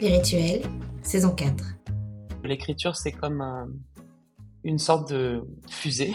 Les 0.00 0.16
rituels, 0.16 0.62
saison 1.02 1.30
4. 1.34 1.64
L'écriture, 2.44 2.94
c'est 2.94 3.10
comme 3.10 3.42
une 4.62 4.78
sorte 4.78 5.10
de 5.10 5.42
fusée 5.68 6.14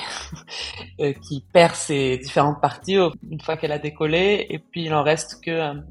euh, 1.02 1.12
qui 1.12 1.46
perd 1.52 1.76
ses 1.76 2.18
différentes 2.18 2.62
parties 2.62 2.96
une 3.30 3.42
fois 3.42 3.58
qu'elle 3.58 3.74
a 3.74 3.80
décollé, 3.80 4.46
et 4.50 4.60
puis 4.60 4.86
il 4.86 4.94
en 4.94 5.04
reste 5.04 5.44
que 5.44 5.60
un, 5.60 5.84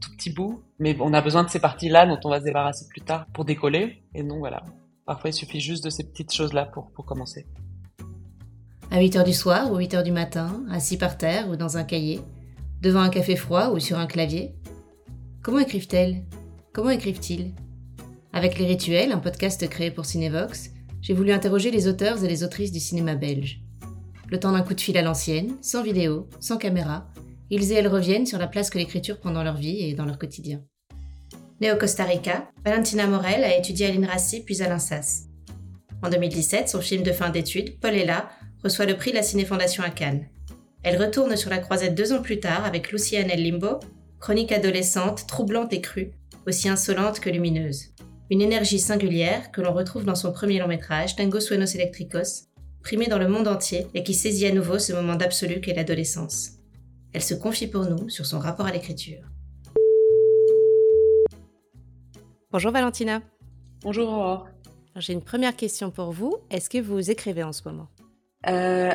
tout 0.00 0.12
petit 0.16 0.30
bout. 0.30 0.62
Mais 0.78 0.96
on 1.00 1.12
a 1.12 1.20
besoin 1.20 1.42
de 1.42 1.48
ces 1.48 1.58
parties-là 1.58 2.06
dont 2.06 2.20
on 2.24 2.30
va 2.30 2.38
se 2.38 2.44
débarrasser 2.44 2.86
plus 2.88 3.00
tard 3.00 3.26
pour 3.32 3.44
décoller. 3.44 4.04
Et 4.14 4.22
donc 4.22 4.38
voilà, 4.38 4.62
parfois 5.04 5.30
il 5.30 5.32
suffit 5.32 5.60
juste 5.60 5.82
de 5.82 5.90
ces 5.90 6.04
petites 6.04 6.32
choses-là 6.32 6.66
pour, 6.66 6.92
pour 6.92 7.04
commencer. 7.04 7.46
À 8.92 9.00
8 9.00 9.16
h 9.16 9.24
du 9.24 9.32
soir 9.32 9.72
ou 9.72 9.78
8 9.78 9.94
h 9.94 10.02
du 10.04 10.12
matin, 10.12 10.62
assis 10.70 10.98
par 10.98 11.18
terre 11.18 11.48
ou 11.48 11.56
dans 11.56 11.78
un 11.78 11.84
cahier, 11.84 12.20
devant 12.80 13.00
un 13.00 13.10
café 13.10 13.34
froid 13.34 13.70
ou 13.70 13.80
sur 13.80 13.98
un 13.98 14.06
clavier. 14.06 14.54
Comment 15.42 15.58
écrivent-elles? 15.58 16.22
Comment 16.74 16.90
écrivent-ils? 16.90 17.52
Avec 18.32 18.58
Les 18.58 18.66
Rituels, 18.66 19.12
un 19.12 19.18
podcast 19.18 19.68
créé 19.68 19.92
pour 19.92 20.06
Cinevox, 20.06 20.70
j'ai 21.02 21.14
voulu 21.14 21.30
interroger 21.30 21.70
les 21.70 21.86
auteurs 21.86 22.24
et 22.24 22.26
les 22.26 22.42
autrices 22.42 22.72
du 22.72 22.80
cinéma 22.80 23.14
belge. 23.14 23.60
Le 24.28 24.40
temps 24.40 24.50
d'un 24.50 24.62
coup 24.62 24.74
de 24.74 24.80
fil 24.80 24.98
à 24.98 25.02
l'ancienne, 25.02 25.54
sans 25.62 25.84
vidéo, 25.84 26.28
sans 26.40 26.56
caméra, 26.56 27.06
ils 27.48 27.70
et 27.70 27.76
elles 27.76 27.86
reviennent 27.86 28.26
sur 28.26 28.40
la 28.40 28.48
place 28.48 28.70
que 28.70 28.78
l'écriture 28.78 29.20
prend 29.20 29.30
dans 29.30 29.44
leur 29.44 29.56
vie 29.56 29.84
et 29.84 29.94
dans 29.94 30.04
leur 30.04 30.18
quotidien. 30.18 30.62
Née 31.60 31.70
au 31.70 31.76
Costa 31.76 32.02
Rica, 32.02 32.50
Valentina 32.64 33.06
Morel 33.06 33.44
a 33.44 33.56
étudié 33.56 33.86
à 33.86 33.92
l'INRACI 33.92 34.42
puis 34.42 34.60
à 34.60 34.68
l'INSAS. 34.68 35.28
En 36.02 36.10
2017, 36.10 36.68
son 36.68 36.80
film 36.80 37.04
de 37.04 37.12
fin 37.12 37.30
d'études, 37.30 37.78
Paul 37.78 37.94
est 37.94 38.04
là, 38.04 38.30
reçoit 38.64 38.86
le 38.86 38.96
prix 38.96 39.12
de 39.12 39.16
la 39.16 39.22
Ciné-Fondation 39.22 39.84
à 39.84 39.90
Cannes. 39.90 40.26
Elle 40.82 41.00
retourne 41.00 41.36
sur 41.36 41.50
la 41.50 41.58
croisette 41.58 41.94
deux 41.94 42.12
ans 42.12 42.20
plus 42.20 42.40
tard 42.40 42.64
avec 42.64 42.90
Lucia 42.90 43.20
Annel 43.20 43.44
Limbo, 43.44 43.78
chronique 44.18 44.50
adolescente, 44.50 45.28
troublante 45.28 45.72
et 45.72 45.80
crue, 45.80 46.10
aussi 46.46 46.68
insolente 46.68 47.20
que 47.20 47.30
lumineuse. 47.30 47.94
Une 48.30 48.40
énergie 48.40 48.78
singulière 48.78 49.52
que 49.52 49.60
l'on 49.60 49.72
retrouve 49.72 50.04
dans 50.04 50.14
son 50.14 50.32
premier 50.32 50.58
long 50.58 50.68
métrage, 50.68 51.16
Tango 51.16 51.40
Suenos 51.40 51.74
Electricos, 51.74 52.48
primé 52.82 53.06
dans 53.06 53.18
le 53.18 53.28
monde 53.28 53.48
entier 53.48 53.86
et 53.94 54.02
qui 54.02 54.14
saisit 54.14 54.46
à 54.46 54.52
nouveau 54.52 54.78
ce 54.78 54.92
moment 54.92 55.16
d'absolu 55.16 55.60
qu'est 55.60 55.74
l'adolescence. 55.74 56.52
Elle 57.12 57.22
se 57.22 57.34
confie 57.34 57.66
pour 57.66 57.84
nous 57.84 58.08
sur 58.08 58.26
son 58.26 58.38
rapport 58.38 58.66
à 58.66 58.72
l'écriture. 58.72 59.22
Bonjour 62.50 62.72
Valentina. 62.72 63.20
Bonjour 63.82 64.08
Aurore. 64.08 64.48
J'ai 64.96 65.12
une 65.12 65.22
première 65.22 65.56
question 65.56 65.90
pour 65.90 66.12
vous. 66.12 66.36
Est-ce 66.50 66.70
que 66.70 66.78
vous 66.78 67.10
écrivez 67.10 67.42
en 67.42 67.52
ce 67.52 67.62
moment? 67.66 67.88
Euh, 68.46 68.92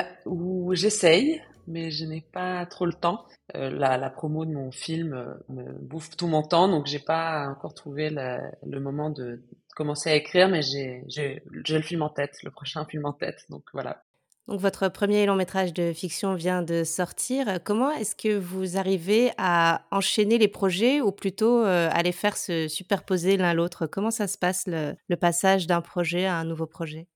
J'essaye 0.72 1.40
mais 1.70 1.90
je 1.90 2.04
n'ai 2.04 2.20
pas 2.20 2.66
trop 2.66 2.86
le 2.86 2.92
temps. 2.92 3.24
Euh, 3.56 3.70
la, 3.70 4.10
promo 4.10 4.44
de 4.44 4.52
mon 4.52 4.70
film 4.70 5.14
euh, 5.14 5.72
bouffe 5.80 6.16
tout 6.16 6.26
mon 6.26 6.42
temps, 6.42 6.68
donc 6.68 6.86
j'ai 6.86 6.98
pas 6.98 7.48
encore 7.48 7.74
trouvé 7.74 8.10
le 8.10 8.80
moment 8.80 9.10
de 9.10 9.42
commencer 9.74 10.10
à 10.10 10.14
écrire, 10.14 10.48
mais 10.48 10.62
j'ai 10.62 11.42
le 11.46 11.82
film 11.82 12.02
en 12.02 12.10
tête, 12.10 12.42
le 12.42 12.50
prochain 12.50 12.84
film 12.84 13.06
en 13.06 13.12
tête, 13.12 13.44
donc 13.48 13.64
voilà. 13.72 14.02
Donc 14.50 14.58
votre 14.58 14.88
premier 14.88 15.26
long 15.26 15.36
métrage 15.36 15.72
de 15.72 15.92
fiction 15.92 16.34
vient 16.34 16.62
de 16.62 16.82
sortir. 16.82 17.62
Comment 17.62 17.92
est-ce 17.92 18.16
que 18.16 18.36
vous 18.36 18.76
arrivez 18.76 19.30
à 19.38 19.82
enchaîner 19.92 20.38
les 20.38 20.48
projets 20.48 21.00
ou 21.00 21.12
plutôt 21.12 21.64
euh, 21.64 21.88
à 21.92 22.02
les 22.02 22.10
faire 22.10 22.36
se 22.36 22.66
superposer 22.66 23.36
l'un 23.36 23.54
l'autre? 23.54 23.86
Comment 23.86 24.10
ça 24.10 24.26
se 24.26 24.36
passe 24.36 24.64
le 24.66 25.16
passage 25.16 25.68
d'un 25.68 25.80
projet 25.80 26.26
à 26.26 26.34
un 26.34 26.44
nouveau 26.44 26.66
projet? 26.66 27.06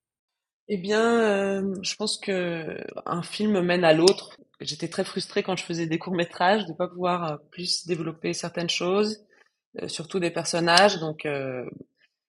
Eh 0.68 0.78
bien, 0.78 1.20
euh, 1.20 1.74
je 1.82 1.94
pense 1.96 2.18
que 2.18 2.78
un 3.06 3.22
film 3.22 3.60
mène 3.60 3.84
à 3.84 3.92
l'autre. 3.92 4.36
J'étais 4.60 4.88
très 4.88 5.04
frustrée 5.04 5.42
quand 5.42 5.56
je 5.56 5.64
faisais 5.64 5.86
des 5.86 5.98
courts 5.98 6.14
métrages 6.14 6.64
de 6.66 6.72
pas 6.72 6.88
pouvoir 6.88 7.32
euh, 7.32 7.36
plus 7.50 7.86
développer 7.86 8.32
certaines 8.32 8.70
choses, 8.70 9.26
euh, 9.82 9.88
surtout 9.88 10.20
des 10.20 10.30
personnages. 10.30 10.98
Donc, 11.00 11.26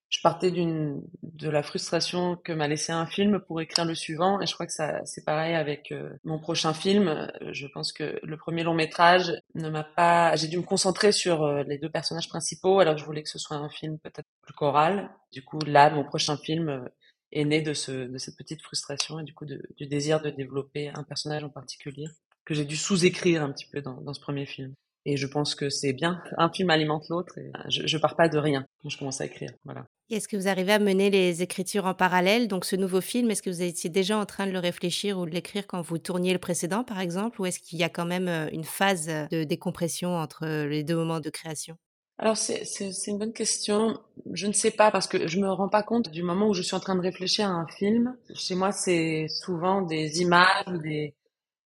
je 0.09 0.21
partais 0.21 0.51
d'une 0.51 1.01
de 1.23 1.49
la 1.49 1.63
frustration 1.63 2.37
que 2.37 2.53
m'a 2.53 2.67
laissé 2.67 2.91
un 2.91 3.05
film 3.05 3.39
pour 3.39 3.61
écrire 3.61 3.85
le 3.85 3.95
suivant. 3.95 4.39
Et 4.41 4.47
je 4.47 4.53
crois 4.53 4.65
que 4.65 4.71
ça 4.73 5.03
c'est 5.05 5.25
pareil 5.25 5.55
avec 5.55 5.93
mon 6.23 6.39
prochain 6.39 6.73
film. 6.73 7.31
Je 7.51 7.67
pense 7.67 7.91
que 7.91 8.19
le 8.23 8.37
premier 8.37 8.63
long 8.63 8.73
métrage 8.73 9.33
ne 9.55 9.69
m'a 9.69 9.83
pas. 9.83 10.35
J'ai 10.35 10.47
dû 10.47 10.57
me 10.57 10.63
concentrer 10.63 11.11
sur 11.11 11.47
les 11.63 11.77
deux 11.79 11.89
personnages 11.89 12.29
principaux, 12.29 12.79
alors 12.79 12.95
que 12.95 13.01
je 13.01 13.05
voulais 13.05 13.23
que 13.23 13.29
ce 13.29 13.39
soit 13.39 13.57
un 13.57 13.69
film 13.69 13.97
peut-être 13.99 14.29
plus 14.41 14.53
choral. 14.53 15.09
Du 15.33 15.43
coup, 15.43 15.59
là, 15.65 15.89
mon 15.89 16.03
prochain 16.05 16.37
film 16.37 16.87
est 17.35 17.45
né 17.45 17.61
de, 17.61 17.73
ce, 17.73 17.91
de 17.91 18.17
cette 18.17 18.37
petite 18.37 18.61
frustration 18.61 19.19
et 19.19 19.23
du 19.23 19.33
coup 19.33 19.45
du 19.45 19.87
désir 19.87 20.21
de 20.21 20.29
développer 20.29 20.89
un 20.89 21.03
personnage 21.03 21.43
en 21.43 21.49
particulier 21.49 22.05
que 22.45 22.53
j'ai 22.53 22.65
dû 22.65 22.77
sous-écrire 22.77 23.43
un 23.43 23.51
petit 23.51 23.65
peu 23.71 23.81
dans, 23.81 23.99
dans, 24.01 24.13
ce 24.13 24.19
premier 24.19 24.45
film. 24.45 24.73
Et 25.05 25.17
je 25.17 25.27
pense 25.27 25.55
que 25.55 25.69
c'est 25.69 25.93
bien. 25.93 26.21
Un 26.37 26.49
film 26.51 26.69
alimente 26.69 27.09
l'autre 27.09 27.37
et 27.37 27.51
je, 27.69 27.85
je 27.85 27.97
pars 27.97 28.15
pas 28.15 28.29
de 28.29 28.37
rien 28.37 28.65
quand 28.81 28.89
je 28.89 28.97
commence 28.97 29.21
à 29.21 29.25
écrire. 29.25 29.51
Voilà. 29.63 29.85
Est-ce 30.11 30.27
que 30.27 30.37
vous 30.37 30.47
arrivez 30.47 30.73
à 30.73 30.79
mener 30.79 31.09
les 31.09 31.41
écritures 31.41 31.85
en 31.85 31.95
parallèle? 31.95 32.47
Donc 32.47 32.65
ce 32.65 32.75
nouveau 32.75 33.01
film, 33.01 33.31
est-ce 33.31 33.41
que 33.41 33.49
vous 33.49 33.63
étiez 33.63 33.89
déjà 33.89 34.17
en 34.17 34.25
train 34.25 34.45
de 34.45 34.51
le 34.51 34.59
réfléchir 34.59 35.17
ou 35.17 35.25
de 35.25 35.31
l'écrire 35.31 35.65
quand 35.67 35.81
vous 35.81 35.97
tourniez 35.97 36.33
le 36.33 36.39
précédent 36.39 36.83
par 36.83 36.99
exemple? 36.99 37.41
Ou 37.41 37.47
est-ce 37.47 37.59
qu'il 37.59 37.79
y 37.79 37.83
a 37.83 37.89
quand 37.89 38.05
même 38.05 38.27
euh, 38.27 38.47
une 38.51 38.63
phase 38.63 39.07
de 39.07 39.43
décompression 39.43 40.15
entre 40.15 40.45
les 40.45 40.83
deux 40.83 40.95
moments 40.95 41.19
de 41.19 41.29
création? 41.29 41.77
Alors 42.17 42.37
c'est 42.37 42.63
une 43.07 43.17
bonne 43.17 43.33
question. 43.33 43.99
Je 44.33 44.47
ne 44.47 44.53
sais 44.53 44.71
pas 44.71 44.89
parce 44.89 45.07
que 45.07 45.27
je 45.27 45.39
me 45.39 45.51
rends 45.51 45.67
pas 45.69 45.83
compte 45.83 46.09
du 46.09 46.23
moment 46.23 46.47
où 46.47 46.53
je 46.53 46.61
suis 46.61 46.75
en 46.75 46.79
train 46.79 46.95
de 46.95 47.01
réfléchir 47.01 47.47
à 47.47 47.51
un 47.51 47.67
film. 47.67 48.15
Chez 48.33 48.55
moi, 48.55 48.71
c'est 48.71 49.27
souvent 49.27 49.81
des 49.81 50.21
images 50.21 50.63
ou 50.67 50.77
des, 50.77 51.13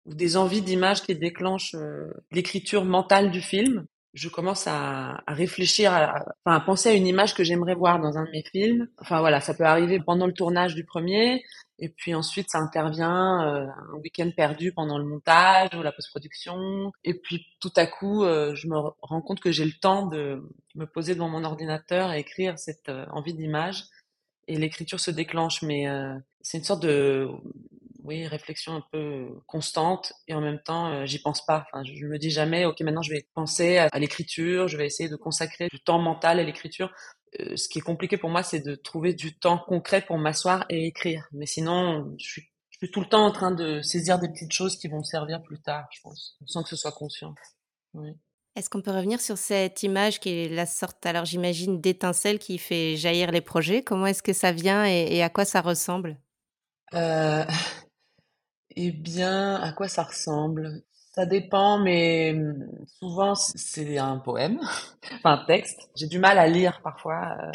ou 0.05 0.13
des 0.15 0.37
envies 0.37 0.61
d'images 0.61 1.03
qui 1.03 1.15
déclenchent 1.15 1.75
euh, 1.75 2.13
l'écriture 2.31 2.85
mentale 2.85 3.31
du 3.31 3.41
film. 3.41 3.85
Je 4.13 4.29
commence 4.29 4.67
à, 4.67 5.21
à 5.27 5.33
réfléchir, 5.33 5.93
à, 5.93 6.25
enfin, 6.45 6.57
à 6.57 6.59
penser 6.61 6.89
à 6.89 6.93
une 6.93 7.07
image 7.07 7.35
que 7.35 7.43
j'aimerais 7.43 7.75
voir 7.75 7.99
dans 7.99 8.17
un 8.17 8.25
de 8.25 8.31
mes 8.31 8.43
films. 8.43 8.87
Enfin 8.99 9.19
voilà, 9.19 9.41
ça 9.41 9.53
peut 9.53 9.65
arriver 9.65 9.99
pendant 9.99 10.27
le 10.27 10.33
tournage 10.33 10.75
du 10.75 10.85
premier. 10.85 11.43
Et 11.79 11.89
puis 11.89 12.15
ensuite, 12.15 12.49
ça 12.49 12.59
intervient 12.59 13.45
euh, 13.47 13.67
un 13.67 13.97
week-end 13.97 14.29
perdu 14.35 14.71
pendant 14.71 14.97
le 14.97 15.05
montage 15.05 15.69
ou 15.75 15.83
la 15.83 15.91
post-production. 15.91 16.91
Et 17.03 17.13
puis 17.13 17.45
tout 17.59 17.71
à 17.75 17.85
coup, 17.85 18.23
euh, 18.23 18.55
je 18.55 18.67
me 18.67 18.77
rends 19.01 19.21
compte 19.21 19.39
que 19.39 19.51
j'ai 19.51 19.65
le 19.65 19.77
temps 19.79 20.07
de 20.07 20.41
me 20.75 20.85
poser 20.85 21.13
devant 21.13 21.29
mon 21.29 21.43
ordinateur 21.43 22.11
et 22.11 22.19
écrire 22.19 22.57
cette 22.57 22.89
euh, 22.89 23.05
envie 23.11 23.35
d'image. 23.35 23.83
Et 24.47 24.57
l'écriture 24.57 24.99
se 24.99 25.11
déclenche, 25.11 25.61
mais 25.61 25.87
c'est 26.39 26.57
une 26.57 26.63
sorte 26.63 26.81
de 26.81 27.27
oui 28.05 28.25
réflexion 28.25 28.75
un 28.75 28.83
peu 28.93 29.27
constante 29.45 30.13
et 30.29 30.33
en 30.33 30.39
même 30.39 30.61
temps 30.63 31.05
j'y 31.05 31.19
pense 31.19 31.45
pas. 31.45 31.65
Enfin, 31.67 31.83
je, 31.83 32.05
me 32.05 32.17
dis 32.17 32.29
jamais 32.29 32.63
ok 32.63 32.79
maintenant 32.79 33.01
je 33.01 33.11
vais 33.11 33.27
penser 33.33 33.77
à 33.77 33.99
l'écriture, 33.99 34.69
je 34.69 34.77
vais 34.77 34.85
essayer 34.85 35.09
de 35.09 35.17
consacrer 35.17 35.67
du 35.67 35.81
temps 35.81 35.99
mental 35.99 36.39
à 36.39 36.43
l'écriture 36.43 36.93
euh, 37.39 37.55
ce 37.55 37.67
qui 37.67 37.79
est 37.79 37.81
compliqué 37.81 38.17
pour 38.17 38.29
moi, 38.29 38.43
c'est 38.43 38.59
de 38.59 38.75
trouver 38.75 39.13
du 39.13 39.37
temps 39.37 39.57
concret 39.57 40.01
pour 40.01 40.17
m'asseoir 40.17 40.65
et 40.69 40.87
écrire. 40.87 41.27
Mais 41.31 41.45
sinon, 41.45 42.15
je 42.19 42.25
suis, 42.25 42.41
je 42.69 42.77
suis, 42.79 42.91
tout 42.91 43.01
le 43.01 43.07
temps 43.07 43.25
en 43.25 43.31
train 43.31 43.51
de 43.51 43.81
saisir 43.81 44.19
des 44.19 44.29
petites 44.29 44.53
choses 44.53 44.77
qui 44.77 44.87
vont 44.87 44.99
me 44.99 45.03
servir 45.03 45.41
plus 45.43 45.59
tard, 45.61 45.87
je 45.91 46.01
pense, 46.01 46.37
sans 46.45 46.63
que 46.63 46.69
ce 46.69 46.75
soit 46.75 46.91
conscient. 46.91 47.33
Oui. 47.93 48.11
Est-ce 48.55 48.69
qu'on 48.69 48.81
peut 48.81 48.91
revenir 48.91 49.21
sur 49.21 49.37
cette 49.37 49.83
image 49.83 50.19
qui 50.19 50.29
est 50.29 50.49
la 50.49 50.65
sorte, 50.65 51.05
alors 51.05 51.25
j'imagine, 51.25 51.79
d'étincelle 51.79 52.39
qui 52.39 52.57
fait 52.57 52.95
jaillir 52.95 53.31
les 53.31 53.41
projets? 53.41 53.83
Comment 53.83 54.07
est-ce 54.07 54.23
que 54.23 54.33
ça 54.33 54.51
vient 54.51 54.85
et, 54.87 55.15
et 55.15 55.21
à 55.21 55.29
quoi 55.29 55.45
ça 55.45 55.61
ressemble? 55.61 56.17
Euh, 56.93 57.45
Eh 58.79 58.91
bien, 58.91 59.55
à 59.55 59.73
quoi 59.73 59.87
ça 59.87 60.03
ressemble? 60.03 60.83
Ça 61.17 61.25
dépend, 61.25 61.79
mais 61.79 62.31
hum, 62.31 62.67
souvent 62.99 63.33
c'est 63.33 63.97
un 63.97 64.17
poème, 64.17 64.59
enfin 65.15 65.31
un 65.41 65.45
texte. 65.45 65.89
J'ai 65.95 66.05
du 66.05 66.19
mal 66.19 66.37
à 66.37 66.45
lire 66.45 66.79
parfois 66.83 67.37
euh, 67.41 67.51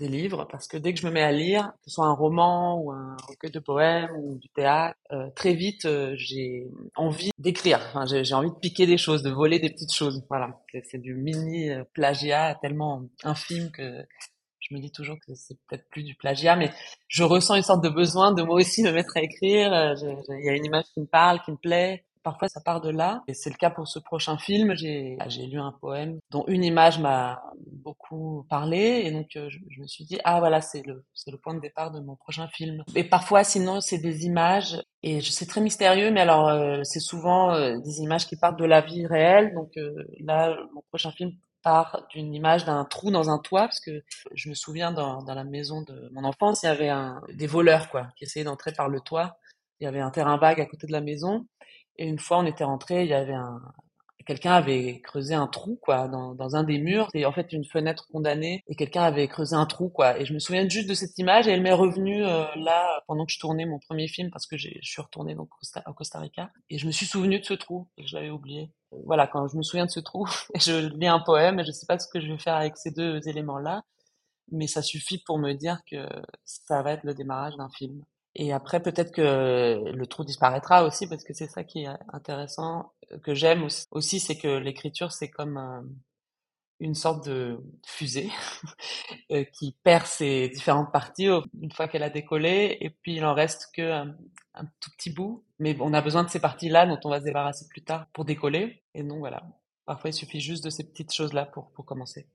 des 0.00 0.08
livres 0.08 0.48
parce 0.50 0.66
que 0.66 0.76
dès 0.76 0.92
que 0.92 0.98
je 0.98 1.06
me 1.06 1.12
mets 1.12 1.22
à 1.22 1.30
lire, 1.30 1.70
que 1.84 1.90
ce 1.90 1.94
soit 1.94 2.06
un 2.06 2.12
roman 2.12 2.76
ou 2.80 2.90
un 2.90 3.16
recueil 3.28 3.52
de 3.52 3.60
poèmes 3.60 4.10
ou 4.16 4.36
du 4.38 4.48
théâtre, 4.48 4.98
euh, 5.12 5.30
très 5.36 5.54
vite 5.54 5.84
euh, 5.84 6.12
j'ai 6.16 6.66
envie 6.96 7.30
d'écrire. 7.38 7.78
Enfin, 7.90 8.04
j'ai 8.04 8.34
envie 8.34 8.50
de 8.50 8.56
piquer 8.56 8.84
des 8.84 8.98
choses, 8.98 9.22
de 9.22 9.30
voler 9.30 9.60
des 9.60 9.70
petites 9.70 9.94
choses. 9.94 10.20
Voilà, 10.28 10.60
c'est 10.90 11.00
du 11.00 11.14
mini 11.14 11.70
plagiat 11.92 12.58
tellement 12.60 13.04
infime 13.22 13.70
que 13.70 14.04
je 14.58 14.74
me 14.74 14.80
dis 14.80 14.90
toujours 14.90 15.18
que 15.24 15.34
c'est 15.36 15.56
peut-être 15.68 15.88
plus 15.88 16.02
du 16.02 16.16
plagiat, 16.16 16.56
mais 16.56 16.72
je 17.06 17.22
ressens 17.22 17.54
une 17.54 17.62
sorte 17.62 17.84
de 17.84 17.90
besoin 17.90 18.32
de 18.32 18.42
moi 18.42 18.56
aussi 18.56 18.82
me 18.82 18.90
mettre 18.90 19.16
à 19.16 19.22
écrire. 19.22 19.94
Il 20.30 20.44
y 20.44 20.48
a 20.48 20.56
une 20.56 20.64
image 20.64 20.86
qui 20.92 21.00
me 21.00 21.06
parle, 21.06 21.40
qui 21.42 21.52
me 21.52 21.58
plaît 21.58 22.04
parfois 22.24 22.48
ça 22.48 22.60
part 22.60 22.80
de 22.80 22.90
là. 22.90 23.22
Et 23.28 23.34
c'est 23.34 23.50
le 23.50 23.56
cas 23.56 23.70
pour 23.70 23.86
ce 23.86 24.00
prochain 24.00 24.36
film. 24.36 24.74
J'ai 24.74 25.46
lu 25.46 25.60
un 25.60 25.72
poème 25.72 26.18
dont 26.30 26.44
une 26.48 26.64
image 26.64 26.98
m'a 26.98 27.42
beaucoup 27.66 28.46
parlé. 28.48 29.02
Et 29.04 29.12
donc 29.12 29.36
euh, 29.36 29.48
je, 29.48 29.80
me 29.80 29.86
suis 29.86 30.04
dit, 30.04 30.18
ah 30.24 30.40
voilà, 30.40 30.60
c'est 30.60 30.82
le, 30.84 31.04
point 31.38 31.54
de 31.54 31.60
départ 31.60 31.92
de 31.92 32.00
mon 32.00 32.16
prochain 32.16 32.48
film. 32.48 32.82
Et 32.96 33.04
parfois, 33.04 33.44
sinon, 33.44 33.80
c'est 33.80 33.98
des 33.98 34.24
images. 34.24 34.82
Et 35.02 35.20
c'est 35.20 35.46
très 35.46 35.60
mystérieux, 35.60 36.10
mais 36.10 36.22
alors 36.22 36.48
euh, 36.48 36.80
c'est 36.82 37.00
souvent 37.00 37.52
euh, 37.52 37.78
des 37.78 38.00
images 38.00 38.26
qui 38.26 38.36
partent 38.36 38.58
de 38.58 38.64
la 38.64 38.80
vie 38.80 39.06
réelle. 39.06 39.54
Donc 39.54 39.72
là, 40.20 40.56
mon 40.74 40.82
prochain 40.88 41.12
film 41.12 41.32
part 41.62 42.06
d'une 42.10 42.34
image 42.34 42.64
d'un 42.64 42.84
trou 42.84 43.10
dans 43.10 43.30
un 43.30 43.38
toit, 43.38 43.62
parce 43.62 43.80
que 43.80 44.02
je 44.34 44.48
me 44.48 44.54
souviens 44.54 44.92
dans, 44.92 45.24
la 45.26 45.44
maison 45.44 45.82
de 45.82 46.10
mon 46.12 46.24
enfance, 46.24 46.62
il 46.62 46.66
y 46.66 46.68
avait 46.68 46.92
des 47.32 47.46
voleurs 47.46 47.90
quoi, 47.90 48.08
qui 48.16 48.24
essayaient 48.24 48.44
d'entrer 48.44 48.72
par 48.72 48.88
le 48.88 49.00
toit. 49.00 49.38
Il 49.80 49.84
y 49.84 49.86
avait 49.86 50.00
un 50.00 50.10
terrain 50.10 50.36
vague 50.36 50.60
à 50.60 50.66
côté 50.66 50.86
de 50.86 50.92
la 50.92 51.00
maison. 51.00 51.46
Et 51.96 52.06
une 52.06 52.18
fois, 52.18 52.38
on 52.38 52.46
était 52.46 52.64
rentré, 52.64 53.04
il 53.04 53.10
y 53.10 53.14
avait 53.14 53.34
un, 53.34 53.60
quelqu'un 54.24 54.52
avait 54.52 55.00
creusé 55.00 55.34
un 55.34 55.46
trou 55.46 55.78
quoi 55.80 56.08
dans, 56.08 56.34
dans 56.34 56.56
un 56.56 56.64
des 56.64 56.78
murs. 56.78 57.08
Et 57.14 57.26
en 57.26 57.32
fait 57.32 57.52
une 57.52 57.64
fenêtre 57.64 58.06
condamnée 58.10 58.62
et 58.66 58.74
quelqu'un 58.74 59.02
avait 59.02 59.28
creusé 59.28 59.54
un 59.54 59.66
trou 59.66 59.88
quoi. 59.88 60.18
Et 60.18 60.24
je 60.24 60.34
me 60.34 60.38
souviens 60.38 60.68
juste 60.68 60.88
de 60.88 60.94
cette 60.94 61.16
image 61.18 61.46
et 61.46 61.52
elle 61.52 61.62
m'est 61.62 61.72
revenue 61.72 62.24
euh, 62.24 62.44
là 62.56 63.02
pendant 63.06 63.26
que 63.26 63.32
je 63.32 63.38
tournais 63.38 63.66
mon 63.66 63.78
premier 63.78 64.08
film 64.08 64.30
parce 64.30 64.46
que 64.46 64.56
je 64.56 64.68
suis 64.82 65.02
retournée 65.02 65.34
donc 65.34 65.48
au 65.86 65.92
Costa 65.92 66.18
Rica. 66.18 66.50
Et 66.70 66.78
je 66.78 66.86
me 66.86 66.92
suis 66.92 67.06
souvenu 67.06 67.38
de 67.38 67.44
ce 67.44 67.54
trou 67.54 67.88
et 67.96 68.06
je 68.06 68.16
l'avais 68.16 68.30
oublié. 68.30 68.70
Voilà 69.04 69.26
quand 69.26 69.46
je 69.48 69.56
me 69.56 69.62
souviens 69.62 69.86
de 69.86 69.90
ce 69.90 70.00
trou 70.00 70.26
et 70.54 70.58
je 70.60 70.88
lis 70.96 71.08
un 71.08 71.20
poème 71.20 71.60
et 71.60 71.64
je 71.64 71.72
sais 71.72 71.86
pas 71.86 71.98
ce 71.98 72.08
que 72.08 72.20
je 72.20 72.30
vais 72.30 72.38
faire 72.38 72.56
avec 72.56 72.76
ces 72.76 72.90
deux 72.90 73.26
éléments 73.28 73.58
là 73.58 73.82
mais 74.52 74.66
ça 74.66 74.82
suffit 74.82 75.22
pour 75.24 75.38
me 75.38 75.54
dire 75.54 75.78
que 75.90 76.06
ça 76.44 76.82
va 76.82 76.92
être 76.92 77.04
le 77.04 77.14
démarrage 77.14 77.56
d'un 77.56 77.70
film 77.70 78.04
et 78.36 78.52
après, 78.52 78.82
peut-être 78.82 79.12
que 79.12 79.92
le 79.92 80.06
trou 80.06 80.24
disparaîtra 80.24 80.84
aussi, 80.84 81.06
parce 81.06 81.22
que 81.24 81.32
c'est 81.32 81.48
ça 81.48 81.62
qui 81.62 81.84
est 81.84 81.88
intéressant, 82.12 82.92
que 83.22 83.34
j'aime 83.34 83.68
aussi, 83.92 84.20
c'est 84.20 84.36
que 84.36 84.48
l'écriture, 84.48 85.12
c'est 85.12 85.30
comme 85.30 85.56
euh, 85.56 85.82
une 86.80 86.94
sorte 86.96 87.26
de 87.28 87.60
fusée 87.86 88.30
euh, 89.30 89.44
qui 89.44 89.76
perd 89.84 90.06
ses 90.06 90.48
différentes 90.48 90.92
parties 90.92 91.28
une 91.60 91.70
fois 91.72 91.86
qu'elle 91.86 92.02
a 92.02 92.10
décollé, 92.10 92.76
et 92.80 92.90
puis 92.90 93.16
il 93.16 93.24
en 93.24 93.34
reste 93.34 93.68
que 93.74 93.92
un, 93.92 94.16
tout 94.80 94.90
petit 94.96 95.10
bout. 95.10 95.44
Mais 95.60 95.76
on 95.80 95.94
a 95.94 96.02
besoin 96.02 96.24
de 96.24 96.30
ces 96.30 96.40
parties-là 96.40 96.86
dont 96.86 96.98
on 97.04 97.10
va 97.10 97.20
se 97.20 97.24
débarrasser 97.24 97.66
plus 97.68 97.84
tard 97.84 98.06
pour 98.12 98.24
décoller. 98.24 98.82
Et 98.94 99.04
donc 99.04 99.18
voilà, 99.18 99.44
parfois 99.86 100.10
il 100.10 100.14
suffit 100.14 100.40
juste 100.40 100.64
de 100.64 100.70
ces 100.70 100.84
petites 100.84 101.12
choses-là 101.12 101.46
pour, 101.46 101.70
pour 101.72 101.84
commencer. 101.84 102.26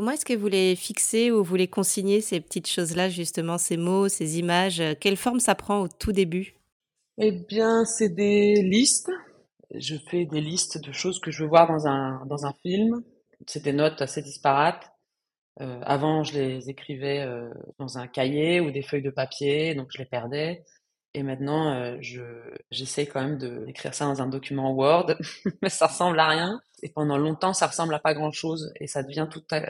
Comment 0.00 0.12
est-ce 0.12 0.24
que 0.24 0.32
vous 0.32 0.48
les 0.48 0.76
fixez 0.76 1.30
ou 1.30 1.44
vous 1.44 1.56
les 1.56 1.68
consignez, 1.68 2.22
ces 2.22 2.40
petites 2.40 2.66
choses-là, 2.66 3.10
justement, 3.10 3.58
ces 3.58 3.76
mots, 3.76 4.08
ces 4.08 4.38
images? 4.38 4.82
Quelle 4.98 5.18
forme 5.18 5.40
ça 5.40 5.54
prend 5.54 5.82
au 5.82 5.88
tout 5.88 6.12
début? 6.12 6.54
Eh 7.18 7.32
bien, 7.32 7.84
c'est 7.84 8.08
des 8.08 8.62
listes. 8.62 9.10
Je 9.74 9.96
fais 9.96 10.24
des 10.24 10.40
listes 10.40 10.82
de 10.82 10.90
choses 10.90 11.20
que 11.20 11.30
je 11.30 11.42
veux 11.42 11.50
voir 11.50 11.68
dans 11.68 11.86
un, 11.86 12.24
dans 12.24 12.46
un 12.46 12.54
film. 12.62 13.02
C'est 13.46 13.62
des 13.62 13.74
notes 13.74 14.00
assez 14.00 14.22
disparates. 14.22 14.90
Euh, 15.60 15.82
avant, 15.82 16.24
je 16.24 16.32
les 16.32 16.70
écrivais 16.70 17.20
euh, 17.20 17.50
dans 17.78 17.98
un 17.98 18.06
cahier 18.06 18.62
ou 18.62 18.70
des 18.70 18.80
feuilles 18.80 19.02
de 19.02 19.10
papier, 19.10 19.74
donc 19.74 19.88
je 19.90 19.98
les 19.98 20.06
perdais. 20.06 20.64
Et 21.14 21.22
maintenant, 21.24 21.72
euh, 21.74 21.96
je 22.00 22.22
j'essaie 22.70 23.06
quand 23.06 23.20
même 23.20 23.38
d'écrire 23.38 23.94
ça 23.94 24.04
dans 24.04 24.22
un 24.22 24.28
document 24.28 24.72
Word, 24.72 25.16
mais 25.62 25.68
ça 25.68 25.88
ressemble 25.88 26.18
à 26.20 26.28
rien. 26.28 26.62
Et 26.82 26.88
pendant 26.88 27.18
longtemps, 27.18 27.52
ça 27.52 27.66
ressemble 27.66 27.94
à 27.94 27.98
pas 27.98 28.14
grand-chose. 28.14 28.72
Et 28.80 28.86
ça 28.86 29.02
devient 29.02 29.26
tout 29.30 29.42
à, 29.50 29.60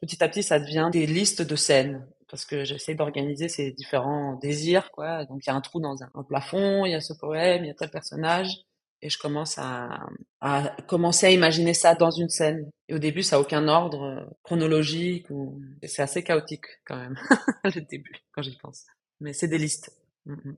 petit 0.00 0.22
à 0.22 0.28
petit, 0.28 0.42
ça 0.42 0.60
devient 0.60 0.90
des 0.92 1.06
listes 1.06 1.42
de 1.42 1.56
scènes 1.56 2.06
parce 2.28 2.44
que 2.44 2.64
j'essaie 2.64 2.94
d'organiser 2.94 3.48
ces 3.48 3.70
différents 3.72 4.34
désirs, 4.34 4.90
quoi. 4.90 5.24
Donc 5.26 5.46
il 5.46 5.50
y 5.50 5.52
a 5.52 5.54
un 5.54 5.60
trou 5.60 5.80
dans 5.80 6.02
un, 6.02 6.22
plafond, 6.28 6.84
il 6.84 6.92
y 6.92 6.94
a 6.94 7.00
ce 7.00 7.12
poème, 7.12 7.64
il 7.64 7.68
y 7.68 7.70
a 7.70 7.74
tel 7.74 7.90
personnage, 7.90 8.64
et 9.02 9.08
je 9.08 9.18
commence 9.18 9.56
à, 9.58 10.06
à 10.40 10.74
commencer 10.88 11.26
à 11.26 11.30
imaginer 11.30 11.74
ça 11.74 11.94
dans 11.94 12.10
une 12.10 12.28
scène. 12.28 12.70
Et 12.88 12.94
au 12.94 12.98
début, 12.98 13.22
ça 13.22 13.36
a 13.36 13.40
aucun 13.40 13.68
ordre 13.68 14.28
chronologique 14.42 15.30
ou 15.30 15.60
c'est 15.84 16.02
assez 16.02 16.24
chaotique 16.24 16.66
quand 16.84 16.96
même 16.96 17.16
le 17.64 17.80
début 17.82 18.16
quand 18.32 18.42
j'y 18.42 18.56
pense. 18.58 18.84
Mais 19.20 19.32
c'est 19.32 19.48
des 19.48 19.58
listes. 19.58 19.92
Mm 20.26 20.34
-hmm. 20.34 20.56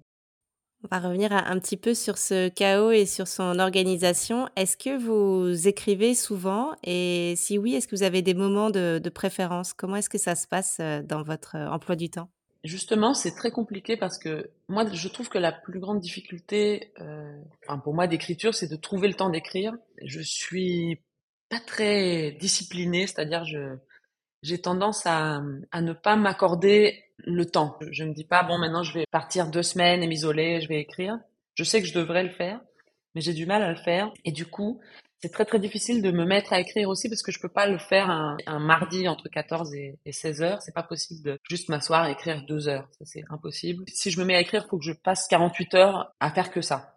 On 0.85 0.89
va 0.89 1.01
revenir 1.01 1.33
un 1.33 1.59
petit 1.59 1.77
peu 1.77 1.95
sur 1.95 2.19
ce 2.19 2.49
chaos 2.49 2.91
et 2.91 3.07
sur 3.07 3.27
son 3.27 3.59
organisation. 3.59 4.49
Est-ce 4.57 4.77
que 4.77 4.97
vous 4.97 5.67
écrivez 5.67 6.15
souvent 6.15 6.77
Et 6.85 7.35
si 7.37 7.59
oui, 7.59 7.75
est-ce 7.75 7.89
que 7.89 7.97
vous 7.97 8.03
avez 8.03 8.23
des 8.23 8.35
moments 8.35 8.71
de, 8.71 9.01
préférence? 9.09 9.73
Comment 9.73 9.97
est-ce 9.97 10.11
que 10.11 10.19
ça 10.19 10.35
se 10.35 10.47
passe 10.47 10.79
euh, 10.81 11.03
dans 11.03 11.23
votre 11.23 11.57
euh, 11.57 11.69
emploi 11.69 11.97
du 11.97 12.11
temps? 12.11 12.29
Justement, 12.63 13.15
c'est 13.15 13.35
très 13.35 13.51
compliqué 13.51 13.97
parce 13.97 14.19
que 14.19 14.51
moi, 14.69 14.85
je 14.93 15.09
trouve 15.09 15.29
que 15.29 15.39
la 15.39 15.53
plus 15.53 15.81
grande 15.81 16.01
difficulté, 16.01 16.93
euh, 17.01 17.41
enfin 17.67 17.79
pour 17.79 17.95
moi, 17.95 18.07
d'écriture, 18.07 18.55
c'est 18.55 18.69
de 18.69 18.77
trouver 18.77 19.09
le 19.09 19.15
temps 19.15 19.31
d'écrire. 19.31 19.73
Je 20.03 20.21
suis 20.21 21.01
pas 21.49 21.61
très 21.61 22.33
disciplinée, 22.33 23.07
c'est-à-dire 23.07 23.45
je 23.45 23.77
j'ai 24.47 24.59
tendance 24.59 25.07
à, 25.07 25.43
à 25.73 25.81
ne 25.81 25.93
pas 25.93 26.17
m'accorder 26.17 27.05
le 27.19 27.47
temps. 27.47 27.79
Je 27.91 28.05
ne 28.05 28.11
me 28.11 28.15
dis 28.15 28.25
pas, 28.25 28.43
bon, 28.45 28.59
maintenant 28.59 28.83
je 28.83 28.95
vais 28.95 29.05
partir 29.11 29.51
deux 29.51 29.63
semaines 29.63 30.03
et 30.03 30.07
m'isoler, 30.07 30.61
je 30.61 30.69
vais 30.69 30.81
écrire. 30.81 31.19
Je 31.55 31.65
sais 31.65 31.81
que 31.81 31.89
je 31.89 31.95
devrais 31.95 32.23
le 32.23 32.31
faire, 32.31 32.61
mais 33.15 33.21
j'ai 33.21 33.33
du 33.33 33.47
mal 33.47 33.63
à 33.63 33.71
le 33.71 33.77
faire. 33.77 34.13
Et 34.25 34.33
du 34.33 34.47
coup, 34.47 34.81
c'est 35.21 35.33
très 35.33 35.45
très 35.45 35.59
difficile 35.59 36.03
de 36.03 36.11
me 36.13 36.25
mettre 36.25 36.53
à 36.53 36.61
écrire 36.61 36.89
aussi 36.89 37.09
parce 37.09 37.23
que 37.23 37.33
je 37.33 37.41
peux 37.41 37.49
pas 37.49 37.67
le 37.67 37.79
faire 37.79 38.11
un, 38.11 38.59
mardi 38.61 39.09
entre 39.09 39.29
14 39.29 39.75
et, 39.75 39.99
et 40.05 40.13
16 40.13 40.43
heures. 40.43 40.63
C'est 40.63 40.75
pas 40.75 40.83
possible 40.83 41.23
de 41.23 41.39
juste 41.49 41.69
m'asseoir 41.69 42.07
et 42.07 42.13
écrire 42.13 42.45
deux 42.47 42.69
heures. 42.69 42.89
C'est 43.03 43.25
impossible. 43.31 43.85
Si 43.89 44.11
je 44.11 44.21
me 44.21 44.25
mets 44.25 44.37
à 44.37 44.41
écrire, 44.41 44.67
faut 44.69 44.79
que 44.79 44.85
je 44.85 44.93
passe 44.93 45.27
48 45.29 45.75
heures 45.75 46.15
à 46.21 46.31
faire 46.31 46.51
que 46.51 46.61
ça. 46.61 46.96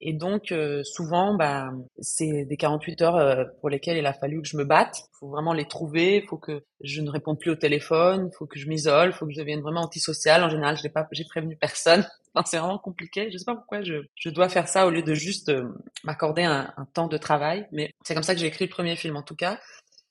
Et 0.00 0.12
donc, 0.12 0.52
euh, 0.52 0.84
souvent, 0.84 1.34
bah, 1.34 1.72
c'est 1.98 2.44
des 2.44 2.56
48 2.56 3.02
heures 3.02 3.16
euh, 3.16 3.44
pour 3.60 3.68
lesquelles 3.68 3.96
il 3.96 4.06
a 4.06 4.12
fallu 4.12 4.40
que 4.40 4.48
je 4.48 4.56
me 4.56 4.64
batte. 4.64 4.98
Il 4.98 5.18
faut 5.18 5.28
vraiment 5.28 5.52
les 5.52 5.66
trouver. 5.66 6.18
Il 6.18 6.28
faut 6.28 6.36
que 6.36 6.62
je 6.82 7.00
ne 7.00 7.10
réponde 7.10 7.38
plus 7.40 7.50
au 7.50 7.56
téléphone. 7.56 8.30
Il 8.32 8.36
faut 8.36 8.46
que 8.46 8.58
je 8.58 8.68
m'isole. 8.68 9.08
Il 9.08 9.12
faut 9.12 9.26
que 9.26 9.32
je 9.32 9.38
devienne 9.38 9.60
vraiment 9.60 9.82
antisociale. 9.82 10.44
En 10.44 10.50
général, 10.50 10.76
je 10.76 10.84
n'ai 10.84 10.88
pas, 10.88 11.08
j'ai 11.10 11.24
prévenu 11.24 11.56
personne. 11.56 12.06
C'est 12.46 12.58
vraiment 12.58 12.78
compliqué. 12.78 13.30
Je 13.32 13.38
sais 13.38 13.44
pas 13.44 13.56
pourquoi 13.56 13.82
je, 13.82 14.04
je 14.14 14.30
dois 14.30 14.48
faire 14.48 14.68
ça 14.68 14.86
au 14.86 14.90
lieu 14.90 15.02
de 15.02 15.14
juste 15.14 15.48
euh, 15.48 15.68
m'accorder 16.04 16.44
un, 16.44 16.72
un, 16.76 16.84
temps 16.84 17.08
de 17.08 17.16
travail. 17.16 17.66
Mais 17.72 17.92
c'est 18.04 18.14
comme 18.14 18.22
ça 18.22 18.34
que 18.34 18.40
j'ai 18.40 18.46
écrit 18.46 18.66
le 18.66 18.70
premier 18.70 18.94
film, 18.94 19.16
en 19.16 19.22
tout 19.22 19.34
cas. 19.34 19.58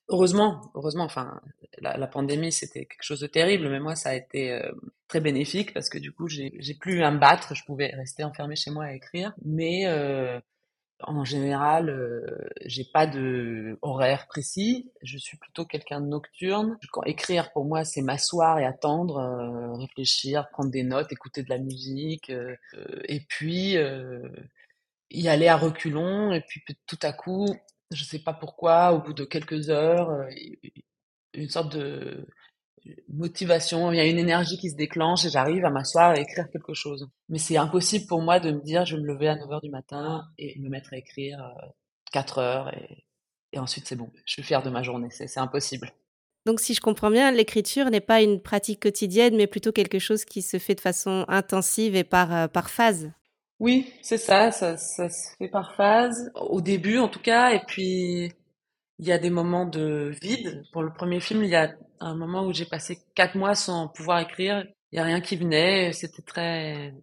Heureusement, 0.08 0.70
heureusement, 0.74 1.04
enfin, 1.04 1.40
la, 1.78 1.96
la 1.96 2.06
pandémie, 2.06 2.52
c'était 2.52 2.86
quelque 2.86 3.02
chose 3.02 3.20
de 3.20 3.26
terrible, 3.26 3.68
mais 3.68 3.80
moi, 3.80 3.94
ça 3.94 4.10
a 4.10 4.14
été 4.14 4.52
euh, 4.52 4.72
très 5.06 5.20
bénéfique 5.20 5.74
parce 5.74 5.88
que 5.90 5.98
du 5.98 6.12
coup, 6.12 6.28
j'ai 6.28 6.74
plus 6.80 7.02
à 7.02 7.10
me 7.10 7.18
battre, 7.18 7.54
je 7.54 7.64
pouvais 7.64 7.88
rester 7.88 8.24
enfermée 8.24 8.56
chez 8.56 8.70
moi 8.70 8.84
à 8.84 8.92
écrire, 8.94 9.34
mais 9.44 9.86
euh, 9.86 10.40
en 11.00 11.24
général, 11.24 11.90
euh, 11.90 12.48
j'ai 12.64 12.84
pas 12.84 13.06
de 13.06 13.78
horaire 13.82 14.26
précis. 14.26 14.90
Je 15.02 15.16
suis 15.16 15.36
plutôt 15.36 15.64
quelqu'un 15.64 16.00
de 16.00 16.06
nocturne. 16.06 16.76
Quand 16.90 17.04
écrire 17.04 17.52
pour 17.52 17.64
moi, 17.64 17.84
c'est 17.84 18.02
m'asseoir 18.02 18.58
et 18.58 18.64
attendre, 18.64 19.18
euh, 19.18 19.74
réfléchir, 19.74 20.48
prendre 20.50 20.70
des 20.70 20.82
notes, 20.82 21.12
écouter 21.12 21.42
de 21.42 21.50
la 21.50 21.58
musique, 21.58 22.30
euh, 22.30 22.56
et 23.04 23.20
puis 23.20 23.76
y 25.10 25.28
aller 25.28 25.48
à 25.48 25.56
reculons, 25.56 26.32
et 26.32 26.40
puis 26.42 26.62
tout 26.86 26.98
à 27.02 27.12
coup 27.12 27.46
je 27.90 28.04
sais 28.04 28.18
pas 28.18 28.34
pourquoi, 28.34 28.92
au 28.92 29.00
bout 29.00 29.14
de 29.14 29.24
quelques 29.24 29.70
heures, 29.70 30.10
euh, 30.10 30.28
une 31.34 31.48
sorte 31.48 31.76
de 31.76 32.26
motivation, 33.08 33.92
il 33.92 33.96
y 33.96 34.00
a 34.00 34.06
une 34.06 34.18
énergie 34.18 34.56
qui 34.58 34.70
se 34.70 34.76
déclenche 34.76 35.24
et 35.24 35.30
j'arrive 35.30 35.64
à 35.64 35.70
m'asseoir 35.70 36.16
et 36.16 36.20
écrire 36.20 36.48
quelque 36.50 36.74
chose. 36.74 37.08
Mais 37.28 37.38
c'est 37.38 37.56
impossible 37.56 38.06
pour 38.06 38.22
moi 38.22 38.40
de 38.40 38.50
me 38.50 38.60
dire 38.60 38.84
je 38.84 38.96
vais 38.96 39.02
me 39.02 39.06
lever 39.06 39.28
à 39.28 39.36
9 39.36 39.50
heures 39.50 39.60
du 39.60 39.70
matin 39.70 40.24
et 40.38 40.58
me 40.60 40.68
mettre 40.68 40.92
à 40.92 40.96
écrire 40.96 41.38
4 42.12 42.38
euh, 42.38 42.42
heures 42.42 42.74
et, 42.74 43.58
ensuite 43.58 43.86
c'est 43.86 43.96
bon, 43.96 44.10
je 44.24 44.32
suis 44.34 44.42
fière 44.42 44.62
de 44.62 44.70
ma 44.70 44.82
journée, 44.82 45.08
c'est 45.10 45.38
impossible. 45.38 45.92
Donc 46.46 46.60
si 46.60 46.74
je 46.74 46.80
comprends 46.80 47.10
bien, 47.10 47.30
l'écriture 47.30 47.90
n'est 47.90 48.00
pas 48.00 48.22
une 48.22 48.40
pratique 48.40 48.80
quotidienne, 48.80 49.36
mais 49.36 49.46
plutôt 49.46 49.72
quelque 49.72 49.98
chose 49.98 50.24
qui 50.24 50.42
se 50.42 50.58
fait 50.58 50.74
de 50.74 50.80
façon 50.80 51.24
intensive 51.28 51.96
et 51.96 52.08
euh, 52.14 52.48
par 52.48 52.70
phase. 52.70 53.10
Oui, 53.60 53.92
c'est 54.02 54.18
ça, 54.18 54.52
ça, 54.52 54.76
ça 54.76 55.08
se 55.08 55.36
fait 55.36 55.48
par 55.48 55.74
phase, 55.74 56.30
au 56.36 56.60
début 56.60 56.98
en 56.98 57.08
tout 57.08 57.18
cas, 57.20 57.50
et 57.52 57.60
puis 57.66 58.32
il 58.98 59.06
y 59.06 59.12
a 59.12 59.18
des 59.18 59.30
moments 59.30 59.66
de 59.66 60.12
vide. 60.22 60.64
Pour 60.72 60.82
le 60.82 60.92
premier 60.92 61.20
film, 61.20 61.42
il 61.44 61.50
y 61.50 61.56
a 61.56 61.74
un 62.00 62.14
moment 62.14 62.46
où 62.46 62.52
j'ai 62.52 62.66
passé 62.66 62.98
quatre 63.14 63.36
mois 63.36 63.54
sans 63.56 63.88
pouvoir 63.88 64.20
écrire, 64.20 64.64
il 64.92 64.96
n'y 64.96 65.00
a 65.00 65.04
rien 65.04 65.20
qui 65.20 65.36
venait, 65.36 65.92
c'était 65.92 66.22
très 66.22 66.94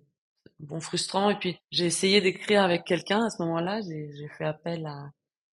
bon 0.59 0.79
frustrant. 0.81 1.29
Et 1.31 1.35
puis 1.39 1.57
j'ai 1.71 1.85
essayé 1.85 2.21
d'écrire 2.21 2.63
avec 2.63 2.85
quelqu'un 2.85 3.25
à 3.25 3.29
ce 3.29 3.41
moment-là, 3.43 3.81
j'ai 3.81 4.29
fait 4.37 4.45
appel 4.45 4.85
à, 4.85 4.91
à 4.91 5.11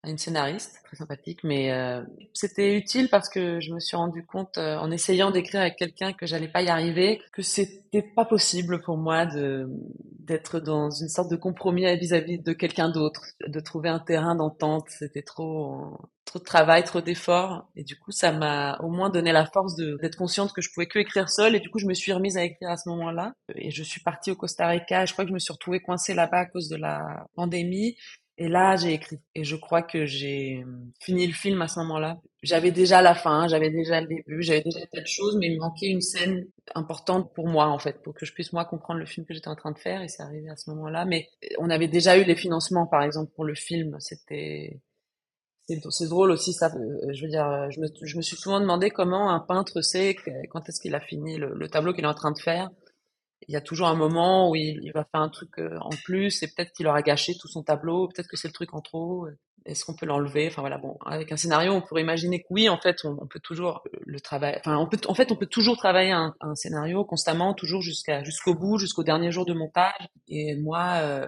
une 0.03 0.17
scénariste 0.17 0.79
très 0.83 0.95
sympathique, 0.95 1.43
mais 1.43 1.71
euh, 1.71 2.01
c'était 2.33 2.75
utile 2.75 3.09
parce 3.09 3.29
que 3.29 3.59
je 3.59 3.73
me 3.73 3.79
suis 3.79 3.97
rendu 3.97 4.25
compte 4.25 4.57
euh, 4.57 4.77
en 4.77 4.91
essayant 4.91 5.31
d'écrire 5.31 5.61
avec 5.61 5.75
quelqu'un 5.75 6.13
que 6.13 6.25
j'allais 6.25 6.47
pas 6.47 6.61
y 6.61 6.69
arriver, 6.69 7.21
que 7.33 7.41
c'était 7.41 8.03
pas 8.15 8.25
possible 8.25 8.81
pour 8.81 8.97
moi 8.97 9.25
de 9.25 9.67
d'être 10.19 10.59
dans 10.59 10.89
une 10.89 11.07
sorte 11.07 11.31
de 11.31 11.37
compromis 11.37 11.85
vis-à-vis 11.97 12.39
de 12.39 12.53
quelqu'un 12.53 12.89
d'autre, 12.89 13.21
de 13.45 13.59
trouver 13.61 13.87
un 13.89 13.99
terrain 13.99 14.35
d'entente. 14.35 14.85
C'était 14.89 15.21
trop 15.21 15.97
trop 16.25 16.39
de 16.39 16.43
travail, 16.43 16.83
trop 16.83 16.99
d'efforts, 16.99 17.69
et 17.77 17.83
du 17.83 17.97
coup 17.97 18.11
ça 18.11 18.33
m'a 18.33 18.77
au 18.83 18.89
moins 18.89 19.09
donné 19.09 19.31
la 19.31 19.45
force 19.45 19.75
d'être 19.75 20.17
consciente 20.17 20.51
que 20.51 20.61
je 20.61 20.69
pouvais 20.73 20.85
que 20.85 20.99
écrire 20.99 21.29
seule, 21.29 21.55
et 21.55 21.59
du 21.61 21.69
coup 21.69 21.79
je 21.79 21.85
me 21.85 21.93
suis 21.93 22.11
remise 22.11 22.37
à 22.37 22.43
écrire 22.43 22.69
à 22.69 22.77
ce 22.77 22.89
moment-là, 22.89 23.33
et 23.55 23.71
je 23.71 23.81
suis 23.81 24.01
partie 24.01 24.31
au 24.31 24.35
Costa 24.35 24.67
Rica. 24.67 25.05
Je 25.05 25.13
crois 25.13 25.23
que 25.23 25.29
je 25.29 25.33
me 25.33 25.39
suis 25.39 25.53
retrouvée 25.53 25.79
coincée 25.79 26.13
là-bas 26.13 26.39
à 26.39 26.45
cause 26.45 26.67
de 26.67 26.75
la 26.75 27.25
pandémie. 27.35 27.95
Et 28.39 28.47
là, 28.47 28.75
j'ai 28.75 28.93
écrit. 28.93 29.17
Et 29.33 29.43
je 29.43 29.55
crois 29.55 29.81
que 29.81 30.05
j'ai 30.05 30.63
fini 31.01 31.25
le 31.25 31.33
film 31.33 31.59
à 31.61 31.67
ce 31.67 31.79
moment-là. 31.79 32.19
J'avais 32.43 32.71
déjà 32.71 33.01
la 33.01 33.15
fin, 33.15 33.47
j'avais 33.47 33.71
déjà 33.71 33.99
le 33.99 34.07
début, 34.07 34.43
j'avais 34.43 34.61
déjà 34.61 34.85
tas 34.85 35.01
de 35.01 35.07
choses, 35.07 35.37
mais 35.37 35.47
il 35.47 35.55
me 35.55 35.59
manquait 35.59 35.87
une 35.87 36.01
scène 36.01 36.45
importante 36.75 37.33
pour 37.33 37.47
moi, 37.47 37.67
en 37.67 37.79
fait, 37.79 38.01
pour 38.03 38.13
que 38.13 38.27
je 38.27 38.33
puisse, 38.33 38.53
moi, 38.53 38.63
comprendre 38.65 38.99
le 38.99 39.07
film 39.07 39.25
que 39.25 39.33
j'étais 39.33 39.47
en 39.47 39.55
train 39.55 39.71
de 39.71 39.79
faire. 39.79 40.03
Et 40.03 40.07
c'est 40.07 40.21
arrivé 40.21 40.49
à 40.49 40.55
ce 40.55 40.69
moment-là. 40.69 41.05
Mais 41.05 41.29
on 41.57 41.69
avait 41.71 41.87
déjà 41.87 42.17
eu 42.19 42.25
les 42.25 42.35
financements, 42.35 42.85
par 42.85 43.01
exemple, 43.01 43.31
pour 43.35 43.43
le 43.43 43.55
film. 43.55 43.95
C'était... 43.99 44.79
C'est 45.67 46.07
drôle 46.07 46.31
aussi, 46.31 46.53
ça. 46.53 46.67
Euh, 46.67 47.11
je 47.11 47.23
veux 47.23 47.29
dire, 47.29 47.69
je 47.71 47.81
me, 47.81 47.87
je 48.01 48.17
me 48.17 48.21
suis 48.21 48.37
souvent 48.37 48.61
demandé 48.61 48.89
comment 48.89 49.31
un 49.31 49.41
peintre 49.41 49.81
sait 49.81 50.15
quand 50.49 50.69
est-ce 50.69 50.79
qu'il 50.79 50.95
a 50.95 51.01
fini 51.01 51.37
le 51.37 51.67
tableau 51.67 51.91
qu'il 51.93 52.05
est 52.05 52.07
en 52.07 52.13
train 52.13 52.31
de 52.31 52.39
faire. 52.39 52.69
Il 53.47 53.53
y 53.53 53.55
a 53.55 53.61
toujours 53.61 53.87
un 53.87 53.95
moment 53.95 54.49
où 54.49 54.55
il, 54.55 54.91
va 54.93 55.03
faire 55.03 55.21
un 55.21 55.29
truc 55.29 55.59
en 55.59 55.89
plus 56.03 56.43
et 56.43 56.47
peut-être 56.47 56.71
qu'il 56.71 56.87
aura 56.87 57.01
gâché 57.01 57.37
tout 57.37 57.47
son 57.47 57.63
tableau, 57.63 58.07
peut-être 58.07 58.27
que 58.27 58.37
c'est 58.37 58.47
le 58.47 58.53
truc 58.53 58.73
en 58.73 58.81
trop. 58.81 59.27
Est-ce 59.67 59.83
qu'on 59.83 59.95
peut 59.95 60.05
l'enlever? 60.05 60.47
Enfin 60.47 60.61
voilà, 60.61 60.77
bon, 60.77 60.97
avec 61.05 61.31
un 61.31 61.37
scénario, 61.37 61.73
on 61.73 61.81
pourrait 61.81 62.01
imaginer 62.01 62.39
que 62.39 62.47
oui, 62.49 62.69
en 62.69 62.77
fait, 62.77 63.03
on, 63.03 63.27
peut 63.27 63.41
toujours 63.41 63.83
le 64.05 64.19
travailler. 64.21 64.57
Enfin, 64.59 64.77
on 64.77 64.87
peut, 64.87 64.97
en 65.07 65.13
fait, 65.13 65.31
on 65.31 65.35
peut 65.35 65.45
toujours 65.45 65.77
travailler 65.77 66.11
un, 66.11 66.33
scénario 66.55 67.03
constamment, 67.03 67.53
toujours 67.53 67.81
jusqu'à 67.81 68.23
jusqu'au 68.23 68.55
bout, 68.55 68.77
jusqu'au 68.77 69.03
dernier 69.03 69.31
jour 69.31 69.45
de 69.45 69.53
montage. 69.53 70.07
Et 70.29 70.55
moi, 70.55 70.99
euh, 71.01 71.27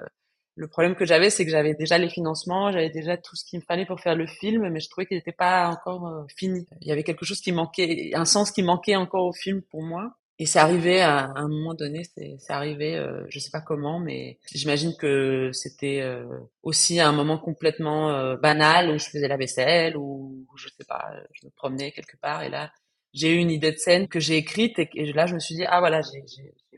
le 0.55 0.67
problème 0.67 0.95
que 0.95 1.05
j'avais, 1.05 1.29
c'est 1.29 1.43
que 1.43 1.51
j'avais 1.51 1.73
déjà 1.73 1.97
les 1.97 2.09
financements, 2.09 2.71
j'avais 2.71 2.89
déjà 2.89 3.17
tout 3.17 3.35
ce 3.35 3.43
qu'il 3.43 3.59
me 3.59 3.65
fallait 3.65 3.85
pour 3.85 3.99
faire 3.99 4.15
le 4.15 4.27
film, 4.27 4.69
mais 4.69 4.79
je 4.79 4.89
trouvais 4.89 5.05
qu'il 5.05 5.17
n'était 5.17 5.33
pas 5.33 5.67
encore 5.69 6.07
euh, 6.07 6.23
fini. 6.35 6.65
Il 6.81 6.87
y 6.87 6.91
avait 6.91 7.03
quelque 7.03 7.25
chose 7.25 7.41
qui 7.41 7.51
manquait, 7.51 8.11
un 8.13 8.25
sens 8.25 8.51
qui 8.51 8.63
manquait 8.63 8.95
encore 8.95 9.25
au 9.25 9.33
film 9.33 9.61
pour 9.63 9.83
moi. 9.83 10.13
Et 10.41 10.45
c'est 10.45 10.59
arrivé 10.59 11.01
à, 11.01 11.33
un 11.35 11.49
moment 11.49 11.73
donné, 11.73 12.03
c'est 12.15 12.39
arrivé, 12.47 12.95
euh, 12.95 13.25
je 13.27 13.39
sais 13.39 13.51
pas 13.51 13.59
comment, 13.59 13.99
mais 13.99 14.39
j'imagine 14.53 14.95
que 14.95 15.51
c'était 15.51 15.99
euh, 15.99 16.23
aussi 16.63 17.01
un 17.01 17.11
moment 17.11 17.37
complètement 17.37 18.11
euh, 18.11 18.37
banal 18.37 18.89
où 18.89 18.97
je 18.97 19.09
faisais 19.09 19.27
la 19.27 19.35
vaisselle 19.35 19.97
ou 19.97 20.47
je 20.55 20.69
sais 20.69 20.85
pas, 20.87 21.11
je 21.33 21.45
me 21.45 21.51
promenais 21.51 21.91
quelque 21.91 22.15
part 22.15 22.41
et 22.41 22.49
là 22.49 22.71
j'ai 23.11 23.35
eu 23.35 23.37
une 23.37 23.51
idée 23.51 23.73
de 23.73 23.77
scène 23.77 24.07
que 24.07 24.21
j'ai 24.21 24.37
écrite 24.37 24.79
et, 24.79 24.89
et, 24.93 25.11
là 25.11 25.25
je 25.25 25.33
me 25.33 25.39
suis 25.39 25.55
dit 25.55 25.65
ah 25.67 25.81
voilà 25.81 26.01
j'ai 26.01 26.23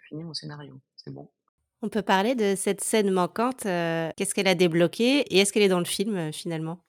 fini 0.10 0.24
mon 0.24 0.34
scénario, 0.34 0.74
c'est 0.96 1.14
bon. 1.14 1.30
On 1.84 1.90
peut 1.90 2.02
parler 2.02 2.34
de 2.34 2.56
cette 2.56 2.82
scène 2.82 3.12
manquante. 3.12 3.64
Qu'est-ce 3.64 4.34
qu'elle 4.34 4.48
a 4.48 4.56
débloqué 4.56 5.20
et 5.20 5.40
est-ce 5.40 5.54
qu'elle 5.54 5.64
est 5.64 5.68
dans 5.68 5.80
le 5.80 5.86
film 5.86 6.32
finalement? 6.32 6.80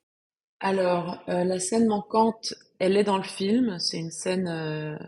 Alors 0.61 1.23
la 1.27 1.59
scène 1.59 1.87
manquante, 1.87 2.55
elle 2.79 2.99
est 2.99 3.05
dans 3.05 3.17
le 3.17 3.23
film. 3.23 3.79
C'est 3.79 3.97
une 3.97 4.11
scène 4.11 4.99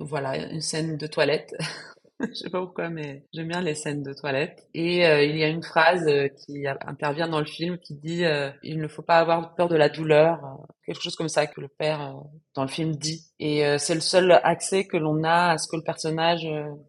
voilà, 0.00 0.36
une 0.50 0.60
scène 0.60 0.96
de 0.96 1.06
toilette. 1.06 1.54
je 2.20 2.34
sais 2.34 2.50
pas 2.50 2.60
pourquoi, 2.60 2.88
mais 2.88 3.24
j'aime 3.32 3.48
bien 3.48 3.60
les 3.60 3.74
scènes 3.74 4.02
de 4.02 4.12
toilette. 4.14 4.66
Et 4.74 5.06
euh, 5.06 5.22
il 5.22 5.36
y 5.36 5.44
a 5.44 5.48
une 5.48 5.62
phrase 5.62 6.06
euh, 6.06 6.28
qui 6.28 6.66
intervient 6.66 7.28
dans 7.28 7.40
le 7.40 7.46
film 7.46 7.78
qui 7.78 7.94
dit 7.94 8.24
euh, 8.24 8.50
il 8.62 8.78
ne 8.78 8.88
faut 8.88 9.02
pas 9.02 9.18
avoir 9.18 9.54
peur 9.54 9.68
de 9.68 9.76
la 9.76 9.88
douleur, 9.88 10.40
quelque 10.84 11.02
chose 11.02 11.16
comme 11.16 11.28
ça 11.28 11.46
que 11.46 11.60
le 11.60 11.68
père 11.68 12.14
dans 12.54 12.62
le 12.62 12.68
film 12.68 12.96
dit. 12.96 13.26
Et 13.38 13.62
c'est 13.78 13.94
le 13.94 14.00
seul 14.00 14.32
accès 14.32 14.86
que 14.86 14.96
l'on 14.96 15.24
a 15.24 15.52
à 15.52 15.58
ce 15.58 15.68
que 15.68 15.76
le 15.76 15.82
personnage, 15.82 16.46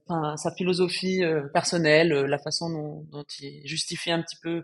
enfin 0.07 0.37
sa 0.37 0.51
philosophie 0.51 1.21
personnelle, 1.53 2.09
la 2.09 2.37
façon 2.37 2.69
dont, 2.69 3.05
dont 3.11 3.25
il 3.39 3.67
justifie 3.67 4.11
un 4.11 4.21
petit 4.21 4.37
peu 4.41 4.63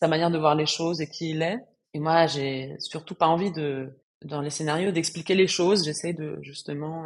sa 0.00 0.06
manière 0.06 0.30
de 0.30 0.38
voir 0.38 0.54
les 0.54 0.66
choses 0.66 1.00
et 1.00 1.08
qui 1.08 1.30
il 1.30 1.42
est. 1.42 1.58
Et 1.94 2.00
moi, 2.00 2.26
j'ai 2.26 2.76
surtout 2.78 3.14
pas 3.14 3.26
envie 3.26 3.50
de 3.52 3.88
dans 4.24 4.42
les 4.42 4.50
scénarios 4.50 4.92
d'expliquer 4.92 5.34
les 5.34 5.46
choses. 5.46 5.84
J'essaie 5.84 6.12
de 6.12 6.38
justement 6.42 7.04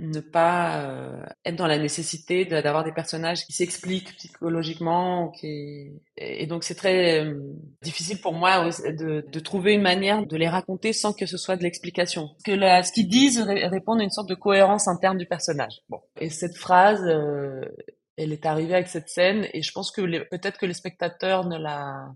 ne 0.00 0.20
pas 0.20 0.82
euh, 0.82 1.22
être 1.44 1.56
dans 1.56 1.66
la 1.66 1.78
nécessité 1.78 2.44
d'avoir 2.44 2.84
des 2.84 2.92
personnages 2.92 3.44
qui 3.44 3.52
s'expliquent 3.52 4.16
psychologiquement 4.16 5.32
et 5.42 6.46
donc 6.46 6.64
c'est 6.64 6.74
très 6.74 7.24
euh, 7.24 7.34
difficile 7.82 8.20
pour 8.20 8.32
moi 8.32 8.70
de, 8.70 9.40
trouver 9.40 9.74
une 9.74 9.82
manière 9.82 10.26
de 10.26 10.36
les 10.36 10.48
raconter 10.48 10.92
sans 10.92 11.12
que 11.12 11.26
ce 11.26 11.36
soit 11.36 11.56
de 11.56 11.62
l'explication. 11.62 12.30
Que 12.44 12.52
ce 12.52 12.92
qu'ils 12.92 13.08
disent 13.08 13.40
répond 13.40 13.98
à 13.98 14.02
une 14.02 14.10
sorte 14.10 14.28
de 14.28 14.34
cohérence 14.34 14.88
interne 14.88 15.18
du 15.18 15.26
personnage. 15.26 15.80
Bon. 15.88 16.00
Et 16.20 16.30
cette 16.30 16.56
phrase 16.56 17.02
euh, 17.04 17.64
elle 18.16 18.32
est 18.32 18.46
arrivée 18.46 18.74
avec 18.74 18.88
cette 18.88 19.08
scène 19.08 19.46
et 19.52 19.62
je 19.62 19.72
pense 19.72 19.90
que 19.90 20.02
peut-être 20.28 20.58
que 20.58 20.66
les 20.66 20.74
spectateurs 20.74 21.46
ne 21.46 21.58
la 21.58 22.08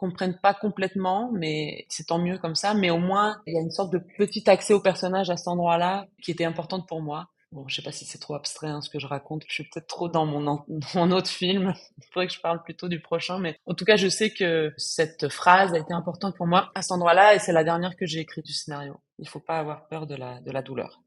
comprennent 0.00 0.38
pas 0.38 0.54
complètement, 0.54 1.30
mais 1.30 1.84
c'est 1.90 2.06
tant 2.06 2.18
mieux 2.18 2.38
comme 2.38 2.54
ça. 2.54 2.72
Mais 2.72 2.88
au 2.88 2.98
moins, 2.98 3.36
il 3.46 3.54
y 3.54 3.58
a 3.58 3.60
une 3.60 3.70
sorte 3.70 3.92
de 3.92 3.98
petit 3.98 4.48
accès 4.48 4.72
au 4.72 4.80
personnage 4.80 5.28
à 5.28 5.36
cet 5.36 5.48
endroit-là 5.48 6.06
qui 6.22 6.30
était 6.30 6.46
importante 6.46 6.88
pour 6.88 7.02
moi. 7.02 7.28
Bon, 7.52 7.66
je 7.68 7.74
sais 7.74 7.82
pas 7.82 7.92
si 7.92 8.04
c'est 8.04 8.18
trop 8.18 8.34
abstrait 8.34 8.68
hein, 8.68 8.80
ce 8.80 8.88
que 8.88 8.98
je 8.98 9.06
raconte. 9.06 9.42
Je 9.46 9.52
suis 9.52 9.64
peut-être 9.64 9.88
trop 9.88 10.08
dans 10.08 10.24
mon, 10.24 10.64
mon 10.94 11.10
autre 11.10 11.28
film. 11.28 11.74
Il 11.98 12.04
faudrait 12.06 12.28
que 12.28 12.32
je 12.32 12.40
parle 12.40 12.62
plutôt 12.62 12.88
du 12.88 13.00
prochain. 13.00 13.38
Mais 13.38 13.58
en 13.66 13.74
tout 13.74 13.84
cas, 13.84 13.96
je 13.96 14.08
sais 14.08 14.30
que 14.30 14.72
cette 14.78 15.28
phrase 15.28 15.74
a 15.74 15.78
été 15.78 15.92
importante 15.92 16.34
pour 16.36 16.46
moi 16.46 16.70
à 16.74 16.80
cet 16.80 16.92
endroit-là 16.92 17.34
et 17.34 17.38
c'est 17.38 17.52
la 17.52 17.64
dernière 17.64 17.94
que 17.96 18.06
j'ai 18.06 18.20
écrite 18.20 18.46
du 18.46 18.54
scénario. 18.54 19.00
Il 19.18 19.28
faut 19.28 19.40
pas 19.40 19.58
avoir 19.58 19.86
peur 19.88 20.06
de 20.06 20.14
la, 20.14 20.40
de 20.40 20.50
la 20.50 20.62
douleur. 20.62 21.02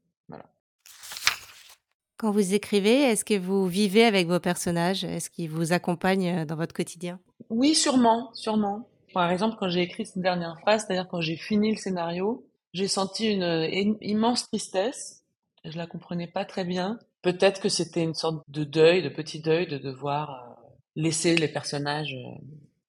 Quand 2.24 2.30
vous 2.30 2.54
écrivez, 2.54 3.02
est-ce 3.02 3.22
que 3.22 3.38
vous 3.38 3.66
vivez 3.66 4.02
avec 4.02 4.26
vos 4.26 4.40
personnages? 4.40 5.04
Est-ce 5.04 5.28
qu'ils 5.28 5.50
vous 5.50 5.74
accompagnent 5.74 6.46
dans 6.46 6.56
votre 6.56 6.72
quotidien? 6.72 7.20
Oui, 7.50 7.74
sûrement, 7.74 8.32
sûrement. 8.32 8.88
Par 9.12 9.30
exemple, 9.30 9.56
quand 9.60 9.68
j'ai 9.68 9.82
écrit 9.82 10.06
cette 10.06 10.22
dernière 10.22 10.58
phrase, 10.60 10.86
c'est-à-dire 10.86 11.06
quand 11.06 11.20
j'ai 11.20 11.36
fini 11.36 11.72
le 11.72 11.76
scénario, 11.76 12.46
j'ai 12.72 12.88
senti 12.88 13.30
une, 13.30 13.98
immense 14.00 14.48
tristesse. 14.48 15.22
Je 15.66 15.76
la 15.76 15.86
comprenais 15.86 16.26
pas 16.26 16.46
très 16.46 16.64
bien. 16.64 16.98
Peut-être 17.20 17.60
que 17.60 17.68
c'était 17.68 18.02
une 18.02 18.14
sorte 18.14 18.42
de 18.48 18.64
deuil, 18.64 19.02
de 19.02 19.10
petit 19.10 19.42
deuil, 19.42 19.66
de 19.66 19.76
devoir 19.76 20.30
euh, 20.30 20.70
laisser 20.96 21.36
les 21.36 21.48
personnages, 21.48 22.14
euh, 22.14 22.40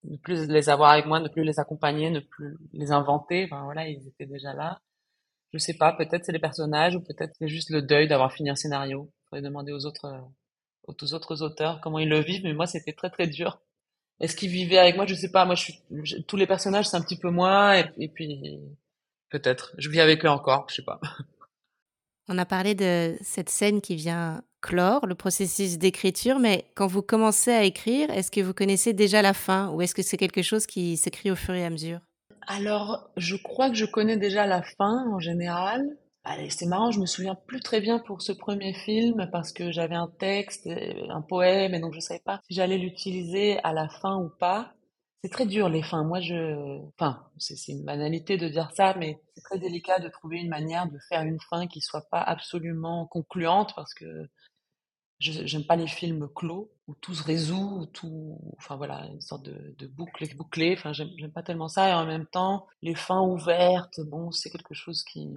ne 0.06 0.16
plus 0.16 0.48
les 0.48 0.70
avoir 0.70 0.92
avec 0.92 1.08
moi, 1.08 1.20
ne 1.20 1.28
plus 1.28 1.44
les 1.44 1.60
accompagner, 1.60 2.10
ne 2.10 2.22
plus 2.22 2.56
les 2.72 2.94
inventer. 2.94 3.48
Voilà, 3.48 3.86
ils 3.86 4.08
étaient 4.08 4.28
déjà 4.28 4.54
là. 4.54 4.80
Je 5.52 5.58
sais 5.58 5.74
pas, 5.74 5.92
peut-être 5.92 6.24
c'est 6.24 6.32
les 6.32 6.40
personnages 6.40 6.96
ou 6.96 7.02
peut-être 7.02 7.34
c'est 7.38 7.50
juste 7.50 7.70
le 7.70 7.82
deuil 7.82 8.08
d'avoir 8.08 8.32
fini 8.32 8.50
un 8.50 8.56
scénario. 8.56 9.12
Faudrait 9.30 9.42
demander 9.42 9.72
aux 9.72 9.86
autres, 9.86 10.06
euh, 10.06 10.22
aux 10.88 11.14
autres 11.14 11.42
auteurs 11.42 11.82
comment 11.82 12.00
ils 12.00 12.10
le 12.10 12.20
vivent, 12.20 12.44
mais 12.44 12.54
moi 12.54 12.68
c'était 12.68 12.94
très 12.94 13.10
très 13.10 13.28
dur. 13.28 13.60
Est-ce 14.20 14.36
qu'il 14.36 14.50
vivait 14.50 14.78
avec 14.78 14.96
moi? 14.96 15.06
Je 15.06 15.14
sais 15.14 15.32
pas. 15.32 15.46
Moi, 15.46 15.56
je 15.56 15.64
suis 15.64 16.24
tous 16.24 16.38
les 16.38 16.48
personnages, 16.48 16.88
c'est 16.88 16.98
un 16.98 17.02
petit 17.02 17.18
peu 17.18 17.30
moi, 17.30 17.80
et, 17.80 18.08
puis 18.08 18.62
peut-être. 19.30 19.74
Je 19.78 19.90
vis 19.90 20.00
avec 20.00 20.24
eux 20.24 20.30
encore. 20.30 20.68
Je 20.70 20.76
sais 20.76 20.84
pas. 20.84 21.00
On 22.28 22.38
a 22.38 22.46
parlé 22.46 22.74
de 22.74 23.16
cette 23.22 23.50
scène 23.50 23.82
qui 23.82 23.96
vient 23.96 24.42
clore 24.62 25.06
le 25.06 25.14
processus 25.14 25.78
d'écriture, 25.78 26.40
mais 26.40 26.66
quand 26.74 26.88
vous 26.88 27.04
commencez 27.04 27.52
à 27.52 27.64
écrire, 27.64 28.10
est-ce 28.10 28.32
que 28.32 28.42
vous 28.42 28.54
connaissez 28.54 28.94
déjà 28.94 29.22
la 29.22 29.34
fin 29.34 29.70
ou 29.70 29.82
est-ce 29.82 29.94
que 29.94 30.02
c'est 30.02 30.18
quelque 30.18 30.42
chose 30.42 30.66
qui 30.66 30.98
s'écrit 30.98 31.30
au 31.30 31.36
fur 31.36 31.54
et 31.54 31.64
à 31.64 31.70
mesure? 31.70 32.00
Alors, 32.48 33.12
je 33.16 33.36
crois 33.36 33.70
que 33.70 33.76
je 33.76 33.86
connais 33.86 34.18
déjà 34.18 34.48
la 34.48 34.64
fin 34.64 35.06
en 35.12 35.20
général. 35.20 35.84
Allez, 36.28 36.50
c'est 36.50 36.66
marrant, 36.66 36.92
je 36.92 37.00
me 37.00 37.06
souviens 37.06 37.36
plus 37.36 37.60
très 37.60 37.82
bien 37.82 38.00
pour 38.00 38.22
ce 38.22 38.32
premier 38.32 38.74
film 38.74 39.30
parce 39.32 39.54
que 39.54 39.72
j'avais 39.72 39.96
un 39.96 40.08
texte, 40.08 40.68
un 41.10 41.22
poème, 41.22 41.76
et 41.76 41.80
donc 41.80 41.94
je 41.94 42.00
savais 42.00 42.20
pas 42.20 42.42
si 42.48 42.56
j'allais 42.56 42.80
l'utiliser 42.80 43.60
à 43.64 43.74
la 43.74 43.88
fin 43.88 44.18
ou 44.18 44.30
pas. 44.40 44.74
C'est 45.24 45.30
très 45.30 45.46
dur 45.46 45.70
les 45.70 45.84
fins. 45.84 46.04
Moi, 46.04 46.22
je, 46.22 46.80
enfin, 46.98 47.24
c'est 47.38 47.72
une 47.72 47.84
banalité 47.86 48.38
de 48.38 48.48
dire 48.48 48.72
ça, 48.76 48.96
mais 48.98 49.22
c'est 49.36 49.42
très 49.44 49.60
délicat 49.60 50.00
de 50.00 50.10
trouver 50.10 50.40
une 50.40 50.50
manière 50.50 50.90
de 50.90 50.98
faire 51.10 51.22
une 51.24 51.40
fin 51.50 51.68
qui 51.68 51.82
soit 51.82 52.08
pas 52.10 52.22
absolument 52.22 53.06
concluante 53.08 53.74
parce 53.76 53.94
que 53.94 54.28
j'aime 55.20 55.66
pas 55.66 55.76
les 55.76 55.88
films 55.88 56.28
clos 56.36 56.72
où 56.88 56.94
tout 56.96 57.16
se 57.16 57.24
résout, 57.24 57.80
où 57.80 57.86
tout, 57.88 58.40
enfin 58.58 58.76
voilà, 58.76 59.06
une 59.12 59.22
sorte 59.22 59.44
de, 59.44 59.76
de 59.80 59.88
boucle 59.88 60.24
bouclée. 60.36 60.76
Enfin, 60.78 60.94
j'aime 60.94 61.32
pas 61.34 61.42
tellement 61.42 61.68
ça. 61.68 61.90
Et 61.90 61.94
en 61.94 62.06
même 62.06 62.28
temps, 62.28 62.68
les 62.82 62.96
fins 62.96 63.22
ouvertes, 63.22 64.00
bon, 64.06 64.32
c'est 64.32 64.52
quelque 64.52 64.74
chose 64.74 65.04
qui. 65.04 65.34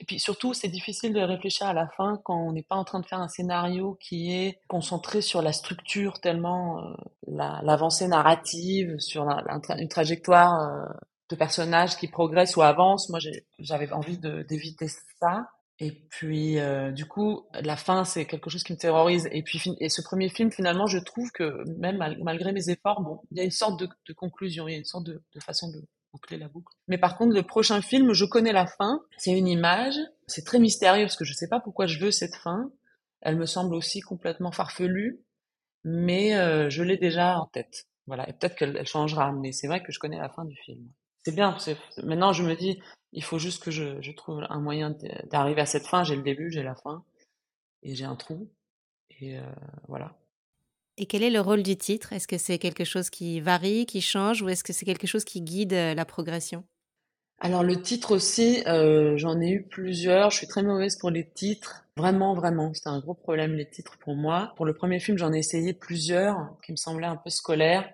Et 0.00 0.04
puis 0.04 0.18
surtout, 0.18 0.52
c'est 0.52 0.68
difficile 0.68 1.14
de 1.14 1.20
réfléchir 1.20 1.66
à 1.66 1.72
la 1.72 1.88
fin 1.96 2.20
quand 2.24 2.36
on 2.36 2.52
n'est 2.52 2.62
pas 2.62 2.76
en 2.76 2.84
train 2.84 3.00
de 3.00 3.06
faire 3.06 3.20
un 3.20 3.28
scénario 3.28 3.96
qui 4.00 4.32
est 4.32 4.60
concentré 4.68 5.22
sur 5.22 5.40
la 5.40 5.52
structure 5.52 6.20
tellement 6.20 6.78
euh, 6.80 6.94
l'avancée 7.26 8.08
narrative, 8.08 8.98
sur 8.98 9.26
une 9.28 9.88
trajectoire 9.88 10.60
euh, 10.60 10.92
de 11.30 11.36
personnages 11.36 11.96
qui 11.96 12.08
progressent 12.08 12.56
ou 12.56 12.62
avancent. 12.62 13.08
Moi, 13.08 13.18
j'avais 13.58 13.90
envie 13.92 14.18
d'éviter 14.18 14.88
ça. 15.20 15.48
Et 15.82 15.90
puis, 16.10 16.60
euh, 16.60 16.92
du 16.92 17.06
coup, 17.06 17.44
la 17.60 17.76
fin, 17.76 18.04
c'est 18.04 18.24
quelque 18.24 18.48
chose 18.48 18.62
qui 18.62 18.72
me 18.72 18.78
terrorise. 18.78 19.28
Et 19.32 19.42
puis, 19.42 19.60
et 19.80 19.88
ce 19.88 20.00
premier 20.00 20.28
film, 20.28 20.52
finalement, 20.52 20.86
je 20.86 20.98
trouve 20.98 21.32
que 21.32 21.64
même 21.76 21.98
malgré 22.22 22.52
mes 22.52 22.70
efforts, 22.70 23.02
bon, 23.02 23.20
il 23.32 23.38
y 23.38 23.40
a 23.40 23.42
une 23.42 23.50
sorte 23.50 23.80
de, 23.80 24.12
conclusion, 24.12 24.68
il 24.68 24.72
y 24.72 24.74
a 24.76 24.78
une 24.78 24.84
sorte 24.84 25.06
de, 25.06 25.20
façon 25.40 25.72
de 25.72 25.82
boucler 26.12 26.38
la 26.38 26.46
boucle. 26.46 26.72
Mais 26.86 26.98
par 26.98 27.18
contre, 27.18 27.34
le 27.34 27.42
prochain 27.42 27.82
film, 27.82 28.12
je 28.12 28.24
connais 28.24 28.52
la 28.52 28.66
fin. 28.66 29.02
C'est 29.16 29.36
une 29.36 29.48
image. 29.48 29.96
C'est 30.28 30.44
très 30.44 30.60
mystérieux 30.60 31.02
parce 31.06 31.16
que 31.16 31.24
je 31.24 31.34
sais 31.34 31.48
pas 31.48 31.58
pourquoi 31.58 31.88
je 31.88 31.98
veux 31.98 32.12
cette 32.12 32.36
fin. 32.36 32.70
Elle 33.20 33.36
me 33.36 33.46
semble 33.46 33.74
aussi 33.74 34.02
complètement 34.02 34.52
farfelue, 34.52 35.24
mais 35.82 36.36
euh, 36.36 36.70
je 36.70 36.84
l'ai 36.84 36.96
déjà 36.96 37.40
en 37.40 37.46
tête. 37.46 37.88
Voilà. 38.06 38.28
Et 38.28 38.34
peut-être 38.34 38.54
qu'elle 38.54 38.86
changera, 38.86 39.32
mais 39.32 39.50
c'est 39.50 39.66
vrai 39.66 39.82
que 39.82 39.90
je 39.90 39.98
connais 39.98 40.18
la 40.18 40.28
fin 40.28 40.44
du 40.44 40.54
film. 40.54 40.86
C'est 41.24 41.34
bien. 41.34 41.56
Maintenant, 42.02 42.32
je 42.32 42.42
me 42.42 42.54
dis, 42.54 42.80
il 43.12 43.22
faut 43.22 43.38
juste 43.38 43.62
que 43.62 43.70
je, 43.70 44.00
je 44.00 44.12
trouve 44.12 44.44
un 44.48 44.60
moyen 44.60 44.96
d'arriver 45.30 45.60
à 45.60 45.66
cette 45.66 45.86
fin. 45.86 46.04
J'ai 46.04 46.16
le 46.16 46.22
début, 46.22 46.50
j'ai 46.50 46.62
la 46.62 46.74
fin, 46.74 47.04
et 47.82 47.94
j'ai 47.94 48.04
un 48.04 48.16
trou. 48.16 48.48
Et 49.20 49.38
euh, 49.38 49.42
voilà. 49.88 50.16
Et 50.98 51.06
quel 51.06 51.22
est 51.22 51.30
le 51.30 51.40
rôle 51.40 51.62
du 51.62 51.76
titre? 51.76 52.12
Est-ce 52.12 52.28
que 52.28 52.38
c'est 52.38 52.58
quelque 52.58 52.84
chose 52.84 53.08
qui 53.08 53.40
varie, 53.40 53.86
qui 53.86 54.00
change, 54.00 54.42
ou 54.42 54.48
est-ce 54.48 54.64
que 54.64 54.72
c'est 54.72 54.84
quelque 54.84 55.06
chose 55.06 55.24
qui 55.24 55.42
guide 55.42 55.72
euh, 55.72 55.94
la 55.94 56.04
progression? 56.04 56.64
Alors 57.44 57.64
le 57.64 57.80
titre 57.82 58.12
aussi, 58.12 58.62
euh, 58.68 59.16
j'en 59.16 59.40
ai 59.40 59.50
eu 59.50 59.62
plusieurs. 59.62 60.30
Je 60.30 60.36
suis 60.36 60.46
très 60.46 60.62
mauvaise 60.62 60.96
pour 60.96 61.10
les 61.10 61.28
titres. 61.28 61.84
Vraiment, 61.96 62.34
vraiment, 62.34 62.72
c'était 62.72 62.88
un 62.88 63.00
gros 63.00 63.14
problème 63.14 63.54
les 63.54 63.68
titres 63.68 63.98
pour 63.98 64.14
moi. 64.14 64.52
Pour 64.56 64.64
le 64.64 64.74
premier 64.74 65.00
film, 65.00 65.18
j'en 65.18 65.32
ai 65.32 65.38
essayé 65.38 65.72
plusieurs 65.72 66.56
qui 66.64 66.70
me 66.72 66.76
semblaient 66.76 67.06
un 67.06 67.16
peu 67.16 67.30
scolaires. 67.30 67.92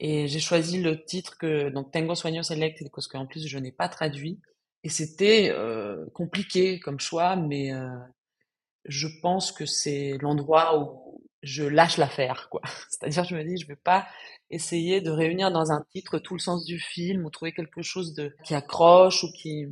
Et 0.00 0.26
j'ai 0.28 0.40
choisi 0.40 0.82
le 0.82 1.04
titre 1.04 1.38
que 1.38 1.70
donc 1.70 1.92
Tango 1.92 2.14
Sueño 2.14 2.42
Select 2.42 2.82
parce 2.92 3.06
qu'en 3.08 3.26
plus 3.26 3.46
je 3.46 3.58
n'ai 3.58 3.72
pas 3.72 3.88
traduit 3.88 4.40
et 4.84 4.90
c'était 4.90 5.50
euh, 5.50 6.04
compliqué 6.12 6.78
comme 6.78 7.00
choix, 7.00 7.36
mais 7.36 7.72
euh, 7.72 7.88
je 8.84 9.08
pense 9.22 9.50
que 9.50 9.64
c'est 9.66 10.18
l'endroit 10.20 10.78
où 10.78 11.22
je 11.42 11.64
lâche 11.64 11.96
l'affaire, 11.96 12.48
quoi. 12.50 12.60
C'est-à-dire, 12.90 13.24
je 13.24 13.34
me 13.34 13.44
dis, 13.44 13.56
je 13.56 13.66
vais 13.66 13.76
pas 13.76 14.06
essayer 14.50 15.00
de 15.00 15.10
réunir 15.10 15.50
dans 15.50 15.72
un 15.72 15.82
titre 15.90 16.18
tout 16.18 16.34
le 16.34 16.40
sens 16.40 16.64
du 16.64 16.78
film 16.78 17.24
ou 17.24 17.30
trouver 17.30 17.52
quelque 17.52 17.82
chose 17.82 18.14
de 18.14 18.34
qui 18.44 18.54
accroche 18.54 19.24
ou 19.24 19.32
qui 19.32 19.66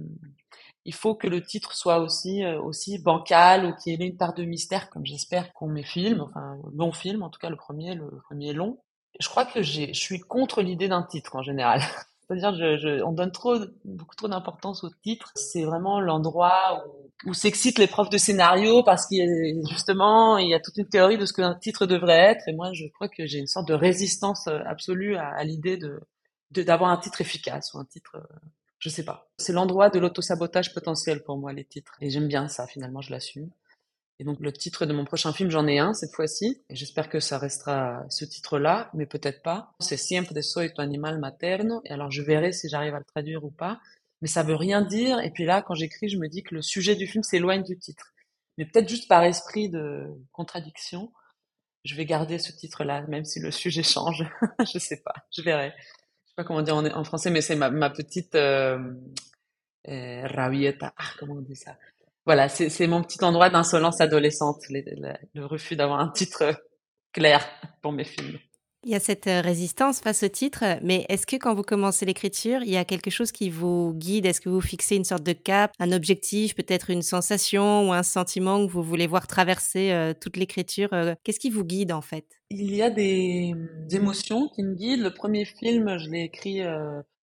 il 0.84 0.94
faut 0.94 1.14
que 1.14 1.28
le 1.28 1.42
titre 1.42 1.74
soit 1.74 1.98
aussi 1.98 2.42
euh, 2.44 2.60
aussi 2.60 2.98
bancal 2.98 3.66
ou 3.66 3.74
qu'il 3.76 4.00
ait 4.02 4.06
une 4.06 4.16
part 4.16 4.34
de 4.34 4.44
mystère 4.44 4.90
comme 4.90 5.06
j'espère 5.06 5.52
qu'ont 5.52 5.68
mes 5.68 5.84
films 5.84 6.22
enfin 6.22 6.58
long 6.74 6.92
film 6.92 7.22
en 7.22 7.30
tout 7.30 7.38
cas 7.38 7.50
le 7.50 7.56
premier 7.56 7.94
le 7.94 8.10
premier 8.24 8.52
long 8.52 8.80
je 9.20 9.28
crois 9.28 9.44
que 9.44 9.62
je 9.62 9.92
suis 9.92 10.20
contre 10.20 10.62
l'idée 10.62 10.88
d'un 10.88 11.02
titre 11.02 11.36
en 11.36 11.42
général 11.42 11.80
c'est-à-dire 12.28 12.54
je, 12.54 12.76
je, 12.78 13.02
on 13.02 13.12
donne 13.12 13.32
trop 13.32 13.58
beaucoup 13.84 14.14
trop 14.16 14.28
d'importance 14.28 14.84
au 14.84 14.90
titre 15.02 15.32
c'est 15.34 15.64
vraiment 15.64 16.00
l'endroit 16.00 16.84
où, 16.86 17.30
où 17.30 17.34
s'excitent 17.34 17.78
les 17.78 17.86
profs 17.86 18.10
de 18.10 18.18
scénario 18.18 18.82
parce 18.82 19.06
qu'il 19.06 19.18
y 19.18 19.22
a 19.22 19.68
justement 19.68 20.38
il 20.38 20.48
y 20.48 20.54
a 20.54 20.60
toute 20.60 20.76
une 20.76 20.88
théorie 20.88 21.18
de 21.18 21.26
ce 21.26 21.32
qu'un 21.32 21.54
titre 21.54 21.86
devrait 21.86 22.18
être 22.32 22.48
et 22.48 22.52
moi 22.52 22.72
je 22.72 22.86
crois 22.86 23.08
que 23.08 23.26
j'ai 23.26 23.38
une 23.38 23.46
sorte 23.46 23.68
de 23.68 23.74
résistance 23.74 24.46
euh, 24.48 24.60
absolue 24.66 25.16
à, 25.16 25.28
à 25.28 25.44
l'idée 25.44 25.76
de 25.76 26.00
d'avoir 26.50 26.90
un 26.90 26.98
titre 26.98 27.22
efficace 27.22 27.72
ou 27.72 27.78
un 27.78 27.84
titre 27.86 28.16
euh, 28.16 28.36
je 28.82 28.88
sais 28.88 29.04
pas. 29.04 29.30
C'est 29.38 29.52
l'endroit 29.52 29.90
de 29.90 30.00
l'autosabotage 30.00 30.74
potentiel 30.74 31.22
pour 31.22 31.38
moi, 31.38 31.52
les 31.52 31.64
titres. 31.64 31.92
Et 32.00 32.10
j'aime 32.10 32.26
bien 32.26 32.48
ça, 32.48 32.66
finalement, 32.66 33.00
je 33.00 33.12
l'assume. 33.12 33.48
Et 34.22 34.24
donc, 34.24 34.38
le 34.38 34.52
titre 34.52 34.86
de 34.86 34.92
mon 34.92 35.04
prochain 35.04 35.32
film, 35.32 35.50
j'en 35.50 35.66
ai 35.66 35.80
un 35.80 35.94
cette 35.94 36.14
fois-ci. 36.14 36.62
J'espère 36.70 37.08
que 37.08 37.18
ça 37.18 37.38
restera 37.38 38.04
ce 38.08 38.24
titre-là, 38.24 38.88
mais 38.94 39.04
peut-être 39.04 39.42
pas. 39.42 39.72
C'est 39.80 39.96
Siempre 39.96 40.40
soy 40.42 40.72
tu 40.72 40.80
animal 40.80 41.18
materno. 41.18 41.82
Et 41.86 41.90
alors, 41.90 42.12
je 42.12 42.22
verrai 42.22 42.52
si 42.52 42.68
j'arrive 42.68 42.94
à 42.94 43.00
le 43.00 43.04
traduire 43.04 43.42
ou 43.42 43.50
pas. 43.50 43.80
Mais 44.20 44.28
ça 44.28 44.44
veut 44.44 44.54
rien 44.54 44.82
dire. 44.82 45.18
Et 45.18 45.32
puis 45.32 45.44
là, 45.44 45.60
quand 45.60 45.74
j'écris, 45.74 46.08
je 46.08 46.18
me 46.18 46.28
dis 46.28 46.44
que 46.44 46.54
le 46.54 46.62
sujet 46.62 46.94
du 46.94 47.08
film 47.08 47.24
s'éloigne 47.24 47.64
du 47.64 47.76
titre. 47.76 48.12
Mais 48.58 48.64
peut-être 48.64 48.88
juste 48.88 49.08
par 49.08 49.24
esprit 49.24 49.68
de 49.68 50.06
contradiction, 50.30 51.12
je 51.84 51.96
vais 51.96 52.04
garder 52.04 52.38
ce 52.38 52.52
titre-là, 52.52 53.04
même 53.08 53.24
si 53.24 53.40
le 53.40 53.50
sujet 53.50 53.82
change. 53.82 54.24
je 54.72 54.78
sais 54.78 55.02
pas. 55.02 55.14
Je 55.36 55.42
verrai 55.42 55.72
sais 56.32 56.36
pas 56.36 56.44
comment 56.44 56.62
dire 56.62 56.76
en, 56.76 57.04
français, 57.04 57.30
mais 57.30 57.42
c'est 57.42 57.56
ma, 57.56 57.90
petite 57.90 58.34
euh, 58.34 58.78
euh. 59.88 60.72
Ah, 60.80 60.92
comment 61.18 61.34
on 61.34 61.42
dit 61.42 61.56
ça? 61.56 61.76
Voilà, 62.24 62.48
c'est 62.48 62.86
mon 62.86 63.02
petit 63.02 63.22
endroit 63.24 63.50
d'insolence 63.50 64.00
adolescente, 64.00 64.62
le 64.68 65.44
refus 65.44 65.74
d'avoir 65.74 66.00
un 66.00 66.08
titre 66.08 66.54
clair 67.12 67.44
pour 67.80 67.92
mes 67.92 68.04
films. 68.04 68.38
Il 68.84 68.90
y 68.90 68.96
a 68.96 69.00
cette 69.00 69.28
euh, 69.28 69.40
résistance 69.40 70.00
face 70.00 70.24
au 70.24 70.28
titre, 70.28 70.64
mais 70.82 71.06
est-ce 71.08 71.24
que 71.24 71.36
quand 71.36 71.54
vous 71.54 71.62
commencez 71.62 72.04
l'écriture, 72.04 72.62
il 72.62 72.70
y 72.70 72.76
a 72.76 72.84
quelque 72.84 73.10
chose 73.10 73.30
qui 73.30 73.48
vous 73.48 73.94
guide? 73.94 74.26
Est-ce 74.26 74.40
que 74.40 74.48
vous 74.48 74.60
fixez 74.60 74.96
une 74.96 75.04
sorte 75.04 75.22
de 75.22 75.32
cap, 75.32 75.72
un 75.78 75.92
objectif, 75.92 76.56
peut-être 76.56 76.90
une 76.90 77.02
sensation 77.02 77.88
ou 77.88 77.92
un 77.92 78.02
sentiment 78.02 78.66
que 78.66 78.72
vous 78.72 78.82
voulez 78.82 79.06
voir 79.06 79.28
traverser 79.28 79.92
euh, 79.92 80.14
toute 80.20 80.36
l'écriture 80.36 80.88
euh, 80.94 81.14
Qu'est-ce 81.22 81.38
qui 81.38 81.50
vous 81.50 81.64
guide 81.64 81.92
en 81.92 82.00
fait? 82.00 82.26
Il 82.50 82.74
y 82.74 82.82
a 82.82 82.90
des, 82.90 83.54
émotions 83.92 84.48
qui 84.48 84.64
me 84.64 84.74
guident. 84.74 85.02
Le 85.02 85.14
premier 85.14 85.44
film, 85.44 85.96
je 85.98 86.10
l'ai 86.10 86.22
écrit 86.22 86.60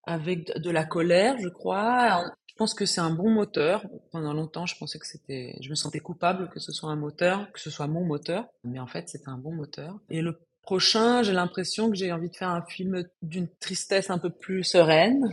avec 0.08 0.58
de 0.58 0.72
la 0.72 0.86
colère, 0.86 1.36
je 1.40 1.50
crois. 1.50 2.24
Je 2.60 2.64
pense 2.66 2.74
que 2.74 2.86
c'est 2.86 3.00
un 3.00 3.12
bon 3.12 3.30
moteur. 3.30 3.86
Pendant 4.12 4.34
longtemps, 4.34 4.66
je 4.66 4.76
pensais 4.78 5.00
que 5.00 5.08
c'était, 5.08 5.56
je 5.62 5.70
me 5.70 5.76
sentais 5.76 6.02
coupable 6.02 6.50
que 6.50 6.60
ce 6.60 6.74
soit 6.74 6.90
un 6.90 6.98
moteur, 6.98 7.50
que 7.54 7.60
ce 7.62 7.70
soit 7.70 7.88
mon 7.88 8.04
moteur. 8.04 8.48
Mais 8.66 8.80
en 8.80 8.86
fait, 8.86 9.08
c'était 9.08 9.30
un 9.30 9.38
bon 9.38 9.54
moteur. 9.54 9.98
Et 10.10 10.22
le 10.22 10.42
prochain, 10.62 11.24
j'ai 11.24 11.32
l'impression 11.32 11.90
que 11.90 11.96
j'ai 11.96 12.12
envie 12.12 12.30
de 12.30 12.36
faire 12.36 12.50
un 12.50 12.62
film 12.64 13.06
d'une 13.22 13.48
tristesse 13.62 14.10
un 14.10 14.18
peu 14.18 14.30
plus 14.30 14.66
sereine. 14.66 15.32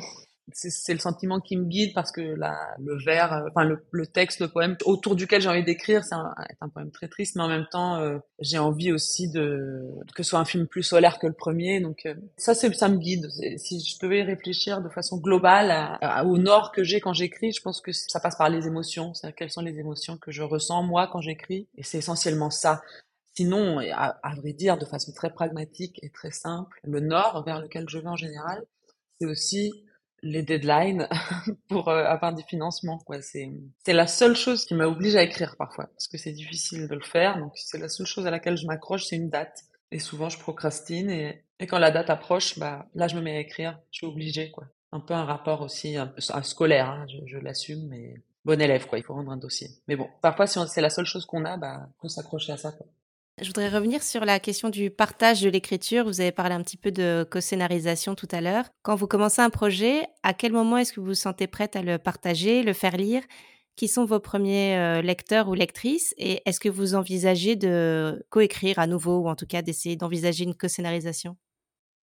C'est 0.52 0.92
le 0.92 1.00
sentiment 1.00 1.40
qui 1.40 1.56
me 1.56 1.64
guide 1.64 1.92
parce 1.92 2.12
que 2.12 2.20
la, 2.20 2.56
le 2.78 2.96
vers, 3.02 3.32
euh, 3.32 3.48
enfin 3.50 3.64
le, 3.64 3.84
le, 3.90 4.06
texte, 4.06 4.38
le 4.38 4.46
poème 4.46 4.76
autour 4.84 5.16
duquel 5.16 5.42
j'ai 5.42 5.48
envie 5.48 5.64
d'écrire, 5.64 6.04
c'est 6.04 6.14
un, 6.14 6.32
un, 6.60 6.68
poème 6.68 6.92
très 6.92 7.08
triste, 7.08 7.34
mais 7.34 7.42
en 7.42 7.48
même 7.48 7.66
temps, 7.68 7.96
euh, 7.96 8.18
j'ai 8.38 8.58
envie 8.58 8.92
aussi 8.92 9.28
de 9.28 9.82
que 10.14 10.22
ce 10.22 10.30
soit 10.30 10.38
un 10.38 10.44
film 10.44 10.68
plus 10.68 10.84
solaire 10.84 11.18
que 11.18 11.26
le 11.26 11.32
premier. 11.32 11.80
Donc 11.80 12.06
euh, 12.06 12.14
ça, 12.36 12.54
ça 12.54 12.88
me 12.88 12.96
guide. 12.98 13.28
Si 13.56 13.80
je 13.80 13.98
devais 14.00 14.22
réfléchir 14.22 14.82
de 14.82 14.88
façon 14.88 15.16
globale 15.16 15.98
au 16.24 16.38
nord 16.38 16.70
que 16.70 16.84
j'ai 16.84 17.00
quand 17.00 17.12
j'écris, 17.12 17.50
je 17.52 17.60
pense 17.60 17.80
que 17.80 17.90
ça 17.90 18.20
passe 18.20 18.36
par 18.36 18.48
les 18.48 18.68
émotions. 18.68 19.14
C'est 19.14 19.32
quelles 19.34 19.50
sont 19.50 19.62
les 19.62 19.80
émotions 19.80 20.16
que 20.16 20.30
je 20.30 20.42
ressens 20.42 20.84
moi 20.84 21.08
quand 21.10 21.20
j'écris, 21.20 21.66
et 21.76 21.82
c'est 21.82 21.98
essentiellement 21.98 22.50
ça. 22.50 22.82
Sinon, 23.34 23.80
à, 23.92 24.18
à, 24.22 24.34
vrai 24.36 24.52
dire, 24.52 24.78
de 24.78 24.86
façon 24.86 25.12
très 25.12 25.30
pragmatique 25.30 25.98
et 26.02 26.08
très 26.08 26.30
simple, 26.30 26.80
le 26.84 27.00
nord 27.00 27.42
vers 27.44 27.60
lequel 27.60 27.86
je 27.88 27.98
vais 27.98 28.08
en 28.08 28.16
général, 28.16 28.64
c'est 29.20 29.26
aussi 29.26 29.72
les 30.26 30.42
deadlines 30.42 31.08
pour 31.68 31.88
euh, 31.88 32.04
avoir 32.04 32.34
des 32.34 32.42
financements. 32.42 32.98
Quoi. 32.98 33.22
C'est, 33.22 33.50
c'est 33.84 33.92
la 33.92 34.06
seule 34.06 34.36
chose 34.36 34.64
qui 34.64 34.74
m'oblige 34.74 35.16
à 35.16 35.22
écrire 35.22 35.56
parfois, 35.56 35.86
parce 35.86 36.08
que 36.08 36.18
c'est 36.18 36.32
difficile 36.32 36.88
de 36.88 36.94
le 36.94 37.02
faire. 37.02 37.38
Donc 37.38 37.52
c'est 37.54 37.78
la 37.78 37.88
seule 37.88 38.06
chose 38.06 38.26
à 38.26 38.30
laquelle 38.30 38.56
je 38.56 38.66
m'accroche, 38.66 39.04
c'est 39.04 39.16
une 39.16 39.30
date. 39.30 39.64
Et 39.92 39.98
souvent, 39.98 40.28
je 40.28 40.38
procrastine. 40.38 41.10
Et, 41.10 41.42
et 41.60 41.66
quand 41.66 41.78
la 41.78 41.90
date 41.90 42.10
approche, 42.10 42.58
bah, 42.58 42.86
là, 42.94 43.08
je 43.08 43.16
me 43.16 43.22
mets 43.22 43.36
à 43.36 43.40
écrire. 43.40 43.78
Je 43.92 43.98
suis 43.98 44.06
obligée. 44.06 44.50
Quoi. 44.50 44.64
Un 44.92 45.00
peu 45.00 45.14
un 45.14 45.24
rapport 45.24 45.62
aussi 45.62 45.96
un 45.96 46.42
scolaire, 46.42 46.90
hein, 46.90 47.06
je, 47.08 47.18
je 47.26 47.38
l'assume, 47.38 47.86
mais 47.88 48.14
bon 48.44 48.60
élève, 48.60 48.86
quoi. 48.86 48.98
Il 48.98 49.04
faut 49.04 49.14
rendre 49.14 49.30
un 49.30 49.36
dossier. 49.36 49.68
Mais 49.88 49.96
bon, 49.96 50.08
parfois, 50.22 50.46
si 50.46 50.58
c'est 50.68 50.80
la 50.80 50.90
seule 50.90 51.04
chose 51.04 51.26
qu'on 51.26 51.44
a, 51.44 51.56
bah, 51.56 51.88
faut 52.00 52.08
s'accrocher 52.08 52.52
à 52.52 52.56
ça. 52.56 52.72
Quoi. 52.72 52.86
Je 53.42 53.48
voudrais 53.48 53.68
revenir 53.68 54.02
sur 54.02 54.24
la 54.24 54.40
question 54.40 54.70
du 54.70 54.90
partage 54.90 55.42
de 55.42 55.50
l'écriture. 55.50 56.06
Vous 56.06 56.22
avez 56.22 56.32
parlé 56.32 56.54
un 56.54 56.62
petit 56.62 56.78
peu 56.78 56.90
de 56.90 57.26
co-scénarisation 57.30 58.14
tout 58.14 58.28
à 58.30 58.40
l'heure. 58.40 58.64
Quand 58.82 58.94
vous 58.94 59.06
commencez 59.06 59.42
un 59.42 59.50
projet, 59.50 60.06
à 60.22 60.32
quel 60.32 60.52
moment 60.52 60.78
est-ce 60.78 60.94
que 60.94 61.00
vous 61.00 61.08
vous 61.08 61.14
sentez 61.14 61.46
prête 61.46 61.76
à 61.76 61.82
le 61.82 61.98
partager, 61.98 62.62
le 62.62 62.72
faire 62.72 62.96
lire? 62.96 63.22
Qui 63.76 63.88
sont 63.88 64.06
vos 64.06 64.20
premiers 64.20 64.78
euh, 64.78 65.02
lecteurs 65.02 65.50
ou 65.50 65.54
lectrices? 65.54 66.14
Et 66.16 66.40
est-ce 66.46 66.58
que 66.58 66.70
vous 66.70 66.94
envisagez 66.94 67.56
de 67.56 68.24
coécrire 68.30 68.78
à 68.78 68.86
nouveau 68.86 69.18
ou 69.18 69.28
en 69.28 69.36
tout 69.36 69.44
cas 69.46 69.60
d'essayer 69.60 69.96
d'envisager 69.96 70.44
une 70.44 70.54
co-scénarisation? 70.54 71.36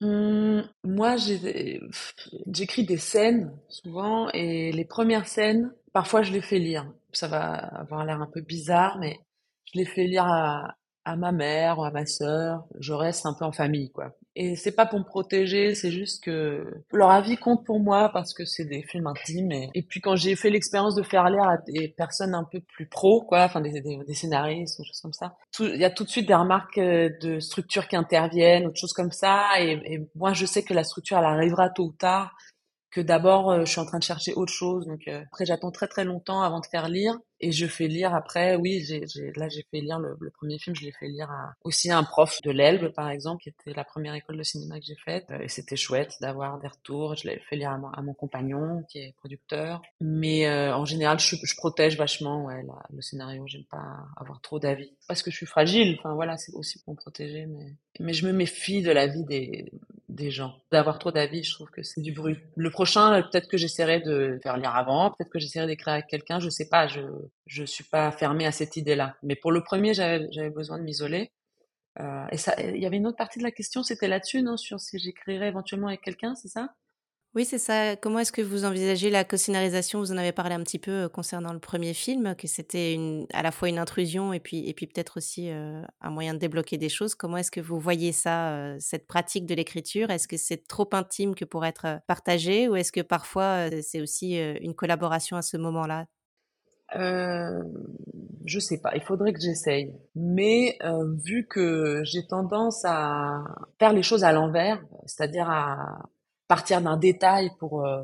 Mmh, 0.02 0.64
moi, 0.84 1.16
j'écris 1.16 2.84
des 2.84 2.98
scènes 2.98 3.54
souvent 3.70 4.30
et 4.32 4.74
les 4.74 4.86
premières 4.86 5.28
scènes, 5.28 5.72
parfois 5.94 6.24
je 6.24 6.34
les 6.34 6.42
fais 6.42 6.60
lire. 6.60 6.92
Ça 7.14 7.30
va 7.30 7.54
avoir 7.54 8.04
l'air 8.04 8.22
un 8.22 8.28
peu 8.28 8.42
bizarre, 8.42 8.98
mais 9.00 9.18
je 9.72 9.80
les 9.80 9.86
fais 9.86 10.04
lire 10.04 10.26
à, 10.26 10.76
à 11.06 11.16
ma 11.16 11.32
mère 11.32 11.80
ou 11.80 11.84
à 11.84 11.92
ma 11.92 12.06
sœur, 12.06 12.66
je 12.80 12.94
reste 12.94 13.26
un 13.26 13.34
peu 13.34 13.46
en 13.46 13.52
famille, 13.52 13.92
quoi. 13.92 14.12
Et 14.36 14.56
c'est 14.56 14.72
pas 14.72 14.86
pour 14.86 15.00
me 15.00 15.04
protéger, 15.04 15.76
c'est 15.76 15.92
juste 15.92 16.24
que 16.24 16.66
leur 16.94 17.12
avis 17.12 17.36
compte 17.36 17.66
pour 17.66 17.82
moi 17.82 18.10
parce 18.14 18.34
que 18.34 18.46
c'est 18.46 18.64
des 18.64 18.82
films 18.82 19.08
intimes. 19.08 19.52
Et, 19.52 19.70
et 19.74 19.82
puis 19.82 20.00
quand 20.00 20.16
j'ai 20.16 20.38
fait 20.38 20.50
l'expérience 20.50 20.96
de 20.96 21.04
faire 21.04 21.30
lire 21.30 21.44
à 21.44 21.58
des 21.58 21.90
personnes 21.90 22.34
un 22.34 22.46
peu 22.50 22.62
plus 22.62 22.88
pro, 22.88 23.22
quoi, 23.24 23.44
enfin 23.44 23.60
des, 23.60 23.82
des, 23.82 23.98
des 24.08 24.14
scénaristes 24.14 24.80
ou 24.80 24.86
choses 24.86 25.02
comme 25.02 25.12
ça, 25.12 25.36
il 25.60 25.76
y 25.76 25.84
a 25.84 25.90
tout 25.90 26.06
de 26.06 26.10
suite 26.10 26.28
des 26.28 26.36
remarques 26.36 26.78
euh, 26.78 27.10
de 27.22 27.40
structure 27.40 27.90
qui 27.90 27.98
interviennent 27.98 28.68
ou 28.68 28.72
de 28.72 28.78
choses 28.78 28.94
comme 28.94 29.12
ça. 29.12 29.48
Et, 29.60 29.72
et 29.86 30.10
moi, 30.16 30.32
je 30.32 30.46
sais 30.46 30.64
que 30.64 30.74
la 30.74 30.86
structure, 30.86 31.18
elle 31.18 31.26
arrivera 31.26 31.70
tôt 31.70 31.88
ou 31.88 31.92
tard 31.92 32.34
que 32.92 33.02
d'abord 33.02 33.52
euh, 33.52 33.66
je 33.66 33.72
suis 33.72 33.82
en 33.82 33.86
train 33.86 34.00
de 34.00 34.04
chercher 34.04 34.34
autre 34.34 34.54
chose. 34.54 34.86
Donc 34.86 35.08
euh, 35.08 35.24
après 35.32 35.46
j'attends 35.46 35.72
très 35.72 35.88
très 35.88 36.04
longtemps 36.04 36.42
avant 36.42 36.60
de 36.60 36.66
faire 36.66 36.90
lire 36.90 37.18
et 37.42 37.52
je 37.52 37.66
fais 37.66 37.88
lire 37.88 38.14
après. 38.14 38.56
Oui, 38.56 38.84
j'ai, 38.86 39.32
là 39.36 39.50
j'ai 39.50 39.66
fait 39.70 39.82
lire 39.82 40.00
le, 40.00 40.18
premier 40.32 40.58
film, 40.60 40.76
je 40.76 40.86
l'ai 40.86 40.92
fait 40.92 41.08
lire 41.08 41.30
à, 41.30 41.54
aussi 41.64 41.92
à 41.92 41.98
un 41.98 42.04
prof 42.04 42.42
de 42.44 42.52
l'Elbe 42.52 42.94
par 42.94 43.10
exemple, 43.10 43.44
qui 43.44 43.50
était 43.50 43.74
la 43.74 43.84
première 43.84 44.14
école 44.14 44.38
de 44.38 44.44
cinéma 44.44 44.80
que 44.80 44.86
j'ai 44.86 44.96
faite. 44.96 45.26
Euh, 45.32 45.40
et 45.40 45.48
c'était 45.48 45.76
chouette 45.76 46.16
d'avoir 46.22 46.60
des 46.60 46.68
retours. 46.68 47.16
Je 47.16 47.28
l'ai 47.28 47.40
fait 47.40 47.56
lire 47.56 47.72
à 47.72 48.02
mon, 48.02 48.14
compagnon 48.14 48.84
qui 48.90 49.00
est 49.00 49.14
producteur. 49.18 49.82
Mais 50.00 50.50
en 50.50 50.86
général, 50.86 51.20
je, 51.20 51.36
protège 51.58 51.98
vachement 51.98 52.46
ouais, 52.46 52.64
le 52.92 53.02
scénario. 53.02 53.44
J'aime 53.48 53.66
pas 53.66 53.98
avoir 54.18 54.42
trop 54.42 54.60
d'avis 54.60 54.94
parce 55.08 55.24
que 55.24 55.32
je 55.32 55.36
suis 55.38 55.46
fragile. 55.46 55.98
Enfin 56.00 56.14
voilà, 56.14 56.38
c'est 56.38 56.54
aussi 56.54 56.82
pour 56.84 56.94
me 56.94 57.00
protéger. 57.00 57.46
Mais 57.46 57.76
mais 58.00 58.14
je 58.14 58.26
me 58.26 58.32
méfie 58.32 58.82
de 58.82 58.92
la 58.92 59.08
vie 59.08 59.26
des 59.26 59.72
des 60.12 60.30
gens. 60.30 60.56
D'avoir 60.72 61.00
trop 61.00 61.12
d'avis, 61.12 61.44
je 61.44 61.54
trouve 61.54 61.70
que 61.70 61.84
c'est 61.84 62.02
du 62.02 62.12
bruit. 62.12 62.38
Le 62.56 62.70
prochain, 62.70 63.22
peut-être 63.24 63.48
que 63.48 63.58
j'essaierai 63.58 64.02
de 64.02 64.40
faire 64.44 64.58
lire 64.58 64.76
avant, 64.76 65.12
peut-être 65.12 65.30
que 65.30 65.40
j'essaierai 65.40 65.68
d'écrire 65.68 65.94
avec 65.94 66.08
quelqu'un, 66.08 66.40
je 66.40 66.50
sais 66.50 66.68
pas, 66.68 66.88
je 66.88 67.02
je 67.46 67.64
suis 67.64 67.84
pas 67.84 68.12
fermée 68.12 68.46
à 68.46 68.52
cette 68.52 68.78
idée-là. 68.78 69.16
Mais 69.24 69.36
pour 69.36 69.52
le 69.52 69.64
premier, 69.64 69.94
j'avais 69.94 70.50
besoin 70.50 70.78
de 70.78 70.84
m'isoler. 70.84 71.32
Euh, 72.00 72.26
et 72.32 72.38
il 72.76 72.82
y 72.82 72.86
avait 72.86 72.98
une 72.98 73.08
autre 73.08 73.18
partie 73.18 73.40
de 73.40 73.44
la 73.44 73.52
question, 73.52 73.84
c'était 73.84 74.08
là-dessus, 74.08 74.42
non, 74.42 74.56
sur 74.56 74.80
si 74.80 74.98
j'écrirais 74.98 75.50
éventuellement 75.50 75.88
avec 75.88 76.02
quelqu'un, 76.02 76.36
c'est 76.36 76.48
ça? 76.48 76.70
Oui, 77.34 77.46
c'est 77.46 77.60
ça. 77.60 77.96
Comment 77.96 78.20
est-ce 78.20 78.32
que 78.32 78.42
vous 78.42 78.66
envisagez 78.66 79.10
la 79.10 79.24
co-scénarisation? 79.24 80.00
Vous 80.00 80.12
en 80.12 80.18
avez 80.18 80.32
parlé 80.34 80.54
un 80.54 80.64
petit 80.64 80.80
peu 80.80 80.92
euh, 80.92 81.10
concernant 81.10 81.54
le 81.54 81.60
premier 81.60 81.94
film, 81.94 82.36
que 82.36 82.48
c'était 82.48 82.98
à 83.34 83.42
la 83.42 83.52
fois 83.52 83.70
une 83.70 83.78
intrusion 83.78 84.34
et 84.34 84.40
puis, 84.40 84.74
peut-être 84.74 85.18
aussi 85.18 85.50
euh, 85.50 85.82
un 86.02 86.10
moyen 86.10 86.34
de 86.34 86.40
débloquer 86.40 86.78
des 86.78 86.90
choses. 86.90 87.16
Comment 87.16 87.38
est-ce 87.38 87.52
que 87.52 87.62
vous 87.62 87.80
voyez 87.80 88.12
ça, 88.12 88.76
cette 88.80 89.08
pratique 89.08 89.46
de 89.46 89.56
l'écriture? 89.56 90.10
Est-ce 90.12 90.28
que 90.28 90.38
c'est 90.38 90.68
trop 90.68 90.90
intime 90.94 91.36
que 91.36 91.46
pour 91.46 91.66
être 91.66 92.00
partagé? 92.08 92.70
Ou 92.70 92.76
est-ce 92.76 92.92
que 92.92 93.02
parfois 93.02 93.70
c'est 93.82 94.02
aussi 94.02 94.36
une 94.38 94.76
collaboration 94.76 95.38
à 95.38 95.42
ce 95.42 95.58
moment-là? 95.58 96.06
Euh, 96.96 97.62
je 98.46 98.60
sais 98.60 98.80
pas, 98.80 98.96
il 98.96 99.02
faudrait 99.02 99.34
que 99.34 99.40
j'essaye. 99.40 99.94
Mais 100.16 100.78
vu 101.24 101.48
que 101.48 102.02
j'ai 102.04 102.26
tendance 102.28 102.84
à 102.86 103.44
faire 103.80 103.94
les 103.94 104.04
choses 104.04 104.24
à 104.24 104.32
l'envers, 104.32 104.82
c'est-à-dire 105.06 105.50
à 105.50 106.00
partir 106.52 106.82
d'un 106.82 106.98
détail 106.98 107.50
pour 107.60 107.86
euh, 107.86 108.04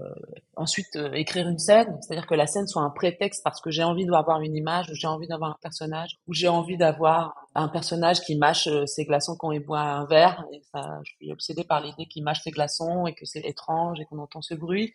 ensuite 0.55 0.95
euh, 0.95 1.11
écrire 1.11 1.49
une 1.49 1.59
scène, 1.59 1.97
c'est-à-dire 1.99 2.25
que 2.25 2.33
la 2.33 2.47
scène 2.47 2.65
soit 2.65 2.81
un 2.81 2.89
prétexte 2.89 3.43
parce 3.43 3.59
que 3.59 3.71
j'ai 3.71 3.83
envie 3.83 4.05
d'avoir 4.05 4.39
une 4.39 4.55
image, 4.55 4.89
ou 4.89 4.93
j'ai 4.93 5.07
envie 5.07 5.27
d'avoir 5.27 5.51
un 5.51 5.57
personnage, 5.61 6.17
ou 6.27 6.33
j'ai 6.33 6.47
envie 6.47 6.77
d'avoir 6.77 7.35
un 7.55 7.67
personnage 7.67 8.21
qui 8.21 8.37
mâche 8.37 8.69
ses 8.85 9.03
glaçons 9.03 9.35
quand 9.37 9.51
il 9.51 9.59
boit 9.59 9.81
un 9.81 10.05
verre. 10.05 10.45
Et 10.53 10.61
je 11.03 11.11
suis 11.17 11.31
obsédée 11.33 11.65
par 11.65 11.81
l'idée 11.81 12.05
qu'il 12.05 12.23
mâche 12.23 12.41
ses 12.41 12.51
glaçons 12.51 13.05
et 13.05 13.13
que 13.13 13.25
c'est 13.25 13.41
étrange 13.41 13.99
et 13.99 14.05
qu'on 14.05 14.19
entend 14.19 14.41
ce 14.41 14.53
bruit. 14.53 14.93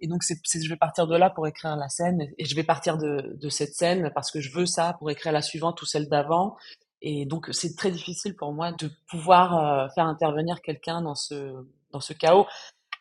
Et 0.00 0.08
donc, 0.08 0.22
c'est, 0.22 0.36
je 0.44 0.68
vais 0.68 0.76
partir 0.76 1.06
de 1.06 1.16
là 1.16 1.30
pour 1.30 1.46
écrire 1.46 1.76
la 1.76 1.88
scène. 1.88 2.28
Et 2.38 2.44
je 2.44 2.54
vais 2.54 2.64
partir 2.64 2.98
de, 2.98 3.36
de 3.40 3.48
cette 3.48 3.74
scène 3.74 4.10
parce 4.14 4.30
que 4.30 4.40
je 4.40 4.52
veux 4.52 4.66
ça 4.66 4.96
pour 4.98 5.10
écrire 5.10 5.32
la 5.32 5.42
suivante 5.42 5.80
ou 5.82 5.86
celle 5.86 6.08
d'avant. 6.08 6.56
Et 7.00 7.26
donc, 7.26 7.48
c'est 7.52 7.76
très 7.76 7.90
difficile 7.90 8.34
pour 8.34 8.52
moi 8.52 8.72
de 8.72 8.90
pouvoir 9.08 9.92
faire 9.94 10.06
intervenir 10.06 10.62
quelqu'un 10.62 11.02
dans 11.02 11.14
ce, 11.14 11.64
dans 11.90 12.00
ce 12.00 12.12
chaos. 12.12 12.46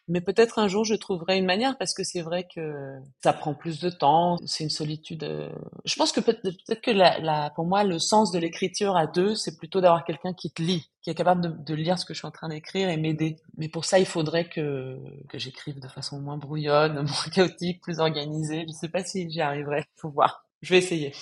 Mais 0.08 0.20
peut-être 0.20 0.60
un 0.60 0.68
jour 0.68 0.84
je 0.84 0.96
trouverai 0.96 1.38
une 1.38 1.46
manière 1.46 1.78
parce 1.78 1.94
que 1.94 2.04
c'est 2.04 2.22
vrai 2.22 2.46
que 2.54 2.98
ça 3.24 3.32
prend 3.32 3.54
plus 3.54 3.80
de 3.80 3.90
temps, 3.90 4.38
c'est 4.46 4.64
une 4.64 4.70
solitude. 4.70 5.24
Euh, 5.24 5.50
je 5.86 5.96
pense 5.96 6.12
que 6.12 6.20
peut-être 6.20 6.82
que 6.82 7.56
pour 7.56 7.66
moi 7.66 7.84
le 7.84 8.00
sens 8.00 8.32
de 8.32 8.40
l'écriture 8.40 8.98
à 8.98 9.08
deux, 9.08 9.36
c'est 9.36 9.58
plutôt 9.58 9.80
d'avoir 9.80 10.04
quelqu'un 10.04 10.34
qui 10.34 10.52
te 10.52 10.62
lit, 10.62 10.90
qui 11.02 11.10
est 11.10 11.16
capable 11.16 11.64
de, 11.64 11.74
lire 11.74 11.98
ce 11.98 12.06
que 12.06 12.14
je 12.14 12.20
suis 12.20 12.28
en 12.28 12.32
train 12.32 12.50
d'écrire 12.50 12.90
et 12.90 12.98
m'aider. 12.98 13.38
Mais 13.58 13.70
pour 13.70 13.86
ça, 13.86 14.00
il 14.00 14.06
faudrait 14.06 14.50
que, 14.50 14.98
j'écrive 15.34 15.80
de 15.80 15.88
façon 15.88 16.20
moins 16.20 16.38
brouillonne, 16.38 16.94
moins 17.02 17.32
chaotique, 17.34 17.82
plus 17.82 18.00
organisée. 18.00 18.66
Je 18.68 18.74
sais 18.74 18.90
pas 18.90 19.04
si 19.04 19.30
j'y 19.30 19.42
arriverai. 19.42 19.86
Faut 19.96 20.10
voir. 20.10 20.46
Je 20.62 20.74
vais 20.74 20.80
essayer. 20.80 21.14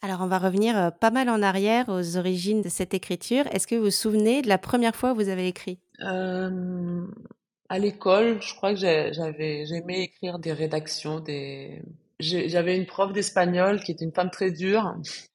Alors, 0.00 0.20
on 0.20 0.26
va 0.26 0.38
revenir 0.38 0.78
euh, 0.78 0.90
pas 0.90 1.10
mal 1.10 1.28
en 1.28 1.42
arrière 1.42 1.88
aux 1.88 2.16
origines 2.16 2.62
de 2.62 2.68
cette 2.68 2.94
écriture. 2.94 3.46
Est-ce 3.50 3.66
que 3.66 3.74
vous 3.74 3.84
vous 3.84 3.90
souvenez 3.90 4.42
de 4.42 4.48
la 4.48 4.58
première 4.58 4.94
fois 4.94 5.12
où 5.12 5.16
vous 5.16 5.28
avez 5.28 5.48
écrit? 5.48 5.80
Euh, 6.00 7.06
À 7.68 7.78
l'école, 7.78 8.40
je 8.42 8.54
crois 8.54 8.72
que 8.74 8.80
j'avais 8.80 9.66
j'aimais 9.66 10.02
écrire 10.04 10.38
des 10.38 10.52
rédactions. 10.52 11.20
Des... 11.20 11.82
J'avais 12.20 12.76
une 12.76 12.86
prof 12.86 13.12
d'espagnol 13.12 13.80
qui 13.82 13.92
était 13.92 14.04
une 14.04 14.14
femme 14.14 14.30
très 14.30 14.50
dure. 14.50 14.94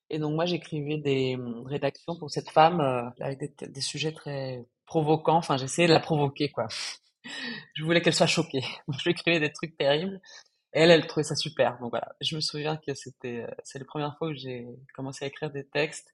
Et 0.09 0.19
donc, 0.19 0.35
moi, 0.35 0.45
j'écrivais 0.45 0.97
des 0.97 1.35
hum, 1.35 1.65
rédactions 1.65 2.15
pour 2.17 2.29
cette 2.29 2.49
femme 2.49 2.81
euh, 2.81 3.09
avec 3.19 3.39
des, 3.59 3.81
sujets 3.81 4.11
très 4.11 4.63
provocants. 4.85 5.37
Enfin, 5.37 5.57
j'essayais 5.57 5.87
de 5.87 5.93
la 5.93 5.99
provoquer, 5.99 6.49
quoi. 6.49 6.67
je 7.75 7.83
voulais 7.83 8.01
qu'elle 8.01 8.13
soit 8.13 8.27
choquée. 8.27 8.63
je 9.03 9.09
écrivais 9.09 9.39
des 9.39 9.51
trucs 9.51 9.77
terribles 9.77 10.19
elle, 10.73 10.91
elle 10.91 11.07
trouvait 11.07 11.23
ça 11.23 11.35
super. 11.35 11.77
Donc 11.79 11.91
voilà, 11.91 12.15
je 12.21 12.35
me 12.35 12.41
souviens 12.41 12.77
que 12.77 12.93
c'était, 12.95 13.43
euh, 13.43 13.55
c'est 13.63 13.79
la 13.79 13.85
première 13.85 14.17
fois 14.17 14.29
où 14.29 14.33
j'ai 14.33 14.67
commencé 14.95 15.23
à 15.23 15.27
écrire 15.27 15.51
des 15.51 15.65
textes 15.65 16.13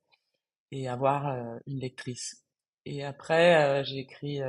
et 0.71 0.87
avoir 0.87 1.25
une 1.65 1.79
lectrice. 1.79 2.43
Et 2.85 3.03
après, 3.03 3.55
euh, 3.55 3.83
j'ai 3.83 3.99
écrit 3.99 4.39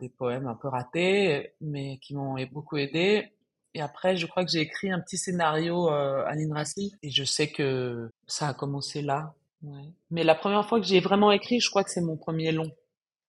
des 0.00 0.08
poèmes 0.08 0.46
un 0.46 0.54
peu 0.54 0.68
ratés, 0.68 1.52
mais 1.60 1.98
qui 1.98 2.14
m'ont 2.14 2.36
beaucoup 2.50 2.76
aidé. 2.76 3.32
Et 3.74 3.80
après, 3.80 4.16
je 4.16 4.26
crois 4.26 4.44
que 4.44 4.50
j'ai 4.50 4.60
écrit 4.60 4.90
un 4.90 5.00
petit 5.00 5.18
scénario 5.18 5.88
à 5.88 6.34
l'INRACI. 6.34 6.94
Et 7.02 7.10
je 7.10 7.24
sais 7.24 7.48
que 7.48 8.10
ça 8.26 8.48
a 8.48 8.54
commencé 8.54 9.02
là. 9.02 9.34
Ouais. 9.62 9.90
Mais 10.10 10.24
la 10.24 10.34
première 10.34 10.66
fois 10.68 10.80
que 10.80 10.86
j'ai 10.86 11.00
vraiment 11.00 11.32
écrit, 11.32 11.60
je 11.60 11.68
crois 11.68 11.84
que 11.84 11.90
c'est 11.90 12.00
mon 12.00 12.16
premier 12.16 12.52
long. 12.52 12.70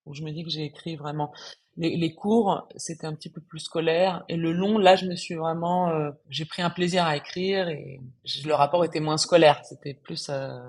Où 0.05 0.13
je 0.13 0.23
me 0.23 0.31
dis 0.31 0.43
que 0.43 0.49
j'ai 0.49 0.63
écrit 0.63 0.95
vraiment 0.95 1.31
les, 1.79 2.13
cours, 2.13 2.67
c'était 2.75 3.07
un 3.07 3.13
petit 3.13 3.29
peu 3.29 3.41
plus 3.41 3.59
scolaire. 3.59 4.23
Et 4.27 4.35
le 4.35 4.51
long, 4.51 4.77
là, 4.77 4.95
je 4.95 5.05
me 5.05 5.15
suis 5.15 5.35
vraiment, 5.35 5.89
euh, 5.89 6.11
j'ai 6.29 6.45
pris 6.45 6.61
un 6.61 6.69
plaisir 6.69 7.05
à 7.05 7.15
écrire 7.15 7.69
et 7.69 8.01
le 8.45 8.53
rapport 8.53 8.83
était 8.83 8.99
moins 8.99 9.17
scolaire. 9.17 9.61
C'était 9.63 9.93
plus, 9.93 10.29
euh, 10.29 10.59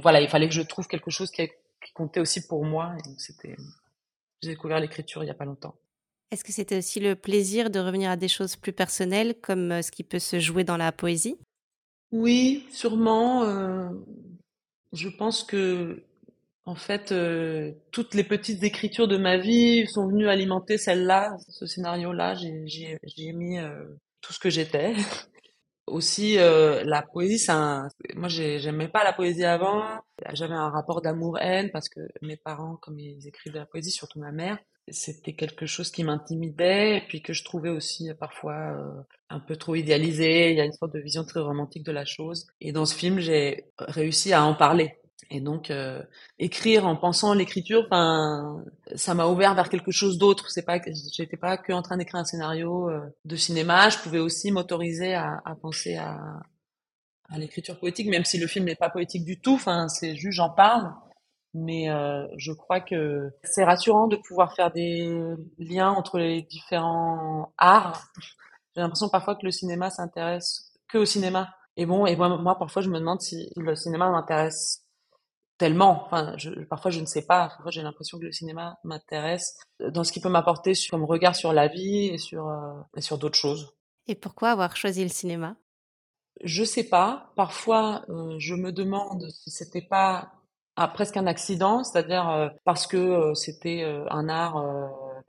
voilà, 0.00 0.20
il 0.20 0.28
fallait 0.28 0.48
que 0.48 0.54
je 0.54 0.62
trouve 0.62 0.88
quelque 0.88 1.10
chose 1.10 1.30
qui, 1.30 1.48
comptait 1.94 2.20
aussi 2.20 2.46
pour 2.46 2.64
moi. 2.64 2.94
C'était, 3.18 3.56
j'ai 4.42 4.50
découvert 4.50 4.80
l'écriture 4.80 5.24
il 5.24 5.26
y 5.26 5.30
a 5.30 5.34
pas 5.34 5.44
longtemps. 5.44 5.74
Est-ce 6.30 6.44
que 6.44 6.52
c'était 6.52 6.78
aussi 6.78 7.00
le 7.00 7.14
plaisir 7.14 7.70
de 7.70 7.78
revenir 7.78 8.10
à 8.10 8.16
des 8.16 8.28
choses 8.28 8.56
plus 8.56 8.72
personnelles, 8.72 9.34
comme 9.40 9.72
euh, 9.72 9.82
ce 9.82 9.90
qui 9.90 10.02
peut 10.04 10.18
se 10.18 10.38
jouer 10.38 10.64
dans 10.64 10.76
la 10.78 10.92
poésie? 10.92 11.36
Oui, 12.10 12.66
sûrement. 12.70 13.42
je 14.92 15.08
pense 15.08 15.44
que 15.44 16.04
en 16.64 16.76
fait, 16.76 17.10
euh, 17.10 17.72
toutes 17.90 18.14
les 18.14 18.22
petites 18.22 18.62
écritures 18.62 19.08
de 19.08 19.16
ma 19.16 19.36
vie 19.36 19.86
sont 19.88 20.06
venues 20.06 20.28
alimenter 20.28 20.78
celle-là, 20.78 21.36
ce 21.48 21.66
scénario-là. 21.66 22.34
J'ai 22.34 23.32
mis 23.32 23.58
euh, 23.58 23.84
tout 24.20 24.32
ce 24.32 24.38
que 24.38 24.50
j'étais. 24.50 24.94
Aussi, 25.86 26.38
euh, 26.38 26.84
la 26.84 27.02
poésie, 27.02 27.38
c'est 27.38 27.52
un... 27.52 27.88
moi, 28.14 28.28
j'aimais 28.28 28.88
pas 28.88 29.04
la 29.04 29.12
poésie 29.12 29.44
avant. 29.44 29.82
J'avais 30.32 30.54
un 30.54 30.70
rapport 30.70 31.02
d'amour-haine 31.02 31.70
parce 31.72 31.88
que 31.88 32.00
mes 32.22 32.36
parents, 32.36 32.76
comme 32.76 32.98
ils 32.98 33.26
écrivent 33.26 33.52
de 33.52 33.58
la 33.58 33.66
poésie, 33.66 33.90
surtout 33.90 34.20
ma 34.20 34.32
mère, 34.32 34.58
c'était 34.88 35.34
quelque 35.34 35.66
chose 35.66 35.90
qui 35.90 36.04
m'intimidait 36.04 36.98
et 36.98 37.00
puis 37.08 37.20
que 37.22 37.32
je 37.32 37.44
trouvais 37.44 37.68
aussi 37.68 38.10
parfois 38.18 39.04
un 39.30 39.40
peu 39.40 39.56
trop 39.56 39.74
idéalisé. 39.74 40.50
Il 40.52 40.56
y 40.56 40.60
a 40.60 40.64
une 40.64 40.72
sorte 40.72 40.94
de 40.94 41.00
vision 41.00 41.24
très 41.24 41.40
romantique 41.40 41.84
de 41.84 41.92
la 41.92 42.04
chose. 42.04 42.46
Et 42.60 42.72
dans 42.72 42.86
ce 42.86 42.94
film, 42.94 43.18
j'ai 43.20 43.66
réussi 43.78 44.32
à 44.32 44.44
en 44.44 44.54
parler 44.54 45.01
et 45.30 45.40
donc 45.40 45.70
euh, 45.70 46.02
écrire 46.38 46.86
en 46.86 46.96
pensant 46.96 47.34
l'écriture, 47.34 47.84
enfin, 47.86 48.62
ça 48.94 49.14
m'a 49.14 49.26
ouvert 49.26 49.54
vers 49.54 49.68
quelque 49.68 49.90
chose 49.90 50.18
d'autre. 50.18 50.50
C'est 50.50 50.62
pas, 50.62 50.78
j'étais 51.12 51.36
pas 51.36 51.56
que 51.56 51.72
en 51.72 51.82
train 51.82 51.96
d'écrire 51.96 52.20
un 52.20 52.24
scénario 52.24 52.90
euh, 52.90 53.00
de 53.24 53.36
cinéma. 53.36 53.88
Je 53.88 53.98
pouvais 53.98 54.18
aussi 54.18 54.50
m'autoriser 54.50 55.14
à, 55.14 55.42
penser 55.60 55.96
à, 55.96 56.18
à 57.30 57.38
l'écriture 57.38 57.78
poétique, 57.78 58.08
même 58.08 58.24
si 58.24 58.38
le 58.38 58.46
film 58.46 58.66
n'est 58.66 58.74
pas 58.74 58.90
poétique 58.90 59.24
du 59.24 59.40
tout. 59.40 59.54
Enfin, 59.54 59.88
c'est 59.88 60.16
juste 60.16 60.36
j'en 60.36 60.50
parle. 60.50 60.92
Mais 61.54 61.90
euh, 61.90 62.26
je 62.38 62.52
crois 62.52 62.80
que 62.80 63.30
c'est 63.44 63.64
rassurant 63.64 64.08
de 64.08 64.16
pouvoir 64.16 64.54
faire 64.54 64.72
des 64.72 65.14
liens 65.58 65.90
entre 65.90 66.18
les 66.18 66.42
différents 66.42 67.52
arts. 67.58 68.08
J'ai 68.74 68.80
l'impression 68.80 69.10
parfois 69.10 69.36
que 69.36 69.44
le 69.44 69.50
cinéma 69.50 69.90
s'intéresse 69.90 70.72
que 70.88 70.98
au 70.98 71.04
cinéma. 71.04 71.54
Et 71.76 71.86
bon, 71.86 72.06
et 72.06 72.16
moi, 72.16 72.28
moi, 72.38 72.58
parfois, 72.58 72.82
je 72.82 72.90
me 72.90 72.98
demande 72.98 73.20
si 73.20 73.50
le 73.56 73.74
cinéma 73.74 74.10
m'intéresse 74.10 74.81
tellement. 75.58 76.04
Enfin, 76.06 76.34
je, 76.36 76.50
parfois 76.64 76.90
je 76.90 77.00
ne 77.00 77.06
sais 77.06 77.26
pas. 77.26 77.48
Parfois 77.48 77.70
j'ai 77.70 77.82
l'impression 77.82 78.18
que 78.18 78.24
le 78.24 78.32
cinéma 78.32 78.78
m'intéresse 78.84 79.56
dans 79.80 80.04
ce 80.04 80.12
qui 80.12 80.20
peut 80.20 80.28
m'apporter 80.28 80.72
comme 80.90 81.04
regard 81.04 81.36
sur 81.36 81.52
la 81.52 81.68
vie 81.68 82.06
et 82.06 82.18
sur 82.18 82.48
euh, 82.48 82.80
et 82.96 83.00
sur 83.00 83.18
d'autres 83.18 83.38
choses. 83.38 83.74
Et 84.06 84.14
pourquoi 84.14 84.50
avoir 84.50 84.76
choisi 84.76 85.02
le 85.02 85.08
cinéma? 85.08 85.56
Je 86.42 86.64
sais 86.64 86.84
pas. 86.84 87.32
Parfois 87.36 88.04
euh, 88.08 88.34
je 88.38 88.54
me 88.54 88.72
demande 88.72 89.28
si 89.30 89.50
c'était 89.50 89.82
pas 89.82 90.32
ah, 90.76 90.88
presque 90.88 91.16
un 91.16 91.26
accident, 91.26 91.84
c'est-à-dire 91.84 92.28
euh, 92.30 92.48
parce 92.64 92.86
que 92.86 93.32
c'était 93.34 93.84
un 94.10 94.28
art 94.28 94.56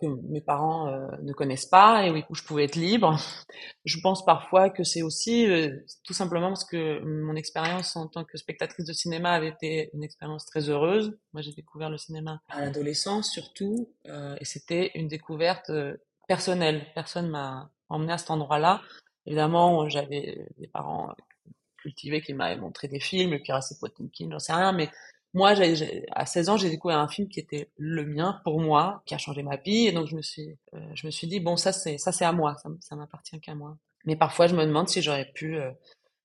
que 0.03 0.31
mes 0.31 0.41
parents 0.41 0.87
euh, 0.87 1.07
ne 1.21 1.33
connaissent 1.33 1.65
pas 1.65 2.05
et 2.05 2.25
où 2.29 2.35
je 2.35 2.43
pouvais 2.43 2.65
être 2.65 2.75
libre. 2.75 3.17
Je 3.85 3.99
pense 4.01 4.25
parfois 4.25 4.69
que 4.69 4.83
c'est 4.83 5.01
aussi 5.01 5.45
euh, 5.45 5.77
tout 6.03 6.13
simplement 6.13 6.47
parce 6.47 6.65
que 6.65 6.99
mon 7.03 7.35
expérience 7.35 7.95
en 7.95 8.07
tant 8.07 8.23
que 8.23 8.37
spectatrice 8.37 8.85
de 8.85 8.93
cinéma 8.93 9.31
avait 9.31 9.49
été 9.49 9.89
une 9.93 10.03
expérience 10.03 10.45
très 10.45 10.69
heureuse. 10.69 11.17
Moi, 11.33 11.41
j'ai 11.41 11.51
découvert 11.51 11.89
le 11.89 11.97
cinéma 11.97 12.41
à 12.49 12.61
l'adolescence 12.61 13.29
surtout 13.29 13.89
euh, 14.07 14.35
et 14.39 14.45
c'était 14.45 14.91
une 14.95 15.07
découverte 15.07 15.71
personnelle. 16.27 16.85
Personne 16.95 17.29
m'a 17.29 17.69
emmené 17.89 18.13
à 18.13 18.17
cet 18.17 18.31
endroit-là. 18.31 18.81
Évidemment, 19.25 19.87
j'avais 19.89 20.47
des 20.57 20.67
parents 20.67 21.13
cultivés 21.77 22.21
qui 22.21 22.33
m'avaient 22.33 22.59
montré 22.59 22.87
des 22.87 22.99
films, 22.99 23.39
Kirasi 23.39 23.77
Potemkin, 23.79 24.29
j'en 24.31 24.39
sais 24.39 24.53
rien, 24.53 24.71
mais 24.71 24.89
moi, 25.33 25.55
j'ai, 25.55 26.05
à 26.11 26.25
16 26.25 26.49
ans, 26.49 26.57
j'ai 26.57 26.69
découvert 26.69 26.99
un 26.99 27.07
film 27.07 27.27
qui 27.27 27.39
était 27.39 27.71
le 27.77 28.05
mien 28.05 28.39
pour 28.43 28.59
moi, 28.59 29.01
qui 29.05 29.15
a 29.15 29.17
changé 29.17 29.41
ma 29.41 29.57
vie, 29.57 29.87
et 29.87 29.91
donc 29.91 30.07
je 30.07 30.15
me 30.15 30.21
suis, 30.21 30.57
euh, 30.75 30.79
je 30.93 31.07
me 31.07 31.11
suis 31.11 31.27
dit 31.27 31.39
bon, 31.39 31.57
ça 31.57 31.73
c'est, 31.73 31.97
ça 31.97 32.11
c'est 32.11 32.25
à 32.25 32.31
moi, 32.31 32.55
ça, 32.61 32.69
ça 32.81 32.95
m'appartient 32.95 33.39
qu'à 33.39 33.55
moi. 33.55 33.77
Mais 34.05 34.15
parfois, 34.15 34.47
je 34.47 34.55
me 34.55 34.65
demande 34.65 34.89
si 34.89 35.01
j'aurais 35.01 35.31
pu 35.33 35.57
euh, 35.57 35.71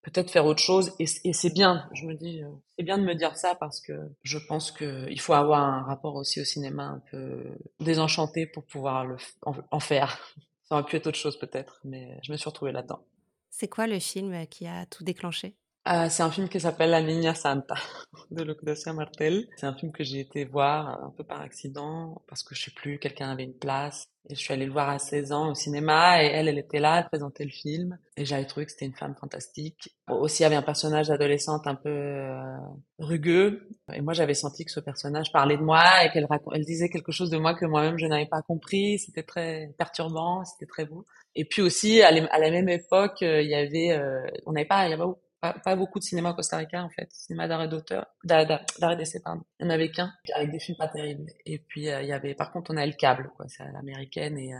peut-être 0.02 0.30
faire 0.30 0.44
autre 0.44 0.62
chose, 0.62 0.92
et, 0.98 1.06
c'est 1.06 1.52
bien. 1.54 1.88
Je 1.94 2.06
me 2.06 2.14
dis, 2.14 2.42
euh, 2.42 2.48
c'est 2.76 2.84
bien 2.84 2.98
de 2.98 3.04
me 3.04 3.14
dire 3.14 3.34
ça 3.36 3.54
parce 3.54 3.80
que 3.80 3.94
je 4.22 4.38
pense 4.38 4.70
que 4.72 5.08
il 5.08 5.20
faut 5.20 5.32
avoir 5.32 5.62
un 5.62 5.82
rapport 5.84 6.14
aussi 6.14 6.40
au 6.42 6.44
cinéma 6.44 6.84
un 6.84 7.02
peu 7.10 7.44
désenchanté 7.80 8.46
pour 8.46 8.64
pouvoir 8.64 9.06
le 9.06 9.16
en 9.42 9.80
faire. 9.80 10.18
Ça 10.64 10.74
aurait 10.74 10.84
pu 10.84 10.96
être 10.96 11.06
autre 11.06 11.16
chose 11.16 11.38
peut-être, 11.38 11.80
mais 11.82 12.18
je 12.22 12.30
me 12.30 12.36
suis 12.36 12.48
retrouvée 12.48 12.72
là-dedans. 12.72 13.00
C'est 13.48 13.68
quoi 13.68 13.86
le 13.86 13.98
film 13.98 14.46
qui 14.48 14.66
a 14.66 14.84
tout 14.84 15.02
déclenché? 15.02 15.56
Euh, 15.90 16.08
c'est 16.10 16.22
un 16.22 16.30
film 16.30 16.48
qui 16.48 16.60
s'appelle 16.60 16.90
La 16.90 17.00
Niña 17.00 17.34
Santa 17.34 17.76
de 18.30 18.42
Lucrecia 18.42 18.92
Martel. 18.92 19.48
C'est 19.56 19.66
un 19.66 19.74
film 19.74 19.90
que 19.90 20.04
j'ai 20.04 20.20
été 20.20 20.44
voir 20.44 21.02
un 21.02 21.10
peu 21.16 21.24
par 21.24 21.40
accident 21.40 22.20
parce 22.28 22.42
que 22.42 22.54
je 22.54 22.64
sais 22.64 22.70
plus, 22.70 22.98
quelqu'un 22.98 23.30
avait 23.30 23.44
une 23.44 23.56
place 23.56 24.04
et 24.28 24.34
je 24.34 24.40
suis 24.40 24.52
allée 24.52 24.66
le 24.66 24.72
voir 24.72 24.90
à 24.90 24.98
16 24.98 25.32
ans 25.32 25.50
au 25.50 25.54
cinéma 25.54 26.22
et 26.22 26.26
elle, 26.26 26.48
elle 26.48 26.58
était 26.58 26.80
là, 26.80 26.98
elle 26.98 27.06
présentait 27.06 27.44
le 27.44 27.50
film 27.50 27.96
et 28.18 28.26
j'avais 28.26 28.44
trouvé 28.44 28.66
que 28.66 28.72
c'était 28.72 28.84
une 28.84 28.94
femme 28.94 29.14
fantastique. 29.18 29.96
Aussi, 30.10 30.42
il 30.42 30.42
y 30.42 30.46
avait 30.46 30.56
un 30.56 30.62
personnage 30.62 31.10
adolescente 31.10 31.66
un 31.66 31.74
peu 31.74 31.88
euh, 31.88 32.58
rugueux 32.98 33.68
et 33.94 34.02
moi 34.02 34.12
j'avais 34.12 34.34
senti 34.34 34.66
que 34.66 34.70
ce 34.70 34.80
personnage 34.80 35.32
parlait 35.32 35.56
de 35.56 35.62
moi 35.62 36.04
et 36.04 36.10
qu'elle 36.10 36.26
elle 36.52 36.64
disait 36.66 36.90
quelque 36.90 37.12
chose 37.12 37.30
de 37.30 37.38
moi 37.38 37.54
que 37.54 37.64
moi-même 37.64 37.98
je 37.98 38.06
n'avais 38.06 38.26
pas 38.26 38.42
compris. 38.42 38.98
C'était 38.98 39.22
très 39.22 39.74
perturbant, 39.78 40.44
c'était 40.44 40.66
très 40.66 40.84
beau. 40.84 41.06
Et 41.34 41.46
puis 41.46 41.62
aussi, 41.62 42.02
à, 42.02 42.10
la 42.10 42.50
même 42.50 42.68
époque, 42.68 43.22
euh, 43.22 43.40
il 43.40 43.48
y 43.48 43.54
avait, 43.54 43.98
on 44.44 44.52
n'avait 44.52 44.66
pas, 44.66 44.86
il 44.86 44.90
y 44.90 44.94
avait 44.94 45.04
pas, 45.40 45.76
beaucoup 45.76 45.98
de 45.98 46.04
cinéma 46.04 46.30
au 46.30 46.34
Costa 46.34 46.56
Rica 46.56 46.82
en 46.82 46.90
fait, 46.90 47.08
cinéma 47.12 47.46
d'arrêt 47.48 47.68
d'auteur, 47.68 48.06
d'arrêt 48.24 48.96
d'essai 48.96 49.20
pardon. 49.20 49.42
Il 49.58 49.66
n'y 49.66 49.72
en 49.72 49.74
avait 49.74 49.90
qu'un 49.90 50.12
avec 50.34 50.50
des 50.50 50.58
films 50.58 50.76
pas 50.76 50.88
terribles. 50.88 51.26
Et 51.46 51.58
puis 51.58 51.88
euh, 51.88 52.02
il 52.02 52.08
y 52.08 52.12
avait, 52.12 52.34
par 52.34 52.52
contre, 52.52 52.72
on 52.72 52.76
a 52.76 52.86
le 52.86 52.92
câble 52.92 53.30
quoi, 53.36 53.46
c'est 53.48 53.64
l'américaine 53.72 54.38
et 54.38 54.54
euh, 54.54 54.58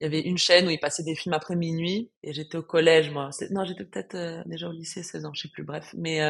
il 0.00 0.04
y 0.04 0.06
avait 0.06 0.20
une 0.20 0.38
chaîne 0.38 0.66
où 0.68 0.70
ils 0.70 0.78
passaient 0.78 1.02
des 1.02 1.16
films 1.16 1.34
après 1.34 1.56
minuit 1.56 2.10
et 2.22 2.32
j'étais 2.32 2.56
au 2.56 2.62
collège 2.62 3.10
moi. 3.10 3.30
Non, 3.50 3.64
j'étais 3.64 3.84
peut-être 3.84 4.14
euh, 4.14 4.42
déjà 4.46 4.68
au 4.68 4.72
lycée 4.72 5.02
16 5.02 5.24
ans, 5.26 5.34
je 5.34 5.42
sais 5.42 5.48
plus. 5.48 5.64
Bref, 5.64 5.94
mais 5.96 6.20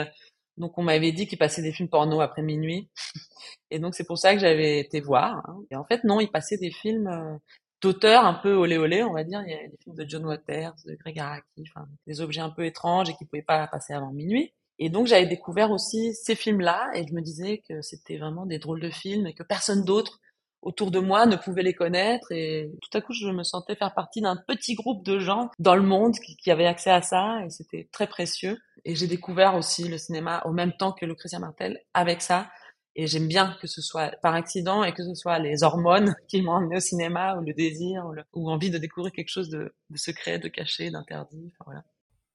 Donc 0.57 0.79
on 0.79 0.83
m'avait 0.83 1.13
dit 1.13 1.27
qu'il 1.27 1.39
passait 1.39 1.63
des 1.63 1.73
films 1.73 1.89
porno 1.89 2.21
après 2.21 2.43
minuit. 2.43 2.89
Et 3.71 3.79
donc 3.79 3.95
c'est 3.95 4.05
pour 4.05 4.19
ça 4.19 4.35
que 4.35 4.41
j'avais 4.41 4.81
été 4.81 5.01
voir. 5.01 5.43
Hein. 5.49 5.59
Et 5.71 5.77
en 5.77 5.85
fait 5.85 6.05
non, 6.05 6.21
il 6.21 6.31
passait 6.31 6.59
des 6.59 6.71
films 6.71 7.09
euh, 7.09 7.37
d'auteurs 7.81 8.25
un 8.25 8.35
peu 8.35 8.55
olé 8.55 8.79
olé, 8.79 9.03
on 9.03 9.13
va 9.13 9.25
dire. 9.25 9.43
Il 9.47 9.51
y 9.51 9.55
a 9.55 9.69
des 9.69 9.77
films 9.83 9.97
de 9.97 10.05
John 10.09 10.27
Waters, 10.27 10.75
de 10.87 10.95
Greg 10.95 11.19
Araki, 11.19 11.65
enfin 11.69 11.87
des 12.07 12.21
objets 12.21 12.41
un 12.41 12.51
peu 12.51 12.65
étranges 12.65 13.11
et 13.11 13.15
qui 13.15 13.25
pouvaient 13.25 13.43
pas 13.43 13.67
passer 13.67 13.93
avant 13.93 14.13
minuit. 14.13 14.53
Et 14.79 14.91
donc 14.91 15.07
j'avais 15.07 15.27
découvert 15.27 15.71
aussi 15.71 16.15
ces 16.15 16.35
films-là 16.35 16.91
et 16.95 17.07
je 17.07 17.13
me 17.13 17.21
disais 17.21 17.63
que 17.69 17.83
c'était 17.83 18.17
vraiment 18.17 18.47
des 18.47 18.59
drôles 18.59 18.81
de 18.81 18.91
films 18.91 19.27
et 19.27 19.35
que 19.35 19.43
personne 19.43 19.85
d'autre 19.85 20.21
autour 20.63 20.91
de 20.91 20.99
moi 20.99 21.27
ne 21.27 21.37
pouvait 21.37 21.63
les 21.63 21.75
connaître 21.75 22.33
et 22.33 22.71
tout 22.83 22.99
à 22.99 23.01
coup 23.01 23.13
je 23.13 23.29
me 23.29 23.45
sentais 23.45 23.77
faire 23.77 23.95
partie 23.95 24.21
d'un 24.21 24.37
petit 24.37 24.75
groupe 24.75 25.05
de 25.05 25.19
gens 25.19 25.51
dans 25.59 25.77
le 25.77 25.83
monde 25.83 26.15
qui, 26.15 26.37
qui 26.37 26.51
avaient 26.51 26.67
accès 26.67 26.91
à 26.91 27.01
ça 27.01 27.45
et 27.45 27.51
c'était 27.51 27.89
très 27.93 28.09
précieux 28.09 28.59
et 28.85 28.97
j'ai 28.97 29.07
découvert 29.07 29.55
aussi 29.55 29.87
le 29.89 29.99
cinéma 29.99 30.43
au 30.47 30.53
même 30.53 30.73
temps 30.73 30.93
que 30.93 31.07
Lucretia 31.07 31.39
Martel 31.39 31.81
avec 31.95 32.23
ça 32.23 32.49
et 32.97 33.07
j'aime 33.07 33.29
bien 33.29 33.57
que 33.61 33.67
ce 33.67 33.81
soit 33.81 34.17
par 34.23 34.35
accident 34.35 34.85
et 34.85 34.93
que 34.93 35.05
ce 35.05 35.15
soit 35.15 35.39
les 35.39 35.63
hormones 35.63 36.15
qui 36.29 36.43
m'ont 36.43 36.53
emmené 36.53 36.77
au 36.77 36.81
cinéma 36.81 37.37
ou 37.37 37.45
le 37.45 37.55
désir 37.55 38.07
ou, 38.07 38.13
le, 38.13 38.25
ou 38.35 38.51
envie 38.51 38.71
de 38.71 38.79
découvrir 38.79 39.13
quelque 39.13 39.31
chose 39.31 39.49
de, 39.49 39.73
de 39.91 39.97
secret, 39.97 40.39
de 40.39 40.49
caché, 40.49 40.91
d'interdit. 40.91 41.53
Enfin, 41.53 41.65
voilà. 41.67 41.85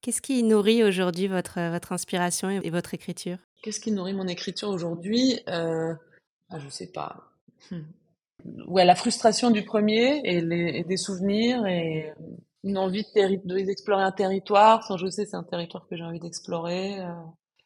Qu'est-ce 0.01 0.21
qui 0.21 0.43
nourrit 0.43 0.83
aujourd'hui 0.83 1.27
votre, 1.27 1.71
votre 1.71 1.93
inspiration 1.93 2.49
et 2.49 2.69
votre 2.69 2.93
écriture? 2.93 3.37
Qu'est-ce 3.61 3.79
qui 3.79 3.91
nourrit 3.91 4.13
mon 4.13 4.27
écriture 4.27 4.69
aujourd'hui? 4.69 5.39
Euh, 5.47 5.93
ah, 6.49 6.59
Je 6.59 6.67
sais 6.69 6.91
pas. 6.91 7.31
Hmm 7.71 7.83
ouais, 8.67 8.85
la 8.85 8.95
frustration 8.95 9.51
du 9.51 9.63
premier 9.63 10.21
et, 10.23 10.41
les, 10.41 10.79
et 10.79 10.83
des 10.83 10.97
souvenirs 10.97 11.65
et 11.65 12.13
une 12.63 12.77
envie 12.77 13.05
d'explorer 13.13 14.03
de, 14.03 14.07
un 14.07 14.11
territoire 14.11 14.83
sans 14.85 14.97
je 14.97 15.07
sais 15.07 15.25
c'est 15.25 15.35
un 15.35 15.43
territoire 15.43 15.87
que 15.87 15.95
j'ai 15.95 16.03
envie 16.03 16.19
d'explorer. 16.19 16.99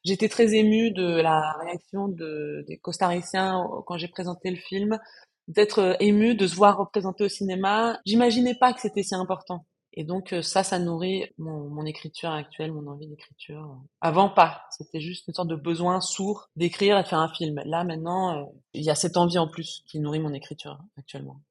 Euh. 0.07 0.11
J'étais 0.11 0.29
très 0.29 0.55
émue 0.55 0.91
de 0.91 1.21
la 1.21 1.53
réaction 1.61 2.07
de, 2.07 2.63
des 2.67 2.77
costariciens 2.77 3.63
quand 3.85 3.97
j'ai 3.97 4.07
présenté 4.07 4.49
le 4.49 4.57
film, 4.57 4.99
d'être 5.47 5.95
émue 5.99 6.35
de 6.35 6.47
se 6.47 6.55
voir 6.55 6.77
représenté 6.77 7.23
au 7.23 7.29
cinéma. 7.29 7.99
J'imaginais 8.05 8.55
pas 8.55 8.73
que 8.73 8.81
c'était 8.81 9.03
si 9.03 9.15
important. 9.15 9.65
Et 9.99 10.03
donc 10.03 10.31
euh, 10.31 10.43
ça, 10.43 10.61
ça 10.63 10.77
nourrit 10.77 11.25
mon, 11.39 11.83
écriture 11.85 12.29
actuelle, 12.29 12.71
mon 12.71 12.85
envie 12.85 13.07
d'écriture. 13.07 13.79
Avant 13.99 14.29
pas, 14.29 14.61
c'était 14.69 14.99
juste 14.99 15.27
une 15.27 15.33
sorte 15.33 15.47
de 15.47 15.55
besoin 15.55 16.01
sourd 16.01 16.49
d'écrire 16.55 16.99
et 16.99 17.03
de 17.03 17.07
faire 17.07 17.17
un 17.17 17.33
film. 17.33 17.59
Là 17.65 17.83
maintenant, 17.83 18.37
euh, 18.37 18.45
il 18.73 18.83
y 18.83 18.91
a 18.91 18.95
cette 18.95 19.17
envie 19.17 19.39
en 19.39 19.47
plus 19.47 19.83
qui 19.87 19.99
nourrit 19.99 20.19
mon 20.19 20.33
écriture 20.33 20.77
actuellement. 20.99 21.41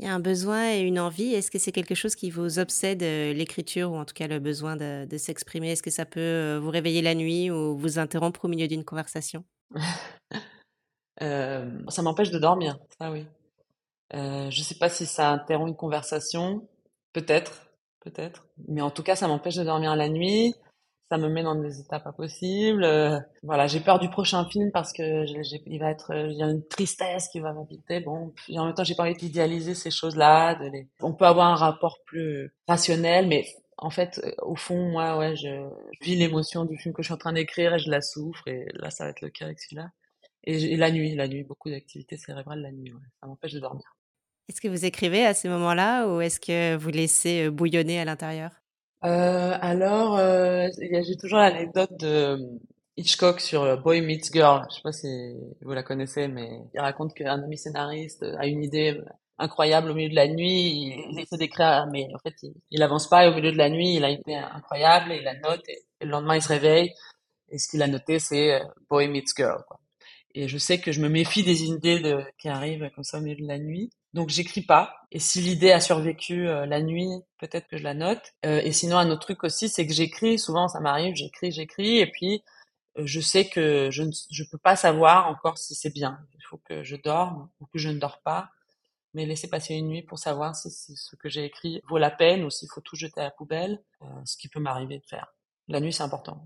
Il 0.00 0.06
y 0.06 0.08
a 0.08 0.14
un 0.14 0.20
besoin 0.20 0.72
et 0.72 0.80
une 0.80 0.98
envie. 0.98 1.34
Est-ce 1.34 1.50
que 1.50 1.58
c'est 1.58 1.72
quelque 1.72 1.94
chose 1.94 2.14
qui 2.14 2.30
vous 2.30 2.58
obsède 2.58 3.02
euh, 3.02 3.34
l'écriture 3.34 3.92
ou 3.92 3.96
en 3.96 4.06
tout 4.06 4.14
cas 4.14 4.26
le 4.28 4.38
besoin 4.38 4.74
de, 4.74 5.06
s'exprimer? 5.18 5.72
Est-ce 5.72 5.82
que 5.82 5.90
ça 5.90 6.06
peut 6.06 6.56
vous 6.56 6.70
réveiller 6.70 7.02
la 7.02 7.14
nuit 7.14 7.50
ou 7.50 7.76
vous 7.76 7.98
interrompre 7.98 8.46
au 8.46 8.48
milieu 8.48 8.66
d'une 8.66 8.84
conversation? 8.84 9.44
Euh, 11.22 11.68
Ça 11.88 12.00
m'empêche 12.00 12.30
de 12.30 12.38
dormir, 12.38 12.78
ça 12.98 13.10
oui. 13.10 13.26
Euh, 14.14 14.50
je 14.50 14.62
sais 14.62 14.76
pas 14.76 14.88
si 14.88 15.04
ça 15.04 15.28
interrompt 15.32 15.68
une 15.68 15.76
conversation. 15.76 16.66
Peut-être, 17.12 17.66
peut-être. 18.00 18.46
Mais 18.68 18.80
en 18.80 18.90
tout 18.90 19.02
cas, 19.02 19.16
ça 19.16 19.28
m'empêche 19.28 19.56
de 19.56 19.64
dormir 19.64 19.94
la 19.96 20.08
nuit. 20.08 20.54
Ça 21.10 21.18
me 21.18 21.28
met 21.28 21.42
dans 21.42 21.56
des 21.56 21.80
états 21.80 21.98
pas 21.98 22.12
possibles. 22.12 22.84
Euh, 22.84 23.18
voilà, 23.42 23.66
j'ai 23.66 23.80
peur 23.80 23.98
du 23.98 24.08
prochain 24.08 24.44
film 24.48 24.70
parce 24.70 24.92
que 24.92 25.24
il 25.66 25.78
va 25.80 25.92
il 26.28 26.36
y 26.36 26.42
a 26.42 26.48
une 26.48 26.64
tristesse 26.66 27.28
qui 27.28 27.40
va 27.40 27.52
m'habiter. 27.52 27.98
Bon, 28.00 28.32
en 28.56 28.66
même 28.66 28.74
temps, 28.74 28.84
j'ai 28.84 28.94
pas 28.94 29.02
envie 29.02 29.16
d'idéaliser 29.16 29.74
ces 29.74 29.90
choses-là. 29.90 30.58
On 31.00 31.12
peut 31.12 31.26
avoir 31.26 31.48
un 31.48 31.56
rapport 31.56 31.98
plus 32.06 32.54
rationnel, 32.68 33.26
mais 33.26 33.44
en 33.76 33.90
fait, 33.90 34.20
au 34.42 34.54
fond, 34.54 34.90
moi, 34.90 35.18
ouais, 35.18 35.34
je, 35.34 35.68
vis 36.00 36.14
l'émotion 36.14 36.64
du 36.64 36.78
film 36.78 36.94
que 36.94 37.02
je 37.02 37.08
suis 37.08 37.14
en 37.14 37.18
train 37.18 37.32
d'écrire 37.32 37.74
et 37.74 37.78
je 37.80 37.90
la 37.90 38.02
souffre. 38.02 38.46
Et 38.46 38.66
là, 38.74 38.90
ça 38.90 39.04
va 39.04 39.10
être 39.10 39.22
le 39.22 39.30
cas 39.30 39.46
avec 39.46 39.58
celui-là. 39.58 39.90
Et, 40.44 40.74
et, 40.74 40.76
la 40.76 40.92
nuit, 40.92 41.14
la 41.16 41.26
nuit, 41.26 41.42
beaucoup 41.42 41.70
d'activités 41.70 42.16
cérébrales 42.16 42.60
la 42.60 42.70
nuit. 42.70 42.92
Ouais, 42.92 43.00
ça 43.20 43.26
m'empêche 43.26 43.52
de 43.52 43.60
dormir. 43.60 43.96
Est-ce 44.48 44.60
que 44.60 44.68
vous 44.68 44.84
écrivez 44.84 45.24
à 45.24 45.32
ces 45.32 45.48
moments-là 45.48 46.08
ou 46.08 46.20
est-ce 46.20 46.40
que 46.40 46.76
vous 46.76 46.90
laissez 46.90 47.46
euh, 47.46 47.50
bouillonner 47.50 48.00
à 48.00 48.04
l'intérieur? 48.04 48.59
Euh, 49.04 49.56
Alors, 49.60 50.18
euh, 50.18 50.68
j'ai 50.78 51.16
toujours 51.16 51.38
l'anecdote 51.38 51.92
de 51.98 52.06
euh, 52.06 52.38
Hitchcock 52.96 53.40
sur 53.40 53.80
Boy 53.82 54.00
Meets 54.02 54.32
Girl. 54.32 54.66
Je 54.70 54.76
sais 54.76 54.82
pas 54.82 54.92
si 54.92 55.34
vous 55.62 55.72
la 55.72 55.82
connaissez, 55.82 56.28
mais 56.28 56.50
il 56.74 56.80
raconte 56.80 57.14
qu'un 57.14 57.42
ami 57.42 57.56
scénariste 57.58 58.24
a 58.38 58.46
une 58.46 58.62
idée 58.62 59.00
incroyable 59.38 59.90
au 59.90 59.94
milieu 59.94 60.10
de 60.10 60.14
la 60.14 60.28
nuit. 60.28 61.04
Il, 61.10 61.18
essaie 61.18 61.38
d'écrire, 61.38 61.86
mais 61.90 62.08
en 62.14 62.18
fait, 62.18 62.34
il, 62.70 62.82
avance 62.82 63.08
pas. 63.08 63.24
Et 63.24 63.28
au 63.28 63.34
milieu 63.34 63.52
de 63.52 63.58
la 63.58 63.70
nuit, 63.70 63.94
il 63.96 64.04
a 64.04 64.10
une 64.10 64.20
idée 64.20 64.34
incroyable 64.34 65.12
et 65.12 65.16
il 65.16 65.24
la 65.24 65.34
note. 65.38 65.62
Et, 65.68 65.84
le 66.02 66.10
lendemain, 66.10 66.36
il 66.36 66.42
se 66.42 66.48
réveille. 66.48 66.92
Et 67.50 67.58
ce 67.58 67.68
qu'il 67.68 67.82
a 67.82 67.86
noté, 67.86 68.18
c'est 68.18 68.60
Boy 68.88 69.08
Meets 69.08 69.34
Girl. 69.36 69.62
Et 70.34 70.48
je 70.48 70.58
sais 70.58 70.80
que 70.80 70.92
je 70.92 71.00
me 71.00 71.08
méfie 71.08 71.42
des 71.42 71.64
idées 71.64 72.24
qui 72.38 72.48
arrivent 72.48 72.90
comme 72.94 73.04
ça 73.04 73.18
au 73.18 73.20
milieu 73.20 73.36
de 73.36 73.46
la 73.46 73.58
nuit. 73.58 73.90
Donc 74.12 74.28
j'écris 74.28 74.62
pas. 74.62 74.96
Et 75.12 75.18
si 75.18 75.40
l'idée 75.40 75.70
a 75.72 75.80
survécu 75.80 76.48
euh, 76.48 76.66
la 76.66 76.82
nuit, 76.82 77.08
peut-être 77.38 77.68
que 77.68 77.76
je 77.76 77.84
la 77.84 77.94
note. 77.94 78.34
Euh, 78.44 78.60
et 78.64 78.72
sinon 78.72 78.98
un 78.98 79.10
autre 79.10 79.22
truc 79.22 79.44
aussi, 79.44 79.68
c'est 79.68 79.86
que 79.86 79.92
j'écris. 79.92 80.38
Souvent 80.38 80.68
ça 80.68 80.80
m'arrive, 80.80 81.14
j'écris, 81.14 81.52
j'écris, 81.52 81.98
et 81.98 82.06
puis 82.10 82.42
euh, 82.98 83.06
je 83.06 83.20
sais 83.20 83.48
que 83.48 83.88
je 83.90 84.02
ne 84.02 84.50
peux 84.50 84.58
pas 84.58 84.76
savoir 84.76 85.28
encore 85.28 85.58
si 85.58 85.74
c'est 85.74 85.92
bien. 85.92 86.18
Il 86.34 86.44
faut 86.44 86.58
que 86.58 86.82
je 86.82 86.96
dorme 86.96 87.48
ou 87.60 87.66
que 87.66 87.78
je 87.78 87.88
ne 87.88 87.98
dors 87.98 88.20
pas. 88.22 88.50
Mais 89.14 89.26
laisser 89.26 89.48
passer 89.48 89.74
une 89.74 89.88
nuit 89.88 90.02
pour 90.02 90.20
savoir 90.20 90.54
si, 90.54 90.70
si 90.70 90.96
ce 90.96 91.16
que 91.16 91.28
j'ai 91.28 91.44
écrit 91.44 91.82
vaut 91.88 91.98
la 91.98 92.12
peine 92.12 92.44
ou 92.44 92.50
s'il 92.50 92.68
faut 92.72 92.80
tout 92.80 92.94
jeter 92.94 93.20
à 93.20 93.24
la 93.24 93.30
poubelle, 93.32 93.82
ce 94.24 94.36
qui 94.36 94.48
peut 94.48 94.60
m'arriver 94.60 94.98
de 94.98 95.04
faire. 95.04 95.34
La 95.66 95.80
nuit 95.80 95.92
c'est 95.92 96.04
important. 96.04 96.44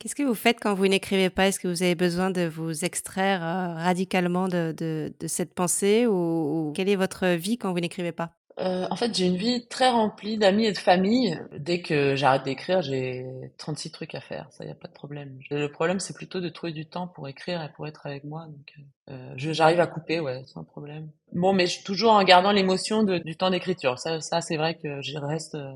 Qu'est-ce 0.00 0.14
que 0.14 0.22
vous 0.22 0.34
faites 0.34 0.58
quand 0.58 0.72
vous 0.72 0.88
n'écrivez 0.88 1.28
pas? 1.28 1.48
Est-ce 1.48 1.60
que 1.60 1.68
vous 1.68 1.82
avez 1.82 1.94
besoin 1.94 2.30
de 2.30 2.48
vous 2.48 2.86
extraire 2.86 3.44
euh, 3.44 3.74
radicalement 3.74 4.48
de, 4.48 4.74
de, 4.74 5.12
de, 5.20 5.26
cette 5.28 5.52
pensée 5.52 6.06
ou, 6.06 6.14
ou, 6.14 6.72
quelle 6.72 6.88
est 6.88 6.96
votre 6.96 7.26
vie 7.26 7.58
quand 7.58 7.70
vous 7.70 7.80
n'écrivez 7.80 8.12
pas? 8.12 8.30
Euh, 8.60 8.86
En 8.90 8.96
fait, 8.96 9.14
j'ai 9.14 9.26
une 9.26 9.36
vie 9.36 9.66
très 9.68 9.90
remplie 9.90 10.38
d'amis 10.38 10.64
et 10.64 10.72
de 10.72 10.78
famille. 10.78 11.38
Dès 11.52 11.82
que 11.82 12.16
j'arrête 12.16 12.44
d'écrire, 12.44 12.80
j'ai 12.80 13.26
36 13.58 13.90
trucs 13.90 14.14
à 14.14 14.22
faire. 14.22 14.46
Ça, 14.52 14.64
y 14.64 14.70
a 14.70 14.74
pas 14.74 14.88
de 14.88 14.94
problème. 14.94 15.38
Le 15.50 15.66
problème, 15.68 16.00
c'est 16.00 16.14
plutôt 16.14 16.40
de 16.40 16.48
trouver 16.48 16.72
du 16.72 16.86
temps 16.86 17.06
pour 17.06 17.28
écrire 17.28 17.62
et 17.62 17.70
pour 17.72 17.86
être 17.86 18.06
avec 18.06 18.24
moi. 18.24 18.46
Donc, 18.46 18.74
euh, 19.10 19.34
j'arrive 19.36 19.80
à 19.80 19.86
couper, 19.86 20.18
ouais, 20.18 20.44
sans 20.46 20.64
problème. 20.64 21.10
Bon, 21.34 21.52
mais 21.52 21.66
toujours 21.84 22.12
en 22.12 22.24
gardant 22.24 22.52
l'émotion 22.52 23.02
du 23.02 23.36
temps 23.36 23.50
d'écriture. 23.50 23.98
Ça, 23.98 24.22
ça 24.22 24.40
c'est 24.40 24.56
vrai 24.56 24.76
que 24.76 25.02
j'y 25.02 25.18
reste 25.18 25.56
euh, 25.56 25.74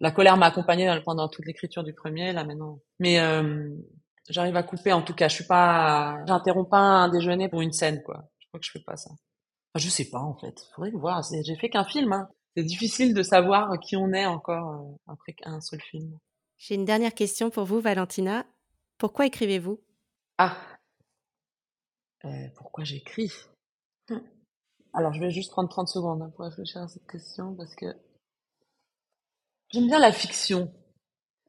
la 0.00 0.10
colère 0.10 0.36
m'a 0.36 0.46
accompagnée 0.46 0.92
pendant 1.04 1.28
toute 1.28 1.46
l'écriture 1.46 1.84
du 1.84 1.94
premier, 1.94 2.32
là 2.32 2.44
maintenant. 2.44 2.80
Mais 2.98 3.20
euh, 3.20 3.68
j'arrive 4.28 4.56
à 4.56 4.62
couper 4.62 4.92
en 4.92 5.02
tout 5.02 5.14
cas. 5.14 5.28
Je 5.28 5.34
suis 5.34 5.46
pas, 5.46 6.18
j'interromps 6.26 6.68
pas 6.68 6.78
un 6.78 7.08
déjeuner 7.08 7.48
pour 7.48 7.60
une 7.60 7.72
scène 7.72 8.02
quoi. 8.02 8.28
Je 8.38 8.48
crois 8.48 8.60
que 8.60 8.66
je 8.66 8.72
fais 8.72 8.84
pas 8.84 8.96
ça. 8.96 9.10
Enfin, 9.10 9.84
je 9.84 9.88
sais 9.88 10.10
pas 10.10 10.20
en 10.20 10.36
fait. 10.36 10.54
Faudrait 10.74 10.90
voir. 10.90 11.22
J'ai 11.44 11.56
fait 11.56 11.70
qu'un 11.70 11.84
film. 11.84 12.12
Hein. 12.12 12.28
C'est 12.56 12.64
difficile 12.64 13.14
de 13.14 13.22
savoir 13.22 13.78
qui 13.80 13.96
on 13.96 14.12
est 14.12 14.26
encore 14.26 14.82
euh, 14.82 15.12
après 15.12 15.32
qu'un 15.32 15.60
seul 15.60 15.80
film. 15.80 16.18
J'ai 16.56 16.76
une 16.76 16.84
dernière 16.84 17.14
question 17.14 17.50
pour 17.50 17.64
vous, 17.64 17.80
Valentina. 17.80 18.46
Pourquoi 18.98 19.26
écrivez-vous? 19.26 19.80
Ah, 20.38 20.56
euh, 22.24 22.48
pourquoi 22.56 22.84
j'écris? 22.84 23.32
Hum. 24.10 24.22
Alors, 24.92 25.12
je 25.12 25.20
vais 25.20 25.30
juste 25.30 25.50
prendre 25.50 25.68
30 25.68 25.88
secondes 25.88 26.22
hein, 26.22 26.32
pour 26.36 26.44
réfléchir 26.44 26.82
à 26.82 26.88
cette 26.88 27.06
question 27.06 27.54
parce 27.54 27.74
que 27.74 27.86
J'aime 29.74 29.88
bien 29.88 29.98
la 29.98 30.12
fiction 30.12 30.72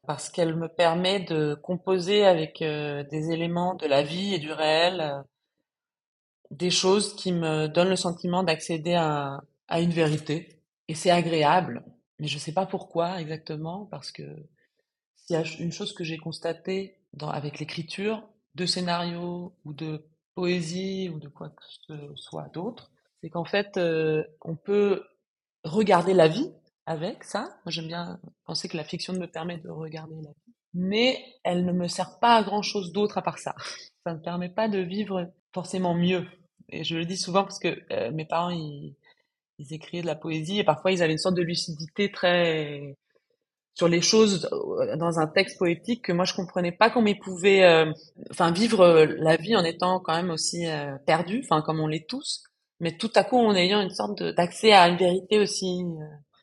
parce 0.08 0.32
qu'elle 0.32 0.56
me 0.56 0.68
permet 0.68 1.20
de 1.20 1.54
composer 1.54 2.26
avec 2.26 2.64
euh, 2.64 3.04
des 3.04 3.30
éléments 3.30 3.76
de 3.76 3.86
la 3.86 4.02
vie 4.02 4.34
et 4.34 4.40
du 4.40 4.52
réel, 4.52 5.00
euh, 5.00 5.22
des 6.50 6.72
choses 6.72 7.16
qui 7.16 7.32
me 7.32 7.68
donnent 7.68 7.92
le 7.92 7.96
sentiment 7.96 8.42
d'accéder 8.42 8.96
à, 8.96 9.44
une 9.80 9.92
vérité. 9.92 10.60
Et 10.88 10.96
c'est 10.96 11.12
agréable, 11.12 11.86
mais 12.18 12.26
je 12.26 12.34
ne 12.34 12.40
sais 12.40 12.52
pas 12.52 12.66
pourquoi 12.66 13.22
exactement, 13.22 13.86
parce 13.92 14.12
que 14.12 14.24
s'il 15.14 15.36
y 15.36 15.38
a 15.38 15.44
une 15.60 15.72
chose 15.72 15.94
que 15.94 16.04
j'ai 16.04 16.18
constatée 16.18 16.98
avec 17.22 17.60
l'écriture 17.60 18.28
de 18.56 18.66
scénarios 18.66 19.54
ou 19.66 19.74
de 19.74 20.04
poésie 20.34 21.12
ou 21.14 21.20
de 21.20 21.28
quoi 21.28 21.50
que 21.50 21.64
ce 21.64 22.16
soit 22.16 22.50
d'autre, 22.56 22.90
c'est 23.22 23.30
qu'en 23.30 23.46
fait, 23.46 23.78
euh, 23.78 24.24
on 24.42 24.56
peut 24.56 25.04
regarder 25.64 26.16
la 26.16 26.28
vie 26.28 26.52
avec 26.86 27.24
ça. 27.24 27.58
J'aime 27.68 27.88
bien 27.88 28.20
penser 28.46 28.68
que 28.68 28.78
la 28.78 28.84
fiction 28.84 29.14
me 29.14 29.28
permet 29.28 29.58
de 29.58 29.70
regarder 29.70 30.16
la 30.16 30.30
vie. 30.30 30.54
Mais 30.74 31.24
elle 31.44 31.66
ne 31.66 31.72
me 31.72 31.88
sert 31.88 32.20
pas 32.20 32.36
à 32.36 32.44
grand 32.44 32.62
chose 32.62 32.92
d'autre 32.92 33.18
à 33.18 33.22
part 33.22 33.40
ça. 33.40 33.56
Ça 34.04 34.14
ne 34.14 34.18
me 34.18 34.22
permet 34.22 34.50
pas 34.50 34.68
de 34.68 34.80
vivre 34.80 35.32
forcément 35.54 35.96
mieux. 35.96 36.26
Et 36.70 36.84
je 36.84 36.96
le 36.96 37.06
dis 37.06 37.18
souvent 37.18 37.44
parce 37.44 37.60
que 37.60 37.80
euh, 37.92 38.12
mes 38.12 38.26
parents, 38.26 38.52
ils, 38.52 38.96
ils 39.60 39.74
écrivaient 39.74 40.02
de 40.02 40.08
la 40.08 40.16
poésie 40.16 40.60
et 40.60 40.64
parfois 40.64 40.92
ils 40.92 41.02
avaient 41.02 41.14
une 41.14 41.18
sorte 41.18 41.36
de 41.36 41.42
lucidité 41.42 42.12
très 42.12 42.96
sur 43.74 43.88
les 43.88 44.02
choses 44.02 44.50
euh, 44.52 44.96
dans 44.96 45.20
un 45.20 45.28
texte 45.28 45.58
poétique 45.58 46.06
que 46.06 46.14
moi 46.14 46.26
je 46.26 46.34
comprenais 46.34 46.72
pas 46.72 46.90
comment 46.90 47.08
ils 47.08 47.20
pouvaient 47.20 47.64
euh, 47.64 47.92
enfin 48.32 48.52
vivre 48.52 49.06
la 49.20 49.36
vie 49.36 49.56
en 49.56 49.64
étant 49.64 50.00
quand 50.00 50.16
même 50.16 50.30
aussi 50.30 50.66
euh, 50.68 50.98
perdu 51.06 51.42
enfin 51.44 51.62
comme 51.62 51.80
on 51.80 51.88
l'est 51.88 52.08
tous 52.08 52.44
mais 52.80 52.98
tout 52.98 53.12
à 53.16 53.24
coup 53.24 53.38
en 53.38 53.54
ayant 53.56 53.82
une 53.82 53.90
sorte 53.90 54.24
d'accès 54.24 54.72
à 54.72 54.88
une 54.88 54.98
vérité 54.98 55.40
aussi 55.40 55.84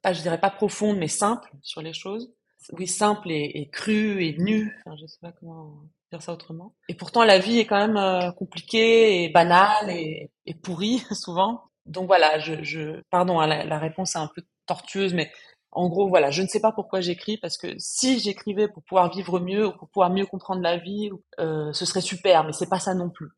pas, 0.03 0.13
je 0.13 0.23
dirais 0.23 0.41
pas 0.41 0.51
profonde, 0.51 0.99
mais 0.99 1.09
simple 1.09 1.51
sur 1.63 1.83
les 1.83 1.93
choses. 1.93 2.33
oui, 2.73 2.87
simple 2.87 3.31
et, 3.31 3.69
cru 3.73 4.25
et 4.25 4.37
nu. 4.39 4.77
Enfin, 4.85 4.97
je 5.01 5.07
sais 5.07 5.19
pas 5.21 5.33
comment 5.33 5.85
dire 6.11 6.23
ça 6.23 6.33
autrement. 6.33 6.75
Et 6.89 6.95
pourtant, 6.95 7.25
la 7.25 7.39
vie 7.39 7.59
est 7.59 7.67
quand 7.67 7.79
même 7.79 7.97
euh, 7.97 8.33
compliquée 8.33 9.25
et 9.25 9.29
banale 9.31 9.91
et, 9.91 10.31
et 10.47 10.55
pourrie 10.55 11.03
souvent. 11.13 11.63
Donc 11.87 12.07
voilà, 12.07 12.39
je, 12.39 12.63
je 12.63 13.01
pardon, 13.11 13.41
hein, 13.41 13.47
la, 13.47 13.65
la, 13.65 13.79
réponse 13.79 14.15
est 14.15 14.19
un 14.19 14.31
peu 14.33 14.43
tortueuse, 14.67 15.15
mais 15.15 15.33
en 15.73 15.89
gros, 15.89 16.09
voilà, 16.09 16.31
je 16.31 16.43
ne 16.43 16.47
sais 16.47 16.61
pas 16.61 16.71
pourquoi 16.71 17.01
j'écris 17.01 17.39
parce 17.39 17.57
que 17.57 17.75
si 17.79 18.21
j'écrivais 18.21 18.69
pour 18.69 18.83
pouvoir 18.85 19.11
vivre 19.11 19.41
mieux 19.41 19.67
ou 19.67 19.73
pour 19.73 19.89
pouvoir 19.89 20.11
mieux 20.11 20.27
comprendre 20.27 20.61
la 20.61 20.77
vie, 20.77 21.11
euh, 21.41 21.73
ce 21.73 21.87
serait 21.87 22.03
super, 22.03 22.45
mais 22.45 22.53
c'est 22.53 22.69
pas 22.69 22.79
ça 22.79 22.95
non 22.95 23.11
plus. 23.11 23.31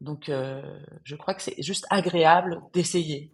Donc, 0.00 0.28
euh, 0.28 0.62
je 1.02 1.16
crois 1.16 1.34
que 1.34 1.42
c'est 1.42 1.60
juste 1.62 1.86
agréable 1.90 2.60
d'essayer 2.72 3.32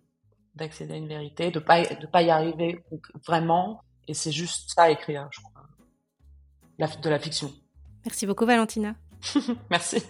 d'accéder 0.54 0.94
à 0.94 0.96
une 0.96 1.08
vérité, 1.08 1.50
de 1.50 1.58
pas 1.58 1.82
de 1.82 2.06
pas 2.06 2.22
y 2.22 2.30
arriver 2.30 2.84
vraiment, 3.26 3.80
et 4.06 4.14
c'est 4.14 4.32
juste 4.32 4.72
ça 4.74 4.90
écrire, 4.90 5.28
je 5.30 5.40
crois, 5.40 5.66
la, 6.78 6.86
de 6.88 7.10
la 7.10 7.18
fiction. 7.18 7.52
Merci 8.04 8.26
beaucoup, 8.26 8.46
Valentina. 8.46 8.94
merci, 9.70 10.02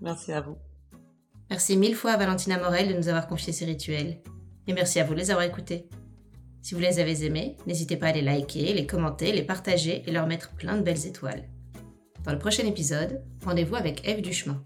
merci 0.00 0.32
à 0.32 0.40
vous. 0.40 0.56
Merci 1.50 1.76
mille 1.76 1.94
fois 1.94 2.12
à 2.12 2.16
Valentina 2.16 2.58
Morel 2.58 2.88
de 2.88 2.94
nous 2.94 3.08
avoir 3.08 3.26
confié 3.26 3.52
ces 3.52 3.64
rituels, 3.64 4.22
et 4.66 4.72
merci 4.72 5.00
à 5.00 5.04
vous 5.04 5.14
de 5.14 5.18
les 5.18 5.30
avoir 5.30 5.46
écoutés. 5.46 5.88
Si 6.62 6.74
vous 6.74 6.80
les 6.80 6.98
avez 6.98 7.24
aimés, 7.26 7.58
n'hésitez 7.66 7.98
pas 7.98 8.06
à 8.06 8.12
les 8.12 8.22
liker, 8.22 8.72
les 8.72 8.86
commenter, 8.86 9.32
les 9.32 9.42
partager 9.42 10.02
et 10.06 10.12
leur 10.12 10.26
mettre 10.26 10.54
plein 10.54 10.78
de 10.78 10.82
belles 10.82 11.06
étoiles. 11.06 11.46
Dans 12.24 12.32
le 12.32 12.38
prochain 12.38 12.64
épisode, 12.64 13.22
rendez-vous 13.44 13.76
avec 13.76 14.08
Eve 14.08 14.22
Duchemin. 14.22 14.64